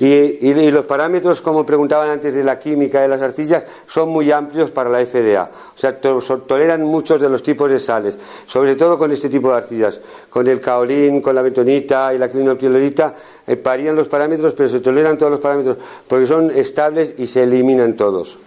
Y, 0.00 0.52
los 0.70 0.84
parámetros, 0.84 1.40
como 1.40 1.64
preguntaban 1.64 2.10
antes 2.10 2.34
de 2.34 2.42
la 2.42 2.58
química 2.58 3.00
de 3.02 3.08
las 3.08 3.22
arcillas, 3.22 3.64
son 3.86 4.08
muy 4.08 4.32
amplios 4.32 4.72
para 4.72 4.90
la 4.90 5.04
FDA. 5.06 5.48
O 5.74 5.78
sea, 5.78 5.98
toleran 6.00 6.82
muchos 6.82 7.20
de 7.20 7.28
los 7.28 7.42
tipos 7.42 7.70
de 7.70 7.78
sales, 7.78 8.18
sobre 8.46 8.74
todo 8.74 8.98
con 8.98 9.12
este 9.12 9.28
tipo 9.28 9.50
de 9.50 9.58
arcillas. 9.58 10.00
Con 10.28 10.48
el 10.48 10.60
caolín, 10.60 11.22
con 11.22 11.34
la 11.36 11.42
betonita 11.42 12.12
y 12.12 12.18
la 12.18 12.28
clinoptilolita, 12.28 13.14
eh, 13.46 13.56
parían 13.56 13.94
los 13.94 14.08
parámetros, 14.08 14.54
pero 14.54 14.68
se 14.68 14.80
toleran 14.80 15.16
todos 15.16 15.30
los 15.30 15.40
parámetros 15.40 15.76
porque 16.06 16.26
son 16.26 16.50
estables 16.50 17.14
y 17.18 17.26
se 17.26 17.44
eliminan 17.44 17.94
todos. 17.94 18.38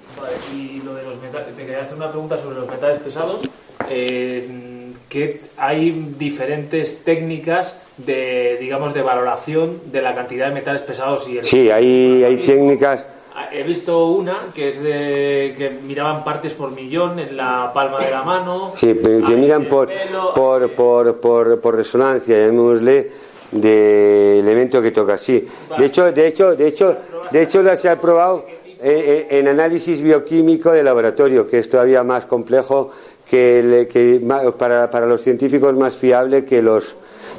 y 0.54 0.82
lo 0.82 0.94
de 0.94 1.04
los 1.04 1.22
metales, 1.22 1.56
te 1.56 1.66
quería 1.66 1.84
hacer 1.84 1.96
una 1.96 2.12
pregunta 2.12 2.38
sobre 2.38 2.56
los 2.58 2.70
metales 2.70 3.00
pesados. 3.00 3.50
Eh, 3.90 4.69
que 5.10 5.42
hay 5.58 6.14
diferentes 6.18 7.04
técnicas 7.04 7.82
de, 7.98 8.58
digamos, 8.60 8.94
de 8.94 9.02
valoración 9.02 9.82
de 9.92 10.02
la 10.02 10.16
cantidad 10.16 10.48
de 10.48 10.54
metales 10.54 10.84
pesados 10.84 11.28
y 11.28 11.40
el 11.40 11.46
Sí, 11.46 11.70
hay, 11.70 12.24
hay 12.24 12.46
técnicas. 12.46 13.08
He 13.52 13.64
visto 13.64 14.08
una 14.08 14.38
que 14.54 14.70
es 14.70 14.84
de 14.84 15.56
que 15.58 15.70
miraban 15.70 16.24
partes 16.24 16.54
por 16.54 16.72
millón 16.72 17.20
en 17.20 17.38
la 17.38 17.72
palma 17.74 18.00
de 18.00 18.12
la 18.12 18.22
mano. 18.22 18.74
Sí, 18.76 18.94
que 18.94 19.38
miran 19.38 19.66
por, 19.68 19.90
por, 20.36 20.76
por, 20.76 21.20
por, 21.20 21.60
por, 21.60 21.76
resonancia, 21.76 22.38
llamémosle, 22.38 23.12
de 23.52 24.40
elemento 24.40 24.82
que 24.82 24.92
toca. 24.92 25.18
Sí. 25.18 25.48
De 25.78 25.86
hecho, 25.86 26.12
de 26.12 26.28
hecho, 26.28 26.56
de 26.56 26.68
hecho, 26.68 26.96
de 27.32 27.42
hecho 27.42 27.78
se 27.78 27.90
ha 27.90 28.00
probado 28.00 28.46
en, 28.82 29.28
en 29.30 29.48
análisis 29.48 30.02
bioquímico 30.02 30.72
de 30.72 30.84
laboratorio, 30.84 31.48
que 31.48 31.60
es 31.60 31.70
todavía 31.70 32.04
más 32.04 32.26
complejo 32.26 32.92
que, 33.30 33.88
que 33.92 34.20
para, 34.58 34.90
para, 34.90 35.06
los 35.06 35.22
científicos 35.22 35.76
más 35.76 35.96
fiable 35.96 36.46
que 36.46 36.62
los 36.62 36.96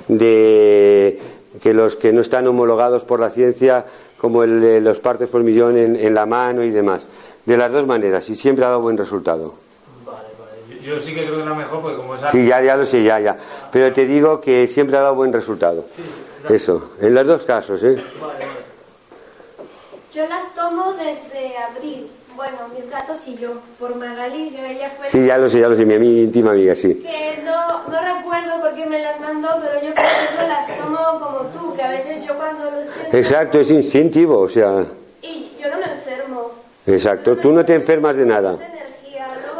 de 0.09 1.19
que 1.61 1.75
los 1.75 1.97
que 1.97 2.13
no 2.13 2.21
están 2.21 2.47
homologados 2.47 3.03
por 3.03 3.19
la 3.19 3.31
ciencia 3.31 3.85
como 4.17 4.45
el 4.45 4.61
de 4.61 4.81
los 4.81 5.01
partes 5.01 5.29
por 5.29 5.43
millón 5.43 5.77
en, 5.77 5.97
en 5.97 6.15
la 6.15 6.27
mano 6.27 6.63
y 6.63 6.71
demás 6.71 7.03
de 7.45 7.57
las 7.57 7.73
dos 7.73 7.87
maneras 7.87 8.29
y 8.29 8.37
siempre 8.37 8.65
ha 8.65 8.69
dado 8.69 8.81
buen 8.81 8.97
resultado 8.97 9.55
vale, 10.07 10.29
vale. 10.39 10.81
Yo, 10.81 11.01
sí 11.01 11.13
que 11.13 11.25
creo 11.25 11.37
que 11.37 11.43
era 11.43 11.55
mejor 11.55 11.83
porque 11.83 11.97
como 11.97 12.15
es 12.15 12.21
sí 12.31 12.47
ya 12.47 12.63
ya 12.63 12.77
lo 12.77 12.87
sé 12.87 13.03
ya 13.03 13.19
ya 13.19 13.37
pero 13.73 13.93
te 13.93 14.07
digo 14.07 14.41
que 14.41 14.69
siempre 14.69 14.97
ha 14.97 15.01
dado 15.01 15.17
buen 15.17 15.33
resultado 15.33 15.87
sí, 15.95 16.03
eso 16.55 16.93
en 17.01 17.15
los 17.15 17.27
dos 17.27 17.43
casos 17.43 17.83
¿eh? 17.83 17.97
vale, 18.21 18.35
vale. 18.35 18.47
yo 20.13 20.29
las 20.29 20.55
tomo 20.55 20.93
desde 20.93 21.57
abril 21.57 22.09
bueno, 22.41 22.57
mis 22.75 22.91
gatos 22.91 23.29
y 23.29 23.37
yo, 23.37 23.51
por 23.79 23.95
Magali, 23.97 24.51
yo 24.51 24.65
ella 24.65 24.89
fue... 24.89 25.11
Sí, 25.11 25.27
ya 25.27 25.37
lo 25.37 25.47
sé, 25.51 25.61
ya 25.61 25.69
lo 25.69 25.77
sé, 25.77 25.85
mi, 25.85 26.23
íntima 26.23 26.53
amiga, 26.53 26.75
sí. 26.75 26.95
Que 26.95 27.43
no, 27.45 27.87
no 27.87 28.17
recuerdo 28.17 28.61
por 28.63 28.75
qué 28.75 28.87
me 28.87 28.99
las 28.99 29.21
mandó, 29.21 29.49
pero 29.61 29.75
yo 29.87 29.93
por 29.93 30.05
ejemplo 30.05 30.49
las 30.49 30.79
tomo 30.79 31.21
como 31.21 31.41
tú, 31.51 31.77
que 31.77 31.83
a 31.83 31.91
veces 31.91 32.25
yo 32.25 32.35
cuando 32.39 32.65
lo 32.65 32.83
siento... 32.83 33.15
Exacto, 33.15 33.61
es 33.61 33.71
instintivo, 33.71 34.39
o 34.39 34.49
sea... 34.49 34.87
Y 35.21 35.51
yo 35.61 35.69
no 35.69 35.77
me 35.77 35.93
enfermo. 35.93 36.51
Exacto, 36.87 37.37
tú 37.37 37.53
no 37.53 37.63
te 37.63 37.75
enfermas 37.75 38.17
de 38.17 38.25
nada. 38.25 38.57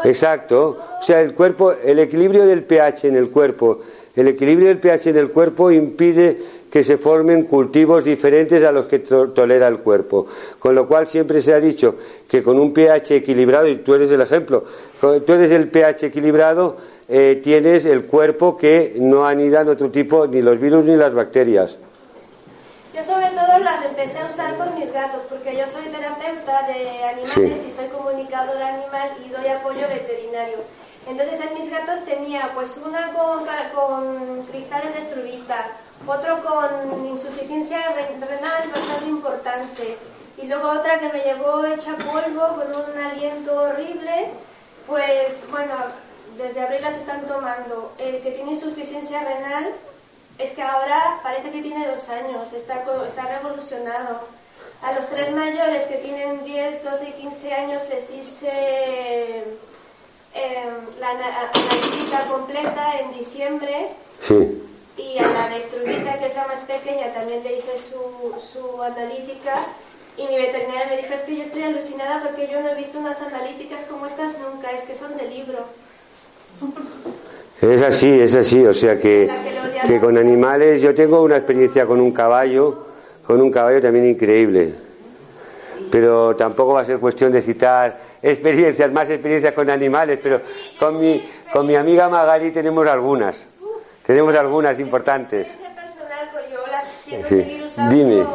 Exacto, 0.03 0.79
o 0.99 1.03
sea, 1.03 1.21
el 1.21 1.35
cuerpo, 1.35 1.73
el 1.73 1.99
equilibrio 1.99 2.47
del 2.47 2.63
pH 2.63 3.09
en 3.09 3.15
el 3.15 3.29
cuerpo, 3.29 3.81
el 4.15 4.27
equilibrio 4.27 4.69
del 4.69 4.79
pH 4.79 5.11
en 5.11 5.17
el 5.17 5.29
cuerpo 5.29 5.69
impide 5.69 6.35
que 6.71 6.83
se 6.85 6.97
formen 6.97 7.43
cultivos 7.43 8.05
diferentes 8.05 8.63
a 8.63 8.71
los 8.71 8.85
que 8.85 8.99
tolera 8.99 9.67
el 9.67 9.79
cuerpo. 9.79 10.27
Con 10.57 10.73
lo 10.73 10.87
cual 10.87 11.05
siempre 11.05 11.41
se 11.41 11.53
ha 11.53 11.59
dicho 11.59 11.95
que 12.29 12.41
con 12.41 12.57
un 12.57 12.73
pH 12.73 13.17
equilibrado, 13.17 13.67
y 13.67 13.75
tú 13.77 13.93
eres 13.93 14.09
el 14.09 14.21
ejemplo, 14.21 14.63
tú 14.99 15.33
eres 15.33 15.51
el 15.51 15.67
pH 15.67 16.05
equilibrado, 16.07 16.77
eh, 17.09 17.41
tienes 17.43 17.83
el 17.83 18.05
cuerpo 18.05 18.55
que 18.55 18.95
no 18.97 19.27
anidan 19.27 19.67
otro 19.67 19.91
tipo, 19.91 20.25
ni 20.27 20.41
los 20.41 20.59
virus 20.59 20.85
ni 20.85 20.95
las 20.95 21.13
bacterias. 21.13 21.75
Yo 22.95 23.03
sobre 23.03 23.27
todo 23.27 23.59
las 23.59 23.85
empecé 23.85 24.19
a 24.19 24.27
usar 24.27 24.55
por 24.55 24.73
mis 24.73 24.93
gatos, 24.93 25.21
porque 25.29 25.57
yo 25.57 25.67
soy 25.67 25.91
terapeuta 25.91 26.67
de 26.67 27.03
animales 27.03 27.65
y 27.67 27.71
soy 27.73 27.87
comunicadora 27.87 28.75
animal 28.75 29.09
y 29.25 29.29
doy 29.29 29.47
apoyo 29.47 29.87
veterinario. 29.89 30.59
Entonces 31.09 31.41
en 31.41 31.53
mis 31.59 31.69
gatos 31.69 32.05
tenía 32.05 32.51
pues 32.55 32.79
una 32.85 33.11
con, 33.11 33.43
con 33.75 34.43
cristales 34.43 34.93
de 34.93 34.99
estrubita, 34.99 35.71
otro 36.07 36.41
con 36.43 37.05
insuficiencia 37.05 37.79
renal 37.89 38.69
bastante 38.69 39.05
importante 39.05 39.97
y 40.41 40.47
luego 40.47 40.71
otra 40.71 40.99
que 40.99 41.09
me 41.09 41.19
llevó 41.19 41.65
hecha 41.65 41.95
polvo 41.97 42.47
con 42.55 42.67
un 42.67 42.97
aliento 42.97 43.61
horrible, 43.61 44.29
pues 44.87 45.39
bueno, 45.51 45.73
desde 46.37 46.61
abril 46.61 46.81
las 46.81 46.95
están 46.95 47.21
tomando. 47.27 47.93
El 47.97 48.21
que 48.21 48.31
tiene 48.31 48.53
insuficiencia 48.53 49.23
renal 49.23 49.71
es 50.37 50.51
que 50.51 50.61
ahora 50.61 51.19
parece 51.21 51.51
que 51.51 51.61
tiene 51.61 51.87
dos 51.87 52.09
años, 52.09 52.51
está, 52.53 52.83
está 53.05 53.25
revolucionado. 53.25 54.21
A 54.81 54.93
los 54.93 55.07
tres 55.09 55.31
mayores 55.31 55.83
que 55.83 55.97
tienen 55.97 56.43
10, 56.43 56.83
12 56.83 57.09
y 57.09 57.11
15 57.21 57.53
años 57.53 57.81
les 57.89 58.09
hice 58.09 59.43
em, 60.33 60.99
la 60.99 61.09
analítica 61.09 62.21
completa 62.27 62.99
en 62.99 63.13
diciembre. 63.13 63.89
Sí. 64.21 64.63
Y 64.97 65.17
a 65.17 65.49
la 65.49 65.57
estrubita, 65.57 66.19
que 66.19 66.25
es 66.25 66.35
la 66.35 66.47
más 66.47 66.59
pequeña, 66.59 67.13
también 67.13 67.43
le 67.43 67.55
hice 67.55 67.71
su, 67.77 68.39
su 68.39 68.81
analítica. 68.81 69.55
Y 70.17 70.27
mi 70.27 70.35
veterinaria 70.35 70.87
me 70.89 70.97
dijo, 70.97 71.13
es 71.13 71.21
que 71.21 71.35
yo 71.37 71.41
estoy 71.41 71.63
alucinada 71.63 72.21
porque 72.21 72.47
yo 72.47 72.61
no 72.61 72.69
he 72.69 72.75
visto 72.75 72.99
unas 72.99 73.21
analíticas 73.21 73.85
como 73.85 74.05
estas 74.05 74.37
nunca, 74.39 74.71
es 74.71 74.81
que 74.81 74.95
son 74.95 75.15
de 75.17 75.27
libro. 75.27 75.59
Es 77.61 77.81
así, 77.81 78.19
es 78.19 78.35
así, 78.35 78.65
o 78.65 78.73
sea 78.73 78.97
que, 78.97 79.29
que 79.87 79.99
con 79.99 80.17
animales, 80.17 80.81
yo 80.81 80.93
tengo 80.93 81.21
una 81.21 81.37
experiencia 81.37 81.85
con 81.85 82.01
un 82.01 82.11
caballo, 82.11 82.87
con 83.25 83.39
un 83.39 83.51
caballo 83.51 83.79
también 83.81 84.07
increíble, 84.07 84.73
pero 85.91 86.35
tampoco 86.35 86.73
va 86.73 86.81
a 86.81 86.85
ser 86.85 86.97
cuestión 86.97 87.31
de 87.31 87.41
citar 87.41 87.99
experiencias, 88.21 88.91
más 88.91 89.09
experiencias 89.09 89.53
con 89.53 89.69
animales, 89.69 90.19
pero 90.21 90.41
con 90.79 90.99
mi, 90.99 91.23
con 91.53 91.67
mi 91.67 91.75
amiga 91.75 92.09
Magali 92.09 92.51
tenemos 92.51 92.87
algunas, 92.87 93.45
tenemos 94.05 94.35
algunas 94.35 94.79
importantes. 94.79 95.47
Dime. 97.89 98.25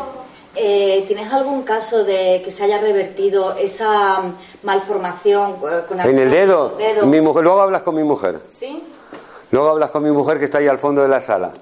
Eh, 0.58 1.04
¿Tienes 1.06 1.30
algún 1.32 1.62
caso 1.62 2.02
de 2.02 2.40
que 2.42 2.50
se 2.50 2.64
haya 2.64 2.78
revertido 2.78 3.54
esa 3.56 4.22
malformación 4.62 5.56
con 5.86 6.00
En 6.00 6.18
el 6.18 6.30
dedo. 6.30 6.78
Mi 7.04 7.20
mujer, 7.20 7.44
luego 7.44 7.60
hablas 7.60 7.82
con 7.82 7.94
mi 7.94 8.02
mujer. 8.02 8.40
¿Sí? 8.50 8.82
Luego 9.50 9.68
hablas 9.68 9.90
con 9.90 10.02
mi 10.02 10.10
mujer 10.10 10.38
que 10.38 10.46
está 10.46 10.58
ahí 10.58 10.66
al 10.66 10.78
fondo 10.78 11.02
de 11.02 11.08
la 11.08 11.20
sala. 11.20 11.52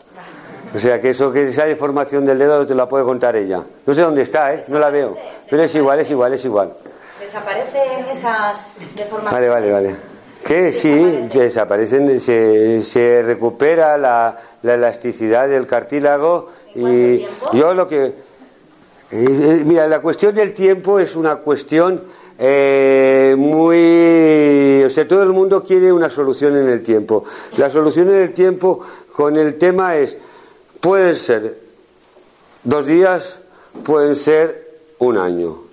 O 0.75 0.79
sea 0.79 1.01
que 1.01 1.11
eso, 1.11 1.31
que 1.33 1.45
esa 1.45 1.65
deformación 1.65 2.25
del 2.25 2.39
dedo 2.39 2.67
te 2.67 2.75
la 2.75 2.89
puede 2.89 3.05
contar 3.05 3.37
ella. 3.37 3.63
No 3.85 3.95
sé 3.95 4.03
dónde 4.03 4.23
está, 4.23 4.55
¿eh? 4.55 4.65
No 4.69 4.79
la 4.79 4.91
veo. 4.91 5.17
Pero 5.49 5.63
es 5.63 5.75
igual, 5.75 6.01
es 6.01 6.11
igual, 6.11 6.33
es 6.33 6.45
igual. 6.45 6.73
¿Desaparecen 7.21 8.05
esas 8.11 8.73
deformaciones? 8.95 9.33
Vale, 9.33 9.49
vale, 9.49 9.73
vale. 9.73 10.14
Que 10.45 10.73
sí, 10.73 11.29
desaparecen, 11.33 12.21
se, 12.21 12.83
se 12.85 13.23
recupera 13.23 13.97
la, 13.97 14.39
la, 14.63 14.75
elasticidad 14.75 15.49
del 15.49 15.67
cartílago 15.67 16.51
y 16.75 17.25
yo 17.55 17.73
lo 17.73 17.89
que... 17.89 18.05
Eh, 18.05 18.13
eh, 19.11 19.63
mira, 19.65 19.89
la 19.89 20.01
cuestión 20.01 20.35
del 20.35 20.53
tiempo 20.53 20.99
es 20.99 21.17
una 21.17 21.37
cuestión 21.37 22.03
eh, 22.39 23.35
muy... 23.39 24.83
O 24.85 24.91
sea, 24.91 25.09
todo 25.09 25.23
el 25.23 25.33
mundo 25.33 25.63
quiere 25.63 25.91
una 25.91 26.11
solución 26.11 26.57
en 26.57 26.69
el 26.69 26.83
tiempo. 26.83 27.25
La 27.57 27.71
solución 27.71 28.09
en 28.11 28.23
el 28.23 28.35
tiempo 28.35 28.81
con 29.15 29.37
el 29.37 29.57
tema 29.57 29.97
es, 29.97 30.19
pueden 30.81 31.15
ser 31.15 31.59
dos 32.65 32.87
días, 32.87 33.39
pueden 33.83 34.15
ser 34.15 34.79
un 34.99 35.17
año. 35.17 35.64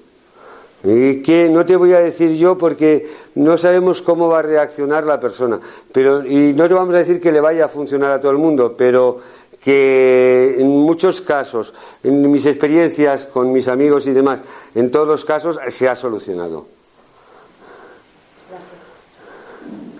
Y 0.83 1.21
que 1.21 1.47
no 1.49 1.65
te 1.65 1.75
voy 1.75 1.93
a 1.93 1.99
decir 1.99 2.35
yo 2.35 2.57
porque 2.57 3.07
no 3.35 3.57
sabemos 3.57 4.01
cómo 4.01 4.29
va 4.29 4.39
a 4.39 4.41
reaccionar 4.41 5.05
la 5.05 5.19
persona. 5.19 5.59
Pero, 5.91 6.25
y 6.25 6.53
no 6.53 6.67
te 6.67 6.73
vamos 6.73 6.95
a 6.95 6.99
decir 6.99 7.21
que 7.21 7.31
le 7.31 7.39
vaya 7.39 7.65
a 7.65 7.67
funcionar 7.67 8.11
a 8.11 8.19
todo 8.19 8.31
el 8.31 8.39
mundo, 8.39 8.73
pero 8.75 9.19
que 9.63 10.55
en 10.57 10.67
muchos 10.67 11.21
casos, 11.21 11.73
en 12.03 12.31
mis 12.31 12.45
experiencias 12.47 13.27
con 13.27 13.51
mis 13.51 13.67
amigos 13.67 14.07
y 14.07 14.11
demás, 14.11 14.41
en 14.73 14.89
todos 14.89 15.07
los 15.07 15.23
casos 15.23 15.59
se 15.69 15.87
ha 15.87 15.95
solucionado. 15.95 16.65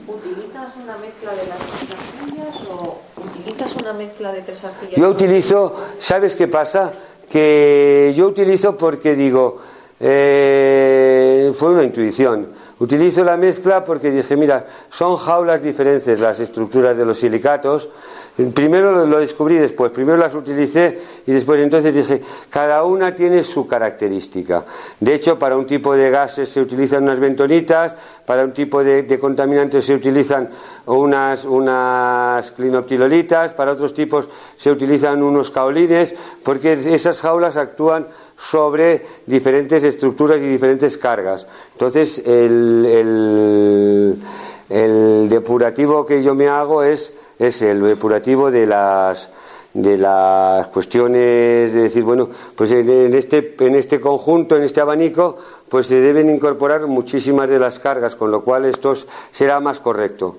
¿Utilizas 0.07 0.73
una 0.83 0.97
mezcla 0.97 1.31
de 1.31 1.47
las 1.47 1.59
tres 1.59 1.91
arcillas 1.91 2.67
o 2.71 3.01
utilizas 3.23 3.75
una 3.81 3.93
mezcla 3.93 4.33
de 4.33 4.41
tres 4.41 4.63
arcillas? 4.63 4.95
Yo 4.95 5.09
utilizo, 5.09 5.75
¿sabes 5.99 6.35
qué 6.35 6.47
pasa? 6.47 6.91
Que 7.29 8.13
yo 8.15 8.25
utilizo 8.27 8.75
porque 8.75 9.15
digo, 9.15 9.59
eh, 10.01 11.51
fue 11.55 11.71
una 11.71 11.83
intuición. 11.83 12.47
Utilizo 12.79 13.23
la 13.23 13.37
mezcla 13.37 13.83
porque 13.83 14.09
dije, 14.09 14.35
mira, 14.35 14.65
son 14.89 15.15
jaulas 15.15 15.61
diferentes 15.61 16.19
las 16.19 16.39
estructuras 16.39 16.97
de 16.97 17.05
los 17.05 17.19
silicatos 17.19 17.89
Primero 18.53 19.05
lo 19.05 19.19
descubrí 19.19 19.57
después, 19.57 19.91
primero 19.91 20.17
las 20.17 20.33
utilicé 20.33 20.99
y 21.27 21.33
después 21.33 21.59
entonces 21.59 21.93
dije, 21.93 22.21
cada 22.49 22.83
una 22.85 23.13
tiene 23.13 23.43
su 23.43 23.67
característica. 23.67 24.63
De 25.01 25.13
hecho, 25.13 25.37
para 25.37 25.57
un 25.57 25.65
tipo 25.65 25.93
de 25.95 26.09
gases 26.09 26.47
se 26.47 26.61
utilizan 26.61 27.03
unas 27.03 27.19
bentonitas, 27.19 27.93
para 28.25 28.45
un 28.45 28.53
tipo 28.53 28.85
de, 28.85 29.19
contaminantes 29.19 29.83
se 29.83 29.93
utilizan 29.93 30.49
unas, 30.85 31.43
unas 31.43 32.51
clinoptilolitas, 32.51 33.51
para 33.51 33.73
otros 33.73 33.93
tipos 33.93 34.29
se 34.55 34.71
utilizan 34.71 35.21
unos 35.21 35.51
caolines, 35.51 36.15
porque 36.41 36.73
esas 36.73 37.19
jaulas 37.19 37.57
actúan 37.57 38.07
sobre 38.41 39.05
diferentes 39.25 39.83
estructuras 39.83 40.41
y 40.41 40.47
diferentes 40.47 40.97
cargas. 40.97 41.45
Entonces, 41.73 42.17
el, 42.25 44.17
el 44.69 45.29
depurativo 45.29 46.05
que 46.05 46.23
yo 46.23 46.33
me 46.33 46.47
hago 46.47 46.83
es 46.83 47.13
es 47.37 47.61
el 47.63 47.81
depurativo 47.81 48.51
de 48.51 48.67
las 48.67 49.29
de 49.73 49.97
las 49.97 50.67
cuestiones 50.67 51.73
de 51.73 51.81
decir 51.81 52.03
bueno 52.03 52.29
pues 52.55 52.71
en 52.71 53.13
este 53.15 53.55
en 53.59 53.75
este 53.75 53.99
conjunto 53.99 54.57
en 54.57 54.63
este 54.63 54.79
abanico 54.79 55.37
pues 55.67 55.87
se 55.87 55.95
deben 56.01 56.29
incorporar 56.29 56.85
muchísimas 56.87 57.49
de 57.49 57.57
las 57.57 57.79
cargas 57.79 58.15
con 58.15 58.29
lo 58.31 58.43
cual 58.43 58.65
esto 58.65 58.93
será 59.31 59.59
más 59.59 59.79
correcto 59.79 60.37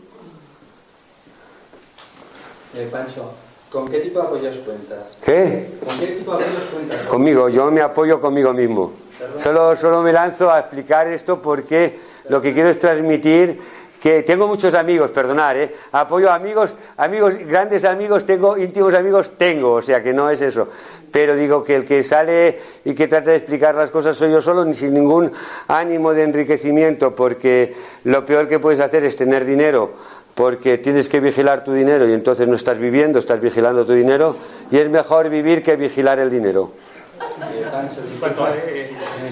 eh, 2.75 2.89
Pancho 2.91 3.33
¿con 3.73 3.89
qué 3.89 4.01
tipo 4.01 4.21
de 4.21 4.27
apoyos 4.27 4.57
cuentas? 4.59 5.19
¿qué? 5.25 5.71
¿con 5.85 5.99
qué 5.99 6.07
tipo 6.09 6.37
de 6.37 6.45
apoyos 6.45 6.65
cuentas? 6.73 7.01
conmigo 7.07 7.49
yo 7.49 7.71
me 7.71 7.81
apoyo 7.81 8.21
conmigo 8.21 8.53
mismo 8.53 8.93
solo 9.39 9.75
solo 9.77 10.03
me 10.03 10.13
lanzo 10.13 10.51
a 10.51 10.61
explicar 10.61 11.07
esto 11.09 11.41
porque 11.41 11.99
lo 12.29 12.41
que 12.41 12.53
quiero 12.53 12.69
es 12.69 12.79
transmitir 12.79 13.59
que 14.03 14.25
tengo 14.25 14.49
muchos 14.49 14.75
amigos, 14.75 15.13
perdonar, 15.13 15.57
¿eh? 15.57 15.73
apoyo 15.93 16.29
a 16.29 16.35
amigos, 16.35 16.75
amigos, 16.97 17.37
grandes 17.47 17.85
amigos, 17.85 18.27
tengo 18.27 18.57
íntimos 18.57 18.95
amigos, 18.95 19.39
tengo, 19.39 19.75
o 19.75 19.83
sea 19.83 20.03
que 20.03 20.13
no 20.13 20.29
es 20.29 20.41
eso. 20.41 20.67
Pero 21.13 21.37
digo 21.37 21.63
que 21.63 21.77
el 21.77 21.85
que 21.85 22.03
sale 22.03 22.59
y 22.85 22.95
que 22.95 23.07
trata 23.07 23.31
de 23.31 23.37
explicar 23.37 23.77
las 23.77 23.91
cosas 23.91 24.17
soy 24.17 24.33
yo 24.33 24.41
solo, 24.41 24.65
ni 24.65 24.75
sin 24.75 24.93
ningún 24.93 25.31
ánimo 25.69 26.15
de 26.15 26.25
enriquecimiento, 26.25 27.15
porque 27.15 27.77
lo 28.03 28.27
peor 28.27 28.49
que 28.49 28.59
puedes 28.59 28.81
hacer 28.81 29.05
es 29.05 29.15
tener 29.15 29.45
dinero, 29.45 29.93
porque 30.35 30.79
tienes 30.79 31.09
que 31.09 31.21
vigilar 31.21 31.63
tu 31.65 31.73
dinero 31.73 32.09
y 32.09 32.13
entonces 32.13 32.49
no 32.49 32.57
estás 32.57 32.79
viviendo, 32.79 33.19
estás 33.19 33.41
vigilando 33.41 33.85
tu 33.85 33.93
dinero, 33.93 34.37
y 34.71 34.79
es 34.79 34.89
mejor 34.89 35.29
vivir 35.29 35.63
que 35.63 35.77
vigilar 35.77 36.19
el 36.19 36.31
dinero. 36.31 36.73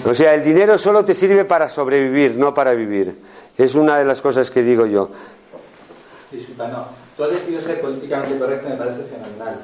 O 0.05 0.13
sea, 0.13 0.33
el 0.33 0.43
dinero 0.43 0.77
solo 0.77 1.03
te 1.03 1.13
sirve 1.13 1.45
para 1.45 1.69
sobrevivir, 1.69 2.37
no 2.37 2.53
para 2.53 2.73
vivir. 2.73 3.15
Es 3.57 3.75
una 3.75 3.97
de 3.97 4.05
las 4.05 4.21
cosas 4.21 4.49
que 4.49 4.61
digo 4.61 4.85
yo. 4.85 5.09
Disculpa, 6.31 6.67
no. 6.67 6.85
Tú 7.17 7.23
has 7.23 7.31
decidido 7.31 7.61
ser 7.61 7.81
políticamente 7.81 8.37
correcto, 8.37 8.69
me 8.69 8.75
parece 8.75 9.03
fenomenal. 9.03 9.59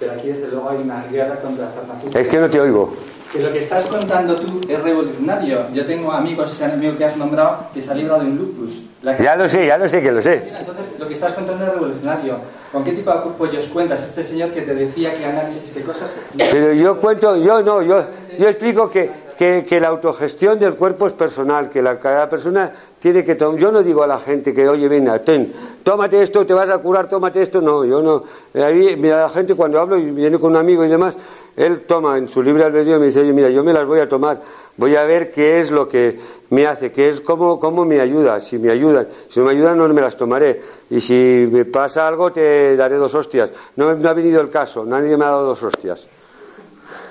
Pero 0.00 0.12
aquí, 0.12 0.28
desde 0.28 0.48
luego, 0.48 0.70
hay 0.70 0.78
una 0.78 1.04
guerra 1.04 1.36
contra 1.36 1.66
la 1.66 1.70
farmacéutica. 1.70 2.20
Es 2.20 2.28
que 2.28 2.38
no 2.38 2.50
te 2.50 2.60
oigo. 2.60 2.94
Que 3.32 3.40
lo 3.40 3.52
que 3.52 3.58
estás 3.58 3.84
contando 3.84 4.36
tú 4.36 4.60
es 4.68 4.82
revolucionario. 4.82 5.66
Yo 5.74 5.84
tengo 5.84 6.12
amigos, 6.12 6.52
ese 6.52 6.64
amigo 6.64 6.96
que 6.96 7.04
has 7.04 7.16
nombrado, 7.16 7.66
que 7.74 7.82
se 7.82 7.90
ha 7.90 7.94
librado 7.94 8.22
de 8.22 8.26
un 8.26 8.38
lupus. 8.38 8.82
Ya 9.02 9.36
lo 9.36 9.48
sé, 9.48 9.66
ya 9.66 9.76
lo 9.76 9.88
sé 9.88 10.00
que 10.00 10.10
lo 10.10 10.22
sé. 10.22 10.52
Entonces, 10.58 10.86
lo 10.98 11.06
que 11.06 11.14
estás 11.14 11.34
contando 11.34 11.64
es 11.64 11.72
revolucionario. 11.72 12.36
¿Con 12.72 12.84
qué 12.84 12.92
tipo 12.92 13.10
de 13.10 13.18
apoyos 13.18 13.66
cuentas? 13.68 14.02
Este 14.02 14.24
señor 14.24 14.50
que 14.50 14.62
te 14.62 14.74
decía 14.74 15.14
que 15.14 15.24
análisis, 15.24 15.70
qué 15.72 15.82
cosas. 15.82 16.10
Pero 16.36 16.72
yo 16.72 16.98
cuento, 16.98 17.36
yo 17.36 17.62
no, 17.62 17.82
yo, 17.82 18.04
yo 18.38 18.48
explico 18.48 18.90
que, 18.90 19.10
que, 19.38 19.64
que 19.64 19.78
la 19.78 19.86
autogestión 19.86 20.58
del 20.58 20.74
cuerpo 20.74 21.06
es 21.06 21.12
personal, 21.12 21.70
que 21.70 21.80
la, 21.80 21.96
cada 22.00 22.28
persona 22.28 22.72
tiene 22.98 23.22
que 23.22 23.36
tomar. 23.36 23.60
Yo 23.60 23.70
no 23.70 23.84
digo 23.84 24.02
a 24.02 24.06
la 24.08 24.18
gente 24.18 24.52
que, 24.52 24.68
oye, 24.68 24.88
venga, 24.88 25.16
ten, 25.20 25.52
tómate 25.84 26.20
esto, 26.20 26.44
te 26.44 26.52
vas 26.52 26.68
a 26.68 26.78
curar, 26.78 27.08
tómate 27.08 27.40
esto. 27.40 27.60
No, 27.60 27.84
yo 27.84 28.02
no. 28.02 28.24
Ahí, 28.60 28.96
mira, 28.96 29.22
la 29.22 29.30
gente 29.30 29.54
cuando 29.54 29.78
hablo 29.78 29.96
y 29.96 30.10
viene 30.10 30.40
con 30.40 30.50
un 30.50 30.56
amigo 30.56 30.84
y 30.84 30.88
demás, 30.88 31.16
él 31.56 31.84
toma 31.86 32.18
en 32.18 32.28
su 32.28 32.42
libre 32.42 32.64
albedrío 32.64 32.96
y 32.96 32.98
me 32.98 33.06
dice, 33.06 33.20
oye, 33.20 33.32
mira, 33.32 33.48
yo 33.48 33.62
me 33.62 33.72
las 33.72 33.86
voy 33.86 34.00
a 34.00 34.08
tomar, 34.08 34.40
voy 34.76 34.96
a 34.96 35.04
ver 35.04 35.30
qué 35.30 35.60
es 35.60 35.70
lo 35.70 35.88
que 35.88 36.18
me 36.50 36.66
hace, 36.66 36.90
qué 36.90 37.08
es, 37.08 37.20
cómo, 37.20 37.60
cómo 37.60 37.84
me 37.84 38.00
ayuda. 38.00 38.40
Si 38.40 38.58
me 38.58 38.72
ayudan, 38.72 39.06
si 39.28 39.38
no 39.38 39.46
me 39.46 39.52
ayudan, 39.52 39.78
no 39.78 39.86
me 39.86 40.00
las 40.00 40.16
tomaré. 40.16 40.60
Y 40.90 41.00
si 41.00 41.48
me 41.48 41.64
pasa 41.64 42.08
algo, 42.08 42.32
te 42.32 42.76
daré 42.76 42.96
dos 42.96 43.14
hostias. 43.14 43.50
No, 43.76 43.94
no 43.94 44.08
ha 44.08 44.14
venido 44.14 44.40
el 44.40 44.50
caso, 44.50 44.84
nadie 44.84 45.16
me 45.16 45.24
ha 45.24 45.28
dado 45.28 45.46
dos 45.46 45.62
hostias. 45.62 46.04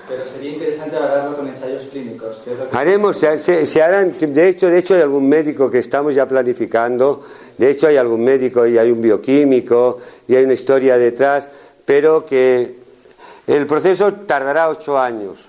Pero 0.09 0.23
sería 0.25 0.51
hablarlo 0.97 1.37
con 1.37 1.47
ensayos 1.47 1.83
clínicos. 1.91 2.41
Haremos, 2.71 3.17
se, 3.17 3.81
harán, 3.81 4.13
de 4.19 4.49
hecho, 4.49 4.67
de 4.67 4.77
hecho 4.77 4.95
hay 4.95 5.01
algún 5.01 5.27
médico 5.27 5.69
que 5.69 5.79
estamos 5.79 6.15
ya 6.15 6.25
planificando, 6.25 7.23
de 7.57 7.69
hecho 7.69 7.87
hay 7.87 7.97
algún 7.97 8.23
médico 8.23 8.65
y 8.65 8.77
hay 8.77 8.91
un 8.91 9.01
bioquímico 9.01 9.99
y 10.27 10.35
hay 10.35 10.43
una 10.43 10.53
historia 10.53 10.97
detrás, 10.97 11.47
pero 11.85 12.25
que 12.25 12.75
el 13.47 13.65
proceso 13.65 14.13
tardará 14.13 14.69
ocho 14.69 14.97
años. 14.99 15.47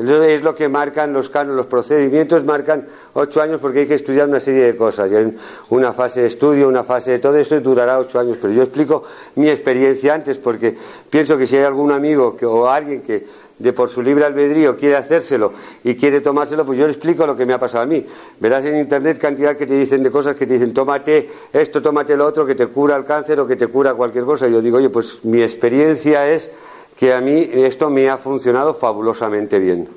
Es 0.00 0.42
lo 0.42 0.54
que 0.54 0.68
marcan 0.68 1.12
los 1.12 1.28
canos, 1.28 1.54
los 1.54 1.66
procedimientos 1.66 2.42
marcan 2.44 2.86
ocho 3.12 3.42
años 3.42 3.60
porque 3.60 3.80
hay 3.80 3.86
que 3.86 3.96
estudiar 3.96 4.28
una 4.28 4.40
serie 4.40 4.64
de 4.64 4.76
cosas. 4.76 5.12
hay 5.12 5.36
una 5.68 5.92
fase 5.92 6.22
de 6.22 6.28
estudio, 6.28 6.68
una 6.68 6.84
fase 6.84 7.12
de 7.12 7.18
todo 7.18 7.36
eso 7.36 7.60
durará 7.60 7.98
ocho 7.98 8.18
años. 8.18 8.38
Pero 8.40 8.54
yo 8.54 8.62
explico 8.62 9.04
mi 9.34 9.50
experiencia 9.50 10.14
antes 10.14 10.38
porque 10.38 10.74
pienso 11.10 11.36
que 11.36 11.46
si 11.46 11.58
hay 11.58 11.64
algún 11.64 11.92
amigo 11.92 12.34
o 12.42 12.66
alguien 12.66 13.02
que 13.02 13.26
de 13.60 13.72
por 13.72 13.90
su 13.90 14.02
libre 14.02 14.24
albedrío 14.24 14.74
quiere 14.76 14.96
hacérselo 14.96 15.52
y 15.84 15.94
quiere 15.94 16.20
tomárselo, 16.20 16.64
pues 16.64 16.78
yo 16.78 16.86
le 16.86 16.92
explico 16.92 17.26
lo 17.26 17.36
que 17.36 17.46
me 17.46 17.52
ha 17.52 17.58
pasado 17.58 17.84
a 17.84 17.86
mí. 17.86 18.04
Verás 18.40 18.64
en 18.64 18.78
internet 18.78 19.18
cantidad 19.18 19.56
que 19.56 19.66
te 19.66 19.74
dicen 19.74 20.02
de 20.02 20.10
cosas 20.10 20.34
que 20.34 20.46
te 20.46 20.54
dicen, 20.54 20.72
tómate 20.72 21.30
esto, 21.52 21.80
tómate 21.80 22.16
lo 22.16 22.26
otro, 22.26 22.46
que 22.46 22.54
te 22.54 22.66
cura 22.66 22.96
el 22.96 23.04
cáncer 23.04 23.38
o 23.38 23.46
que 23.46 23.56
te 23.56 23.68
cura 23.68 23.94
cualquier 23.94 24.24
cosa. 24.24 24.48
Y 24.48 24.52
yo 24.52 24.62
digo, 24.62 24.78
oye, 24.78 24.88
pues 24.88 25.24
mi 25.24 25.42
experiencia 25.42 26.28
es 26.28 26.50
que 26.96 27.12
a 27.12 27.20
mí 27.20 27.48
esto 27.52 27.90
me 27.90 28.08
ha 28.08 28.16
funcionado 28.16 28.72
fabulosamente 28.74 29.58
bien. 29.58 29.88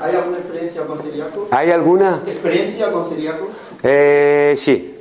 ¿Hay 0.00 0.14
alguna 0.14 0.38
experiencia 0.38 0.82
con 0.86 0.98
celíacos? 0.98 1.52
¿Hay 1.52 1.70
alguna? 1.70 2.22
¿Experiencia 2.26 2.92
con? 2.92 3.08
Eh, 3.82 4.54
sí. 4.56 4.97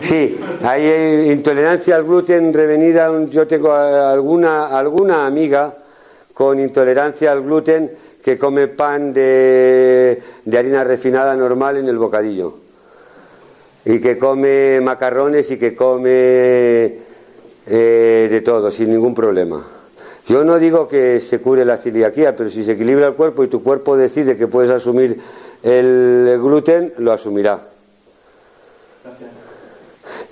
Sí, 0.00 0.38
hay 0.62 1.30
intolerancia 1.30 1.96
al 1.96 2.04
gluten 2.04 2.52
revenida. 2.52 3.10
Yo 3.28 3.46
tengo 3.46 3.72
alguna, 3.72 4.78
alguna 4.78 5.26
amiga 5.26 5.74
con 6.32 6.58
intolerancia 6.58 7.32
al 7.32 7.42
gluten 7.42 7.90
que 8.22 8.38
come 8.38 8.68
pan 8.68 9.12
de, 9.12 10.22
de 10.44 10.58
harina 10.58 10.84
refinada 10.84 11.34
normal 11.34 11.78
en 11.78 11.88
el 11.88 11.98
bocadillo. 11.98 12.54
Y 13.84 13.98
que 14.00 14.18
come 14.18 14.80
macarrones 14.80 15.50
y 15.50 15.58
que 15.58 15.74
come 15.74 16.98
eh, 17.66 18.28
de 18.30 18.40
todo, 18.42 18.70
sin 18.70 18.90
ningún 18.90 19.14
problema. 19.14 19.66
Yo 20.26 20.44
no 20.44 20.58
digo 20.58 20.86
que 20.86 21.18
se 21.18 21.40
cure 21.40 21.64
la 21.64 21.76
celiaquía, 21.76 22.36
pero 22.36 22.50
si 22.50 22.62
se 22.62 22.72
equilibra 22.72 23.08
el 23.08 23.14
cuerpo 23.14 23.42
y 23.42 23.48
tu 23.48 23.62
cuerpo 23.62 23.96
decide 23.96 24.36
que 24.36 24.46
puedes 24.46 24.70
asumir 24.70 25.18
el 25.62 26.38
gluten, 26.40 26.92
lo 26.98 27.12
asumirá. 27.12 27.69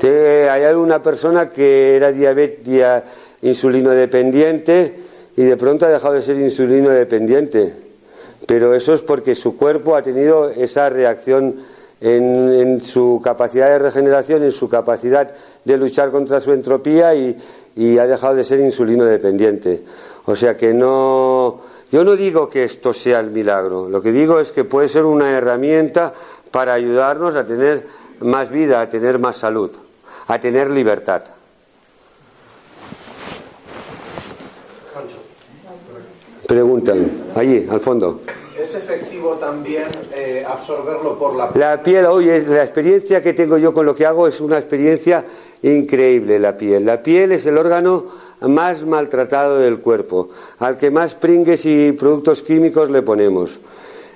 Hay 0.00 0.64
alguna 0.64 1.02
persona 1.02 1.50
que 1.50 1.96
era 1.96 2.12
diabetes 2.12 3.02
insulino 3.42 3.90
dependiente 3.90 4.94
y 5.36 5.44
de 5.44 5.56
pronto 5.56 5.86
ha 5.86 5.90
dejado 5.90 6.14
de 6.14 6.22
ser 6.22 6.36
insulino 6.36 6.90
dependiente. 6.90 7.72
Pero 8.46 8.74
eso 8.74 8.94
es 8.94 9.02
porque 9.02 9.34
su 9.34 9.56
cuerpo 9.56 9.96
ha 9.96 10.02
tenido 10.02 10.50
esa 10.50 10.88
reacción 10.88 11.56
en, 12.00 12.52
en 12.52 12.82
su 12.82 13.20
capacidad 13.22 13.68
de 13.68 13.78
regeneración, 13.78 14.42
en 14.42 14.52
su 14.52 14.68
capacidad 14.68 15.30
de 15.64 15.76
luchar 15.76 16.10
contra 16.10 16.40
su 16.40 16.52
entropía 16.52 17.14
y, 17.14 17.36
y 17.76 17.98
ha 17.98 18.06
dejado 18.06 18.34
de 18.34 18.44
ser 18.44 18.60
insulino 18.60 19.04
dependiente. 19.04 19.82
O 20.24 20.34
sea 20.34 20.56
que 20.56 20.72
no, 20.74 21.60
yo 21.90 22.04
no 22.04 22.16
digo 22.16 22.48
que 22.48 22.64
esto 22.64 22.92
sea 22.92 23.20
el 23.20 23.30
milagro, 23.30 23.88
lo 23.88 24.02
que 24.02 24.12
digo 24.12 24.40
es 24.40 24.52
que 24.52 24.64
puede 24.64 24.88
ser 24.88 25.04
una 25.04 25.30
herramienta 25.30 26.12
para 26.50 26.74
ayudarnos 26.74 27.36
a 27.36 27.44
tener 27.44 27.84
más 28.20 28.50
vida, 28.50 28.80
a 28.80 28.88
tener 28.88 29.18
más 29.18 29.36
salud, 29.36 29.70
a 30.28 30.38
tener 30.38 30.70
libertad. 30.70 31.22
Pregúntame, 36.46 37.08
allí, 37.34 37.66
al 37.70 37.80
fondo. 37.80 38.20
¿Es 38.58 38.74
efectivo 38.74 39.34
también 39.34 39.88
eh, 40.14 40.44
absorberlo 40.46 41.18
por 41.18 41.36
la 41.36 41.50
piel? 41.50 41.60
La 41.60 41.82
piel, 41.82 42.06
oye, 42.06 42.40
la 42.46 42.64
experiencia 42.64 43.22
que 43.22 43.34
tengo 43.34 43.58
yo 43.58 43.72
con 43.72 43.84
lo 43.84 43.94
que 43.94 44.06
hago 44.06 44.26
es 44.26 44.40
una 44.40 44.58
experiencia 44.58 45.24
increíble 45.62 46.38
la 46.38 46.56
piel. 46.56 46.86
La 46.86 47.02
piel 47.02 47.32
es 47.32 47.44
el 47.46 47.58
órgano 47.58 48.06
más 48.40 48.84
maltratado 48.84 49.58
del 49.58 49.80
cuerpo, 49.80 50.30
al 50.58 50.76
que 50.76 50.90
más 50.90 51.14
pringues 51.14 51.66
y 51.66 51.92
productos 51.92 52.42
químicos 52.42 52.90
le 52.90 53.02
ponemos. 53.02 53.58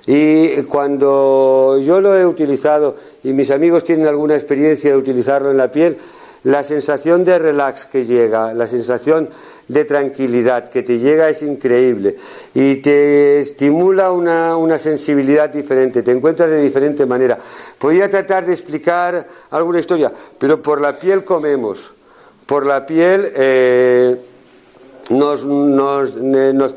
Y 0.05 0.63
cuando 0.63 1.79
yo 1.81 2.01
lo 2.01 2.17
he 2.17 2.25
utilizado 2.25 2.97
y 3.23 3.31
mis 3.31 3.51
amigos 3.51 3.83
tienen 3.83 4.07
alguna 4.07 4.35
experiencia 4.35 4.91
de 4.91 4.97
utilizarlo 4.97 5.51
en 5.51 5.57
la 5.57 5.71
piel, 5.71 5.97
la 6.43 6.63
sensación 6.63 7.23
de 7.23 7.39
relax 7.39 7.85
que 7.85 8.03
llega, 8.03 8.53
la 8.53 8.67
sensación 8.67 9.29
de 9.67 9.85
tranquilidad 9.85 10.69
que 10.69 10.83
te 10.83 10.99
llega 10.99 11.29
es 11.29 11.41
increíble 11.41 12.17
y 12.53 12.77
te 12.77 13.39
estimula 13.39 14.11
una, 14.11 14.57
una 14.57 14.77
sensibilidad 14.77 15.49
diferente, 15.49 16.03
te 16.03 16.11
encuentras 16.11 16.49
de 16.49 16.61
diferente 16.61 17.05
manera. 17.05 17.37
Podría 17.79 18.09
tratar 18.09 18.45
de 18.45 18.51
explicar 18.51 19.25
alguna 19.51 19.79
historia, 19.79 20.11
pero 20.37 20.61
por 20.61 20.81
la 20.81 20.99
piel 20.99 21.23
comemos, 21.23 21.93
por 22.45 22.65
la 22.65 22.85
piel 22.85 23.31
eh, 23.35 24.17
nos, 25.09 25.43
nos, 25.45 26.15
nos, 26.15 26.73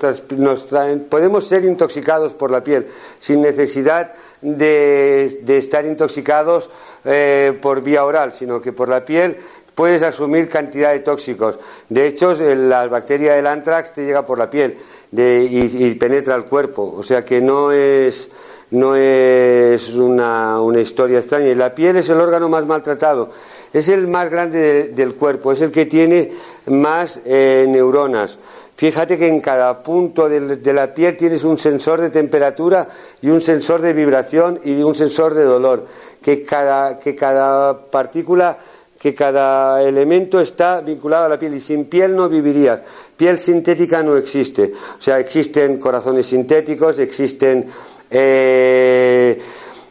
podemos 1.09 1.47
ser 1.47 1.65
intoxicados 1.65 2.35
por 2.35 2.51
la 2.51 2.63
piel 2.63 2.87
sin 3.21 3.41
necesidad 3.41 4.13
de, 4.41 5.41
de 5.43 5.59
estar 5.59 5.85
intoxicados 5.85 6.71
eh, 7.05 7.57
por 7.63 7.83
vía 7.83 8.05
oral, 8.05 8.33
sino 8.33 8.61
que 8.61 8.73
por 8.73 8.89
la 8.89 9.05
piel 9.05 9.37
puedes 9.77 10.03
asumir 10.03 10.49
cantidad 10.49 10.91
de 10.91 11.01
tóxicos. 11.01 11.57
De 11.89 12.07
hecho, 12.07 12.33
la 12.35 12.89
bacteria 12.89 13.35
del 13.35 13.47
anthrax 13.47 13.93
te 13.93 14.05
llega 14.05 14.27
por 14.27 14.39
la 14.39 14.51
piel 14.51 14.77
y, 15.13 15.95
penetra 15.95 16.35
el 16.35 16.45
cuerpo. 16.47 16.95
O 16.97 17.03
sea 17.03 17.25
que 17.25 17.41
no 17.41 17.71
es, 17.71 18.29
no 18.71 18.97
es 18.97 19.95
una, 19.95 20.59
historia 20.81 21.19
extraña. 21.19 21.49
Y 21.49 21.55
la 21.55 21.75
piel 21.75 21.97
es 21.97 22.09
el 22.09 22.19
órgano 22.19 22.49
más 22.49 22.67
maltratado. 22.67 23.31
Es 23.73 23.89
el 23.89 24.07
más 24.07 24.31
grande 24.31 24.89
del 24.89 25.15
cuerpo, 25.15 25.53
es 25.53 25.61
el 25.61 25.71
que 25.71 25.87
tiene 25.87 26.31
más 26.67 27.21
eh, 27.25 27.67
neuronas. 27.69 28.39
Fíjate 28.77 29.17
que 29.17 29.27
en 29.27 29.41
cada 29.41 29.83
punto 29.83 30.29
de, 30.29 30.57
de, 30.57 30.73
la 30.73 30.93
piel 30.93 31.17
tienes 31.17 31.45
un 31.45 31.57
sensor 31.57 32.01
de 32.01 32.11
temperatura 32.11 32.89
y 33.23 33.31
un 33.31 33.41
sensor 33.41 33.81
de 33.81 33.95
vibración 33.95 34.61
y 34.65 34.83
un 34.83 34.95
sensor 34.95 35.33
de 35.33 35.45
dolor. 35.45 35.87
Que 36.23 36.43
cada, 36.43 36.99
que 36.99 37.15
cada 37.15 37.79
partícula 37.91 38.59
que 38.99 39.15
cada 39.15 39.83
elemento 39.83 40.41
está 40.41 40.81
vinculado 40.81 41.27
a 41.27 41.29
la 41.29 41.39
piel 41.39 41.55
y 41.55 41.61
sin 41.61 41.85
piel 41.85 42.17
no 42.17 42.29
viviría. 42.29 42.83
Piel 43.17 43.39
sintética 43.39 44.03
no 44.03 44.17
existe. 44.17 44.73
O 44.99 45.01
sea, 45.01 45.19
existen 45.19 45.79
corazones 45.79 46.27
sintéticos, 46.27 46.99
existen 46.99 47.67
eh, 48.11 49.39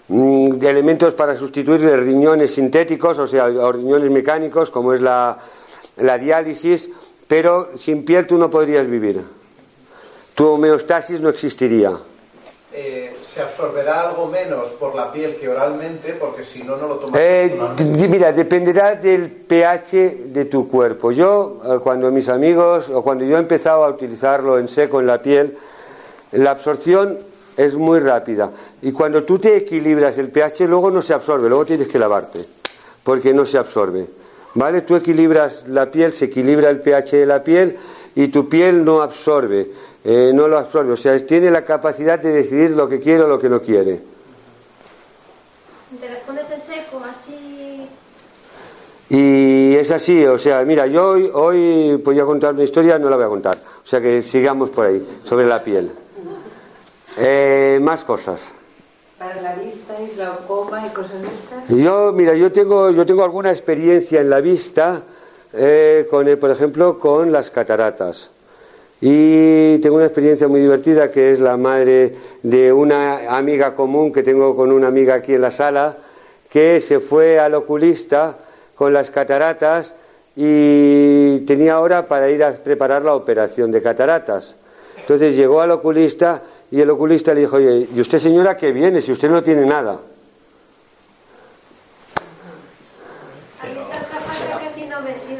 mm, 0.07 0.63
elementos 0.63 1.13
para 1.13 1.35
sustituir 1.35 1.81
riñones 1.81 2.53
sintéticos, 2.53 3.19
o 3.19 3.27
sea, 3.27 3.47
riñones 3.47 4.11
mecánicos, 4.11 4.69
como 4.69 4.93
es 4.93 5.01
la, 5.01 5.37
la 5.97 6.17
diálisis, 6.17 6.89
pero 7.27 7.71
sin 7.75 8.05
piel 8.05 8.27
tú 8.27 8.37
no 8.37 8.49
podrías 8.49 8.87
vivir. 8.87 9.21
Tu 10.35 10.45
homeostasis 10.45 11.21
no 11.21 11.29
existiría. 11.29 11.93
Eh, 12.77 13.15
se 13.21 13.41
absorberá 13.41 14.09
algo 14.09 14.27
menos 14.27 14.71
por 14.71 14.93
la 14.95 15.09
piel 15.09 15.37
que 15.37 15.47
oralmente, 15.47 16.11
porque 16.19 16.43
si 16.43 16.61
no, 16.61 16.75
no 16.75 16.89
lo 16.89 16.95
tomas. 16.95 17.21
Eh, 17.21 17.57
mira, 18.09 18.33
dependerá 18.33 18.95
del 18.95 19.31
pH 19.31 20.25
de 20.25 20.45
tu 20.45 20.67
cuerpo. 20.67 21.13
Yo, 21.13 21.61
eh, 21.63 21.79
cuando 21.81 22.11
mis 22.11 22.27
amigos, 22.27 22.89
o 22.89 23.01
cuando 23.01 23.23
yo 23.23 23.37
he 23.37 23.39
empezado 23.39 23.85
a 23.85 23.89
utilizarlo 23.89 24.59
en 24.59 24.67
seco 24.67 24.99
en 24.99 25.07
la 25.07 25.21
piel, 25.21 25.57
la 26.33 26.51
absorción 26.51 27.17
es 27.57 27.75
muy 27.75 27.99
rápida. 27.99 28.51
Y 28.81 28.91
cuando 28.91 29.23
tú 29.23 29.39
te 29.39 29.55
equilibras 29.57 30.17
el 30.17 30.29
pH, 30.29 30.67
luego 30.67 30.91
no 30.91 31.01
se 31.01 31.13
absorbe, 31.13 31.49
luego 31.49 31.65
tienes 31.65 31.87
que 31.87 31.99
lavarte, 31.99 32.45
porque 33.03 33.33
no 33.33 33.45
se 33.45 33.57
absorbe. 33.57 34.07
¿Vale? 34.55 34.81
Tú 34.81 34.95
equilibras 34.95 35.65
la 35.67 35.91
piel, 35.91 36.13
se 36.13 36.25
equilibra 36.25 36.69
el 36.69 36.79
pH 36.79 37.17
de 37.17 37.25
la 37.25 37.43
piel 37.43 37.77
y 38.15 38.29
tu 38.29 38.47
piel 38.47 38.85
no 38.85 39.01
absorbe. 39.01 39.69
Eh, 40.03 40.31
no 40.33 40.47
lo 40.47 40.57
absorbe, 40.59 40.93
o 40.93 40.97
sea, 40.97 41.17
tiene 41.25 41.49
la 41.49 41.65
capacidad 41.65 42.19
de 42.19 42.31
decidir 42.31 42.71
lo 42.71 42.87
que 42.87 42.99
quiere 42.99 43.23
o 43.23 43.27
lo 43.27 43.39
que 43.39 43.49
no 43.49 43.59
quiere. 43.59 44.01
Seco, 46.45 47.01
así. 47.09 47.87
Y 49.09 49.75
es 49.75 49.91
así, 49.91 50.25
o 50.25 50.37
sea, 50.37 50.63
mira, 50.63 50.87
yo 50.87 51.09
hoy, 51.09 51.29
hoy 51.33 51.97
podía 52.03 52.23
contar 52.23 52.53
una 52.53 52.63
historia, 52.63 52.97
no 52.97 53.09
la 53.09 53.15
voy 53.15 53.25
a 53.25 53.29
contar. 53.29 53.55
O 53.55 53.87
sea 53.87 53.99
que 53.99 54.21
sigamos 54.21 54.69
por 54.69 54.85
ahí, 54.85 55.05
sobre 55.23 55.45
la 55.45 55.63
piel. 55.63 55.91
Eh, 57.17 57.79
más 57.81 58.03
cosas. 58.03 58.41
Para 59.17 59.41
la 59.41 59.55
vista 59.55 59.93
y 60.01 60.15
glaucoma 60.15 60.85
y 60.85 60.89
cosas 60.89 61.21
de 61.21 61.27
estas. 61.27 61.69
Yo, 61.69 62.11
mira, 62.11 62.35
yo 62.35 62.51
tengo, 62.51 62.91
yo 62.91 63.05
tengo 63.05 63.23
alguna 63.23 63.51
experiencia 63.51 64.19
en 64.19 64.29
la 64.29 64.41
vista, 64.41 65.03
eh, 65.53 66.05
con, 66.09 66.27
por 66.37 66.51
ejemplo, 66.51 66.99
con 66.99 67.31
las 67.31 67.49
cataratas. 67.49 68.29
Y 68.99 69.77
tengo 69.79 69.97
una 69.97 70.05
experiencia 70.05 70.47
muy 70.47 70.59
divertida 70.59 71.11
que 71.11 71.31
es 71.31 71.39
la 71.39 71.57
madre 71.57 72.15
de 72.43 72.73
una 72.73 73.37
amiga 73.37 73.75
común 73.75 74.11
que 74.11 74.23
tengo 74.23 74.55
con 74.55 74.71
una 74.71 74.87
amiga 74.87 75.15
aquí 75.15 75.33
en 75.33 75.41
la 75.41 75.51
sala, 75.51 75.97
que 76.49 76.79
se 76.79 76.99
fue 76.99 77.39
al 77.39 77.53
oculista 77.53 78.37
con 78.75 78.93
las 78.93 79.11
cataratas 79.11 79.93
y 80.35 81.39
tenía 81.41 81.79
hora 81.79 82.07
para 82.07 82.29
ir 82.29 82.43
a 82.43 82.51
preparar 82.51 83.03
la 83.03 83.15
operación 83.15 83.71
de 83.71 83.81
cataratas. 83.81 84.55
Entonces 84.97 85.35
llegó 85.35 85.61
al 85.61 85.71
oculista 85.71 86.41
y 86.71 86.81
el 86.81 86.89
oculista 86.89 87.33
le 87.33 87.41
dijo, 87.41 87.55
oye, 87.57 87.87
¿y 87.93 87.99
usted 88.01 88.19
señora 88.19 88.55
qué 88.57 88.71
viene 88.71 89.01
si 89.01 89.11
usted 89.11 89.29
no 89.29 89.41
tiene 89.43 89.65
nada? 89.65 89.99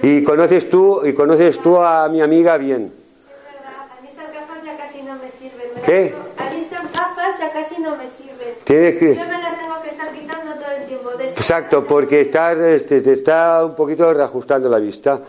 Y 0.02 0.24
conoces 0.24 0.70
tú, 0.70 1.02
y 1.06 1.14
conoces 1.14 1.60
tú 1.60 1.78
a 1.80 2.08
mi 2.10 2.22
amiga 2.22 2.58
bien. 2.58 2.94
Es 3.28 3.54
verdad, 3.56 3.88
a 3.98 4.02
mí 4.02 4.08
estas 4.08 4.32
gafas 4.34 4.64
ya 4.64 4.78
casi 4.78 5.02
no 5.02 5.16
me 5.16 5.30
sirven. 5.32 5.68
¿Qué? 5.84 6.14
A 6.38 6.50
mí 6.54 6.60
estas 6.62 6.92
gafas 6.92 7.40
ya 7.40 7.52
casi 7.52 7.82
no 7.82 7.96
me 7.96 8.08
sirven. 8.08 8.54
Tienes 8.64 8.98
que- 9.00 9.16
Yo 9.16 9.26
me 9.26 9.42
las 9.42 9.58
tengo 9.60 9.82
que 9.82 9.90
estar 9.90 10.12
quitando 10.12 10.54
todo 10.54 10.72
el 10.78 10.86
tiempo. 10.86 11.10
De 11.12 11.26
Exacto, 11.26 11.86
porque 11.88 12.22
está, 12.22 12.52
este, 12.54 13.02
te 13.02 13.14
está 13.14 13.66
un 13.66 13.76
poquito 13.76 14.14
reajustando 14.14 14.70
la 14.70 14.78
vista. 14.80 15.20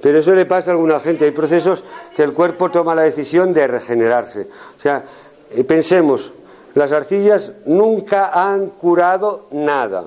Pero 0.00 0.18
eso 0.18 0.34
le 0.34 0.46
pasa 0.46 0.70
a 0.70 0.74
alguna 0.74 0.98
gente. 0.98 1.26
Hay 1.26 1.30
procesos 1.30 1.84
que 2.16 2.22
el 2.22 2.32
cuerpo 2.32 2.70
toma 2.70 2.94
la 2.94 3.02
decisión 3.02 3.52
de 3.52 3.66
regenerarse. 3.68 4.48
O 4.78 4.80
sea, 4.80 5.04
pensemos, 5.66 6.32
las 6.74 6.92
arcillas 6.92 7.52
nunca 7.66 8.30
han 8.32 8.68
curado 8.68 9.46
nada. 9.52 10.04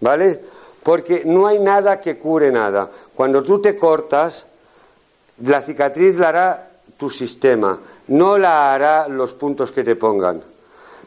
¿Vale? 0.00 0.40
Porque 0.82 1.22
no 1.24 1.46
hay 1.46 1.58
nada 1.58 2.00
que 2.00 2.18
cure 2.18 2.50
nada. 2.50 2.90
Cuando 3.14 3.42
tú 3.42 3.60
te 3.60 3.76
cortas, 3.76 4.44
la 5.44 5.62
cicatriz 5.62 6.16
la 6.16 6.28
hará 6.28 6.68
tu 6.96 7.08
sistema, 7.08 7.78
no 8.08 8.38
la 8.38 8.74
hará 8.74 9.08
los 9.08 9.34
puntos 9.34 9.70
que 9.70 9.84
te 9.84 9.96
pongan. 9.96 10.42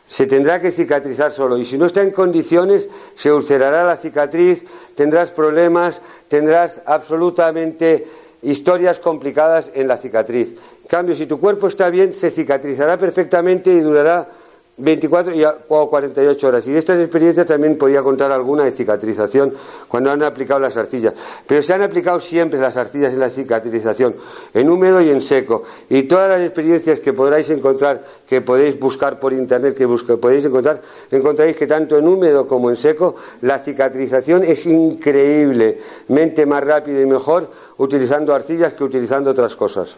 Se 0.08 0.28
tendrá 0.28 0.62
que 0.62 0.72
cicatrizar 0.72 1.32
solo 1.32 1.58
y 1.58 1.66
si 1.66 1.78
no 1.78 1.88
está 1.88 2.02
en 2.02 2.12
condiciones 2.12 2.88
se 3.16 3.32
ulcerará 3.32 3.84
la 3.84 3.98
cicatriz, 3.98 4.64
tendrás 4.96 5.32
problemas, 5.32 6.02
tendrás 6.28 6.82
absolutamente 6.86 8.06
historias 8.43 9.00
complicadas 9.00 9.72
en 9.74 9.88
la 9.88 9.98
cicatriz. 9.98 10.54
En 10.86 10.90
cambio, 10.90 11.16
si 11.16 11.26
tu 11.26 11.40
cuerpo 11.40 11.66
está 11.66 11.90
bien, 11.90 12.14
se 12.14 12.30
cicatrizará 12.30 12.96
perfectamente 12.96 13.74
y 13.74 13.80
durará 13.80 14.28
24 14.78 15.34
y 15.34 15.44
a- 15.44 15.56
o 15.70 15.90
48 15.90 16.48
horas. 16.48 16.68
Y 16.68 16.74
de 16.74 16.78
estas 16.78 17.00
experiencias 17.00 17.48
también 17.48 17.76
podía 17.76 18.04
contar 18.04 18.32
alguna 18.32 18.66
de 18.66 18.72
cicatrización 18.72 19.52
cuando 19.88 20.12
han 20.12 20.22
aplicado 20.22 20.60
las 20.60 20.78
arcillas. 20.78 21.16
Pero 21.48 21.64
se 21.64 21.74
han 21.74 21.82
aplicado 21.82 22.20
siempre 22.20 22.60
las 22.60 22.78
arcillas 22.78 23.14
en 23.14 23.20
la 23.20 23.32
cicatrización, 23.32 24.16
en 24.54 24.70
húmedo 24.70 25.02
y 25.02 25.10
en 25.10 25.22
seco. 25.22 25.64
Y 25.90 26.04
todas 26.04 26.30
las 26.30 26.42
experiencias 26.42 27.00
que 27.00 27.14
podráis 27.14 27.50
encontrar, 27.50 28.04
que 28.28 28.42
podéis 28.42 28.80
buscar 28.80 29.20
por 29.20 29.34
internet, 29.34 29.76
que 29.76 29.88
podéis 30.18 30.46
encontrar, 30.46 30.82
encontraréis 31.10 31.58
que 31.58 31.66
tanto 31.66 31.98
en 31.98 32.08
húmedo 32.08 32.46
como 32.46 32.70
en 32.70 32.76
seco, 32.76 33.16
la 33.42 33.58
cicatrización 33.58 34.44
es 34.44 34.68
increíblemente 34.68 36.46
más 36.46 36.64
rápida 36.64 37.02
y 37.02 37.08
mejor 37.08 37.50
utilizando 37.78 38.36
arcillas 38.36 38.74
que 38.74 38.84
utilizando 38.84 39.32
otras 39.32 39.56
cosas. 39.56 39.96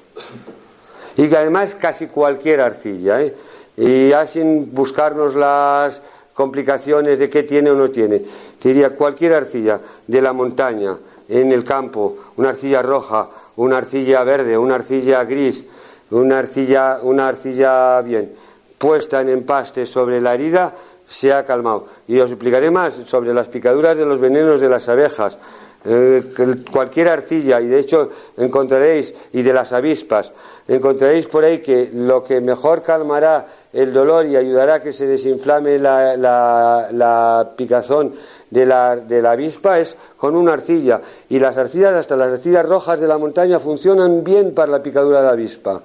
Y 1.17 1.27
que 1.27 1.37
además 1.37 1.75
casi 1.75 2.07
cualquier 2.07 2.61
arcilla, 2.61 3.21
¿eh? 3.21 3.35
Y 3.75 4.09
ya 4.09 4.25
sin 4.27 4.73
buscarnos 4.73 5.35
las 5.35 6.01
complicaciones 6.33 7.19
de 7.19 7.29
qué 7.29 7.43
tiene 7.43 7.71
o 7.71 7.75
no 7.75 7.89
tiene. 7.89 8.21
Diría 8.63 8.91
cualquier 8.91 9.33
arcilla 9.33 9.79
de 10.05 10.21
la 10.21 10.33
montaña, 10.33 10.97
en 11.29 11.51
el 11.51 11.63
campo, 11.63 12.17
una 12.37 12.49
arcilla 12.49 12.81
roja, 12.81 13.29
una 13.55 13.77
arcilla 13.77 14.23
verde, 14.23 14.57
una 14.57 14.75
arcilla 14.75 15.23
gris, 15.23 15.65
una 16.11 16.39
arcilla, 16.39 16.99
una 17.01 17.27
arcilla 17.27 18.01
bien, 18.01 18.33
puesta 18.77 19.21
en 19.21 19.29
empaste 19.29 19.85
sobre 19.85 20.21
la 20.21 20.35
herida, 20.35 20.73
se 21.07 21.31
ha 21.33 21.45
calmado. 21.45 21.85
Y 22.07 22.19
os 22.19 22.29
explicaré 22.31 22.69
más 22.71 22.95
sobre 23.05 23.33
las 23.33 23.47
picaduras 23.47 23.97
de 23.97 24.05
los 24.05 24.19
venenos 24.19 24.59
de 24.61 24.69
las 24.69 24.87
abejas. 24.89 25.37
Eh, 25.85 26.21
cualquier 26.69 27.07
arcilla, 27.07 27.61
y 27.61 27.67
de 27.67 27.79
hecho 27.79 28.09
encontraréis, 28.35 29.13
y 29.31 29.41
de 29.41 29.53
las 29.53 29.71
avispas, 29.71 30.31
encontraréis 30.67 31.27
por 31.27 31.45
ahí 31.45 31.59
que 31.59 31.91
lo 31.93 32.23
que 32.23 32.41
mejor 32.41 32.81
calmará 32.81 33.45
el 33.71 33.93
dolor 33.93 34.25
y 34.25 34.35
ayudará 34.35 34.75
a 34.75 34.81
que 34.81 34.91
se 34.91 35.05
desinflame 35.05 35.77
la, 35.79 36.17
la- 36.17 36.89
la 36.91 37.51
picazón 37.55 38.13
de 38.49 38.65
la, 38.65 38.95
de 38.97 39.21
la 39.21 39.31
avispa 39.31 39.79
es 39.79 39.95
con 40.17 40.35
una 40.35 40.53
arcilla. 40.53 40.99
Y 41.29 41.39
las 41.39 41.57
arcillas, 41.57 41.93
hasta 41.93 42.17
las 42.17 42.33
arcillas 42.33 42.65
rojas 42.65 42.99
de 42.99 43.07
la 43.07 43.17
montaña, 43.17 43.59
funcionan 43.59 44.23
bien 44.25 44.53
para 44.53 44.71
la 44.71 44.83
picadura 44.83 45.19
de 45.19 45.25
la 45.25 45.31
avispa. 45.33 45.81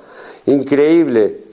Increíble. 0.47 1.52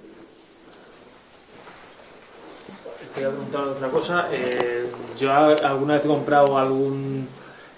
Te 3.19 3.25
voy 3.25 3.33
a 3.33 3.35
preguntar 3.35 3.63
otra 3.67 3.87
cosa. 3.89 4.27
Eh, 4.31 4.85
yo 5.17 5.33
alguna 5.33 5.95
vez 5.95 6.05
he 6.05 6.07
comprado 6.07 6.57
algún, 6.57 7.27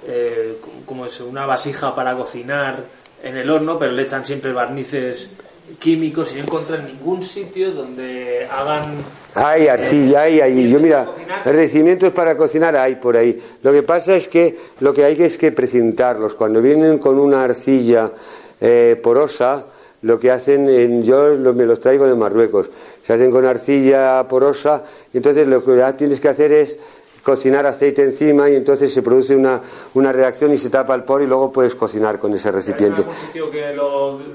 eh, 0.08 0.58
como 0.86 1.08
es, 1.08 1.20
una 1.22 1.48
vasija 1.48 1.96
para 1.96 2.14
cocinar 2.16 2.76
en 3.24 3.38
el 3.38 3.50
horno, 3.50 3.80
pero 3.80 3.92
le 3.92 4.04
echan 4.04 4.24
siempre 4.24 4.54
barnices 4.54 5.34
químicos 5.80 6.32
y 6.34 6.36
no 6.36 6.42
encuentro 6.44 6.76
en 6.76 6.86
ningún 6.86 7.24
sitio 7.24 7.72
donde 7.72 8.48
hagan 8.52 8.98
Hay 9.34 9.68
arcilla, 9.68 10.22
hay 10.22 10.42
ahí. 10.42 10.70
Yo 10.70 10.80
mira, 10.80 11.10
recibimientos 11.44 12.14
para 12.14 12.38
cocinar 12.38 12.76
hay 12.76 12.96
por 12.98 13.18
ahí. 13.18 13.42
Lo 13.64 13.72
que 13.72 13.82
pasa 13.82 14.16
es 14.16 14.28
que 14.28 14.56
lo 14.80 14.94
que 14.94 15.06
hay 15.06 15.20
es 15.24 15.40
que 15.40 15.52
precintarlos. 15.52 16.36
Cuando 16.36 16.62
vienen 16.62 17.00
con 17.00 17.18
una 17.18 17.44
arcilla 17.44 18.12
eh, 18.60 19.00
porosa, 19.02 19.64
lo 20.04 20.20
que 20.20 20.30
hacen, 20.30 20.68
en- 20.70 21.04
yo 21.04 21.30
me 21.54 21.66
los 21.66 21.80
traigo 21.80 22.06
de 22.08 22.16
Marruecos, 22.16 22.70
se 23.06 23.14
hacen 23.14 23.32
con 23.32 23.46
arcilla 23.46 24.26
porosa 24.28 24.84
y 25.14 25.18
entonces 25.18 25.48
lo 25.48 25.64
que 25.64 25.78
ya 25.78 25.96
tienes 25.98 26.20
que 26.20 26.30
hacer 26.30 26.52
es 26.52 26.78
cocinar 27.24 27.68
aceite 27.68 28.04
encima 28.04 28.50
y 28.50 28.56
entonces 28.56 28.92
se 28.92 29.04
produce 29.04 29.36
una, 29.36 29.62
una 29.94 30.12
reacción 30.12 30.52
y 30.54 30.58
se 30.58 30.72
tapa 30.72 30.96
el 30.96 31.04
poro 31.04 31.24
y 31.24 31.28
luego 31.28 31.52
puedes 31.52 31.76
cocinar 31.76 32.18
con 32.18 32.34
ese 32.34 32.52
recipiente. 32.52 33.04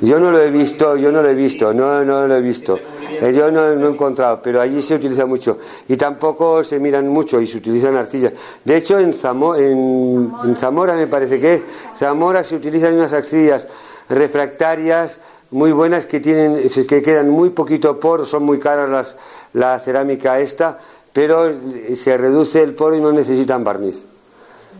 Yo 0.03 0.21
no 0.21 0.31
lo 0.31 0.39
he 0.41 0.51
visto, 0.53 0.97
yo 0.97 1.11
no 1.11 1.21
lo 1.21 1.29
he 1.29 1.35
visto, 1.35 1.73
no, 1.73 2.05
no 2.05 2.29
lo 2.29 2.37
he 2.37 2.41
visto. 2.41 2.79
Eh, 3.21 3.33
yo 3.37 3.51
no, 3.51 3.75
no 3.75 3.89
he 3.89 3.91
encontrado, 3.91 4.41
pero 4.41 4.61
allí 4.61 4.81
se 4.83 4.95
utiliza 4.95 5.27
mucho. 5.27 5.59
Y 5.89 5.97
tampoco 5.97 6.63
se 6.63 6.79
miran 6.79 7.09
mucho 7.09 7.41
y 7.41 7.49
se 7.49 7.57
utilizan 7.57 7.97
arcillas. 7.97 8.33
De 8.65 8.77
hecho, 8.77 9.01
en, 9.01 9.13
Zamo- 9.15 9.57
en, 9.59 10.31
en 10.49 10.55
Zamora 10.55 10.95
me 10.95 11.09
parece 11.09 11.41
que 11.41 11.55
es, 11.55 11.63
Zamora 11.99 12.45
se 12.45 12.55
utilizan 12.55 12.95
unas 12.95 13.13
arcillas 13.13 13.67
refractarias 14.09 15.19
muy 15.51 15.73
buenas 15.73 16.07
que 16.07 16.21
tienen, 16.21 16.69
que 16.69 17.03
quedan 17.03 17.29
muy 17.31 17.51
poquito 17.51 17.99
poro, 18.01 18.25
son 18.25 18.43
muy 18.45 18.59
caras 18.59 18.89
las, 18.89 19.17
la 19.55 19.79
cerámica 19.79 20.41
esta, 20.41 20.79
pero 21.13 21.51
se 21.95 22.17
reduce 22.17 22.63
el 22.63 22.75
poro 22.75 22.97
y 22.97 23.01
no 23.01 23.13
necesitan 23.13 23.65
barniz. 23.65 23.97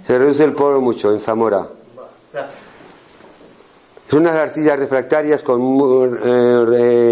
Se 0.07 0.19
reduce 0.19 0.45
el 0.45 0.53
poro 0.53 0.81
mucho 0.81 1.13
en 1.13 1.21
Zamora. 1.21 1.67
Son 4.11 4.21
unas 4.21 4.37
arcillas 4.37 4.79
refractarias 4.79 5.43
con 5.43 5.61
mu- 5.61 6.05
eh, 6.05 6.67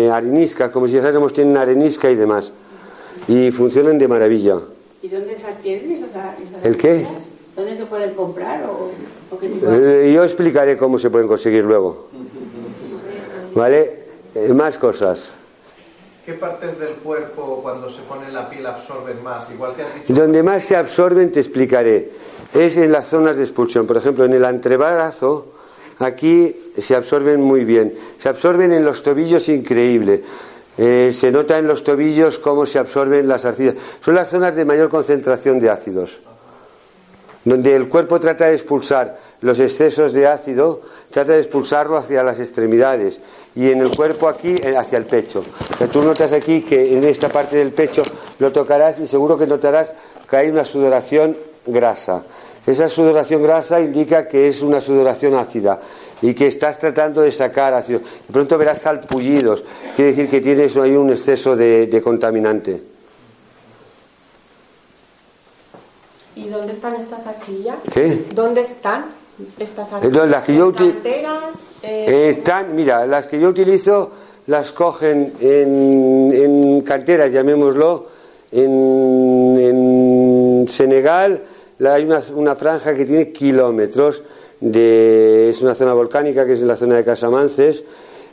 eh, 0.07 0.11
arenisca, 0.13 0.71
como 0.71 0.87
si 0.87 0.95
dijéramos 0.95 1.33
tienen 1.33 1.57
arenisca 1.57 2.09
y 2.11 2.15
demás. 2.15 2.53
Y 3.27 3.51
funcionan 3.51 3.99
de 3.99 4.07
maravilla. 4.07 4.59
¿Y 5.03 5.09
dónde 5.09 5.37
se 5.37 5.47
adquieren 5.47 5.91
estas, 5.91 6.39
estas 6.41 6.65
¿El 6.65 6.77
qué? 6.77 6.91
arcillas? 7.05 7.23
¿Dónde 7.57 7.75
se 7.75 7.87
pueden 7.87 8.15
comprar 8.15 8.65
o, 8.67 8.91
o 9.35 9.39
qué 9.39 9.49
tipo 9.49 9.67
de- 9.67 10.09
Eh, 10.11 10.13
yo 10.13 10.23
explicaré 10.25 10.77
cómo 10.77 10.99
se 10.99 11.11
pueden 11.11 11.27
conseguir 11.27 11.65
luego. 11.65 12.09
¿Vale? 13.55 14.05
Eh, 14.35 14.53
más 14.53 14.79
cosas. 14.79 15.31
¿Qué 16.25 16.33
partes 16.33 16.79
del 16.79 16.95
cuerpo 16.95 17.61
cuando 17.63 17.91
se 17.91 18.03
pone 18.03 18.33
la 18.33 18.49
piel 18.49 18.67
absorben 18.67 19.23
más? 19.23 19.51
Igual 19.51 19.75
que 19.75 19.83
has 19.83 19.95
dicho. 19.95 20.15
Donde 20.15 20.43
más 20.43 20.65
se 20.65 20.75
absorben, 20.75 21.31
te 21.31 21.41
explicaré. 21.41 22.11
Es 22.55 22.77
en 22.79 22.91
las 22.91 23.09
zonas 23.09 23.37
de 23.37 23.43
expulsión. 23.43 23.87
Por 23.87 23.99
ejemplo, 23.99 24.25
en 24.25 24.33
el 24.33 24.45
antebrazo, 24.45 25.53
aquí 25.99 26.55
se 26.79 26.97
absorben 26.97 27.43
muy 27.43 27.65
bien. 27.65 27.95
Se 28.19 28.29
absorben 28.29 28.73
en 28.73 28.85
los 28.85 29.03
tobillos 29.03 29.49
increíble. 29.51 30.23
Eh, 30.79 31.11
se 31.13 31.31
nota 31.31 31.59
en 31.59 31.69
los 31.69 31.85
tobillos 31.85 32.39
cómo 32.39 32.67
se 32.67 32.79
absorben 32.79 33.29
las 33.29 33.45
arcillas. 33.45 33.75
Son 34.03 34.15
las 34.15 34.31
zonas 34.31 34.57
de 34.57 34.65
mayor 34.65 34.89
concentración 34.89 35.61
de 35.61 35.71
ácidos. 35.71 36.21
Donde 37.45 37.77
el 37.77 37.89
cuerpo 37.89 38.19
trata 38.19 38.47
de 38.47 38.55
expulsar 38.55 39.19
los 39.43 39.61
excesos 39.61 40.15
de 40.15 40.27
ácido, 40.27 40.81
trata 41.11 41.33
de 41.33 41.41
expulsarlo 41.41 41.99
hacia 41.99 42.23
las 42.23 42.41
extremidades. 42.41 43.21
Y 43.57 43.71
en 43.71 43.81
el 43.81 43.91
cuerpo 43.95 44.29
aquí, 44.29 44.55
eh, 44.63 44.77
hacia 44.77 44.99
el 44.99 45.07
pecho. 45.07 45.45
Sea, 45.79 45.87
tú 45.87 46.03
notas 46.03 46.33
aquí 46.33 46.63
que 46.63 46.97
en 46.97 47.05
esta 47.05 47.29
parte 47.29 47.57
del 47.57 47.73
pecho 47.73 48.03
lo 48.39 48.51
tocarás 48.51 48.99
y 48.99 49.07
seguro 49.07 49.39
que 49.39 49.47
notarás 49.47 49.93
que 50.29 50.37
hay 50.37 50.49
una 50.49 50.65
sudoración 50.65 51.37
grasa. 51.67 52.25
Esa 52.67 52.89
sudoración 52.89 53.43
grasa 53.43 53.81
indica 53.81 54.27
que 54.27 54.49
es 54.49 54.63
una 54.63 54.81
sudoración 54.81 55.35
ácida 55.35 55.81
y 56.23 56.35
que 56.35 56.47
estás 56.47 56.79
tratando 56.79 57.21
de 57.21 57.31
sacar 57.31 57.75
ácido. 57.75 58.01
De 58.01 58.33
pronto 58.33 58.57
verás 58.57 58.81
salpullidos, 58.81 59.63
quiere 59.95 60.11
decir 60.11 60.29
que 60.29 60.41
tienes 60.41 60.77
ahí 60.77 60.97
un 60.97 61.11
exceso 61.11 61.55
de, 61.55 61.87
de 61.87 62.03
contaminante. 62.03 62.83
¿Y 66.37 66.49
dónde 66.49 66.73
están 66.73 66.97
estas 66.97 67.27
arcillas? 67.27 67.85
¿Qué? 67.93 68.25
¿Dónde 68.35 68.63
están 68.63 69.05
estas 69.59 69.93
arcillas? 69.93 70.31
las 70.31 70.45
que 70.45 70.55
yo. 70.55 70.69
Eh, 71.83 72.29
están, 72.31 72.75
mira, 72.75 73.07
las 73.07 73.27
que 73.27 73.39
yo 73.41 73.49
utilizo 73.49 74.11
las 74.47 74.73
cogen 74.73 75.33
en, 75.41 76.33
en 76.35 76.81
canteras, 76.83 77.33
llamémoslo, 77.33 78.07
en, 78.53 79.57
en 79.59 80.67
Senegal 80.69 81.43
la- 81.79 81.95
hay 81.95 82.05
una, 82.05 82.21
una 82.35 82.55
franja 82.55 82.95
que 82.95 83.05
tiene 83.05 83.33
kilómetros 83.33 84.23
de, 84.61 85.51
es 85.51 85.61
una 85.63 85.75
zona 85.75 85.93
volcánica 85.95 86.47
que 86.47 86.53
es 86.55 86.63
en 86.63 86.69
la 86.69 86.77
zona 86.77 86.97
de 86.97 87.05
Casamances, 87.05 87.83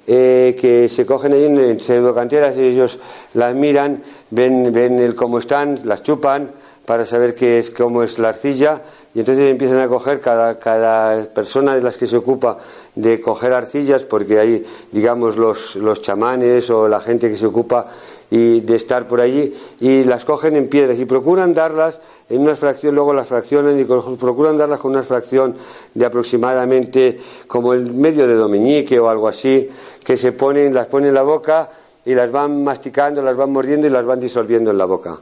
eh, 0.07 0.55
que 0.59 0.87
se 0.89 1.05
cogen 1.05 1.33
ahí 1.33 1.45
en, 1.45 1.79
pseudocanteras 1.79 2.57
y 2.57 2.61
ellos 2.67 2.99
las 3.33 3.53
miran, 3.55 4.01
ven, 4.29 4.71
ven 4.73 4.99
el 4.99 5.15
cómo 5.15 5.39
están, 5.39 5.79
las 5.85 6.03
chupan 6.03 6.51
para 6.85 7.05
saber 7.05 7.35
qué 7.35 7.59
es, 7.59 7.69
cómo 7.69 8.03
es 8.03 8.17
la 8.19 8.29
arcilla 8.29 8.81
y 9.13 9.19
entonces 9.19 9.51
empiezan 9.51 9.79
a 9.79 9.87
coger 9.87 10.21
cada, 10.21 10.57
cada 10.57 11.25
persona 11.25 11.75
de 11.75 11.81
las 11.81 11.97
que 11.97 12.07
se 12.07 12.17
ocupa 12.17 12.57
de 12.95 13.19
coger 13.19 13.53
arcillas 13.53 14.03
porque 14.03 14.39
hay 14.39 14.65
digamos 14.91 15.37
los, 15.37 15.75
los 15.75 16.01
chamanes 16.01 16.69
o 16.69 16.87
la 16.87 16.99
gente 16.99 17.29
que 17.29 17.35
se 17.35 17.45
ocupa 17.45 17.87
y 18.29 18.61
de 18.61 18.75
estar 18.75 19.07
por 19.07 19.19
allí 19.19 19.53
y 19.81 20.05
las 20.05 20.23
cogen 20.23 20.55
en 20.55 20.69
piedras 20.69 20.97
y 20.97 21.05
procuran 21.05 21.53
darlas 21.53 21.99
en 22.29 22.39
una 22.39 22.55
fracción, 22.55 22.95
luego 22.95 23.13
las 23.13 23.27
fraccionan 23.27 23.77
y 23.77 23.83
procuran 23.83 24.57
darlas 24.57 24.79
con 24.79 24.91
una 24.91 25.03
fracción 25.03 25.55
de 25.93 26.05
aproximadamente 26.05 27.19
como 27.45 27.73
el 27.73 27.93
medio 27.93 28.25
de 28.25 28.35
domeñique 28.35 28.97
o 28.99 29.09
algo 29.09 29.27
así, 29.27 29.69
que 30.03 30.15
se 30.15 30.31
ponen, 30.31 30.73
las 30.73 30.87
ponen 30.87 31.09
en 31.09 31.15
la 31.15 31.23
boca 31.23 31.69
y 32.05 32.15
las 32.15 32.31
van 32.31 32.63
masticando, 32.63 33.21
las 33.21 33.35
van 33.35 33.51
mordiendo 33.51 33.85
y 33.85 33.89
las 33.89 34.05
van 34.05 34.21
disolviendo 34.21 34.71
en 34.71 34.77
la 34.77 34.85
boca. 34.85 35.19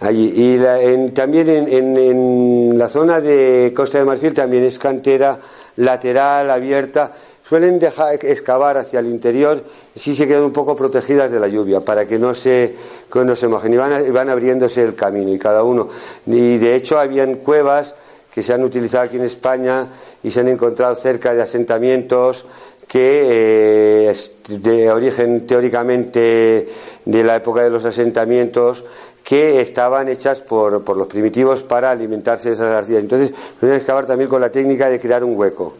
Allí. 0.00 0.32
Y 0.34 1.10
también 1.10 1.48
en, 1.48 1.96
en, 1.96 2.78
la 2.78 2.88
zona 2.88 3.20
de 3.20 3.72
Costa 3.74 3.98
de 3.98 4.04
Marfil 4.04 4.32
también 4.32 4.64
es 4.64 4.78
cantera 4.78 5.38
lateral, 5.76 6.50
abierta, 6.50 7.12
suelen 7.42 7.78
dejar 7.78 8.24
excavar 8.24 8.76
hacia 8.76 9.00
el 9.00 9.06
interior 9.06 9.62
y 9.94 9.98
sí 9.98 10.14
se 10.14 10.28
quedan 10.28 10.44
un 10.44 10.52
poco 10.52 10.76
protegidas 10.76 11.30
de 11.30 11.40
la 11.40 11.48
lluvia 11.48 11.80
para 11.80 12.06
que 12.06 12.18
no 12.18 12.34
se, 12.34 12.74
que 13.12 13.24
no 13.24 13.34
se 13.34 13.48
mojen 13.48 13.74
y 13.74 13.76
van, 13.76 14.12
van 14.12 14.28
abriéndose 14.28 14.82
el 14.82 14.94
camino 14.94 15.32
y 15.32 15.38
cada 15.38 15.62
uno. 15.62 15.88
Y 16.26 16.58
de 16.58 16.76
hecho 16.76 16.98
habían 16.98 17.36
cuevas 17.36 17.94
que 18.32 18.42
se 18.42 18.52
han 18.52 18.62
utilizado 18.62 19.04
aquí 19.04 19.16
en 19.16 19.24
España 19.24 19.88
y 20.22 20.30
se 20.30 20.40
han 20.40 20.48
encontrado 20.48 20.94
cerca 20.94 21.34
de 21.34 21.42
asentamientos 21.42 22.44
que 22.86 24.08
eh, 24.08 24.14
de 24.48 24.90
origen 24.90 25.46
teóricamente 25.46 26.68
de 27.04 27.24
la 27.24 27.36
época 27.36 27.62
de 27.62 27.70
los 27.70 27.84
asentamientos 27.84 28.84
que 29.28 29.60
estaban 29.60 30.08
hechas 30.08 30.40
por, 30.40 30.82
por 30.82 30.96
los 30.96 31.06
primitivos 31.06 31.62
para 31.62 31.90
alimentarse 31.90 32.48
de 32.48 32.54
esas 32.54 32.74
arcillas. 32.74 33.02
Entonces, 33.02 33.30
pueden 33.60 33.76
excavar 33.76 34.06
también 34.06 34.30
con 34.30 34.40
la 34.40 34.48
técnica 34.48 34.88
de 34.88 34.98
crear 34.98 35.22
un 35.22 35.36
hueco 35.36 35.74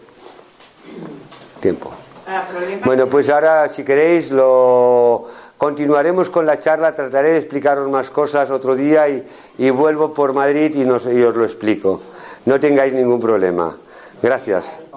tiempo. 1.59 1.91
Ah, 2.27 2.45
bueno, 2.85 3.07
pues 3.07 3.31
ahora, 3.31 3.67
si 3.71 3.85
queréis, 3.85 4.31
lo 4.33 5.25
continuaremos 5.57 6.29
con 6.29 6.45
la 6.45 6.61
charla. 6.61 6.95
Trataré 6.95 7.31
de 7.31 7.39
explicaros 7.39 7.89
más 7.89 8.11
cosas 8.11 8.51
otro 8.51 8.77
día 8.77 9.09
y, 9.09 9.71
vuelvo 9.71 10.13
por 10.13 10.35
Madrid 10.35 10.75
y, 10.75 10.83
y 10.83 11.23
os 11.23 11.35
lo 11.35 11.45
explico. 11.47 12.03
No 12.45 12.61
tengáis 12.61 12.93
ningún 12.93 13.19
problema. 13.19 13.75
Gracias. 14.23 14.88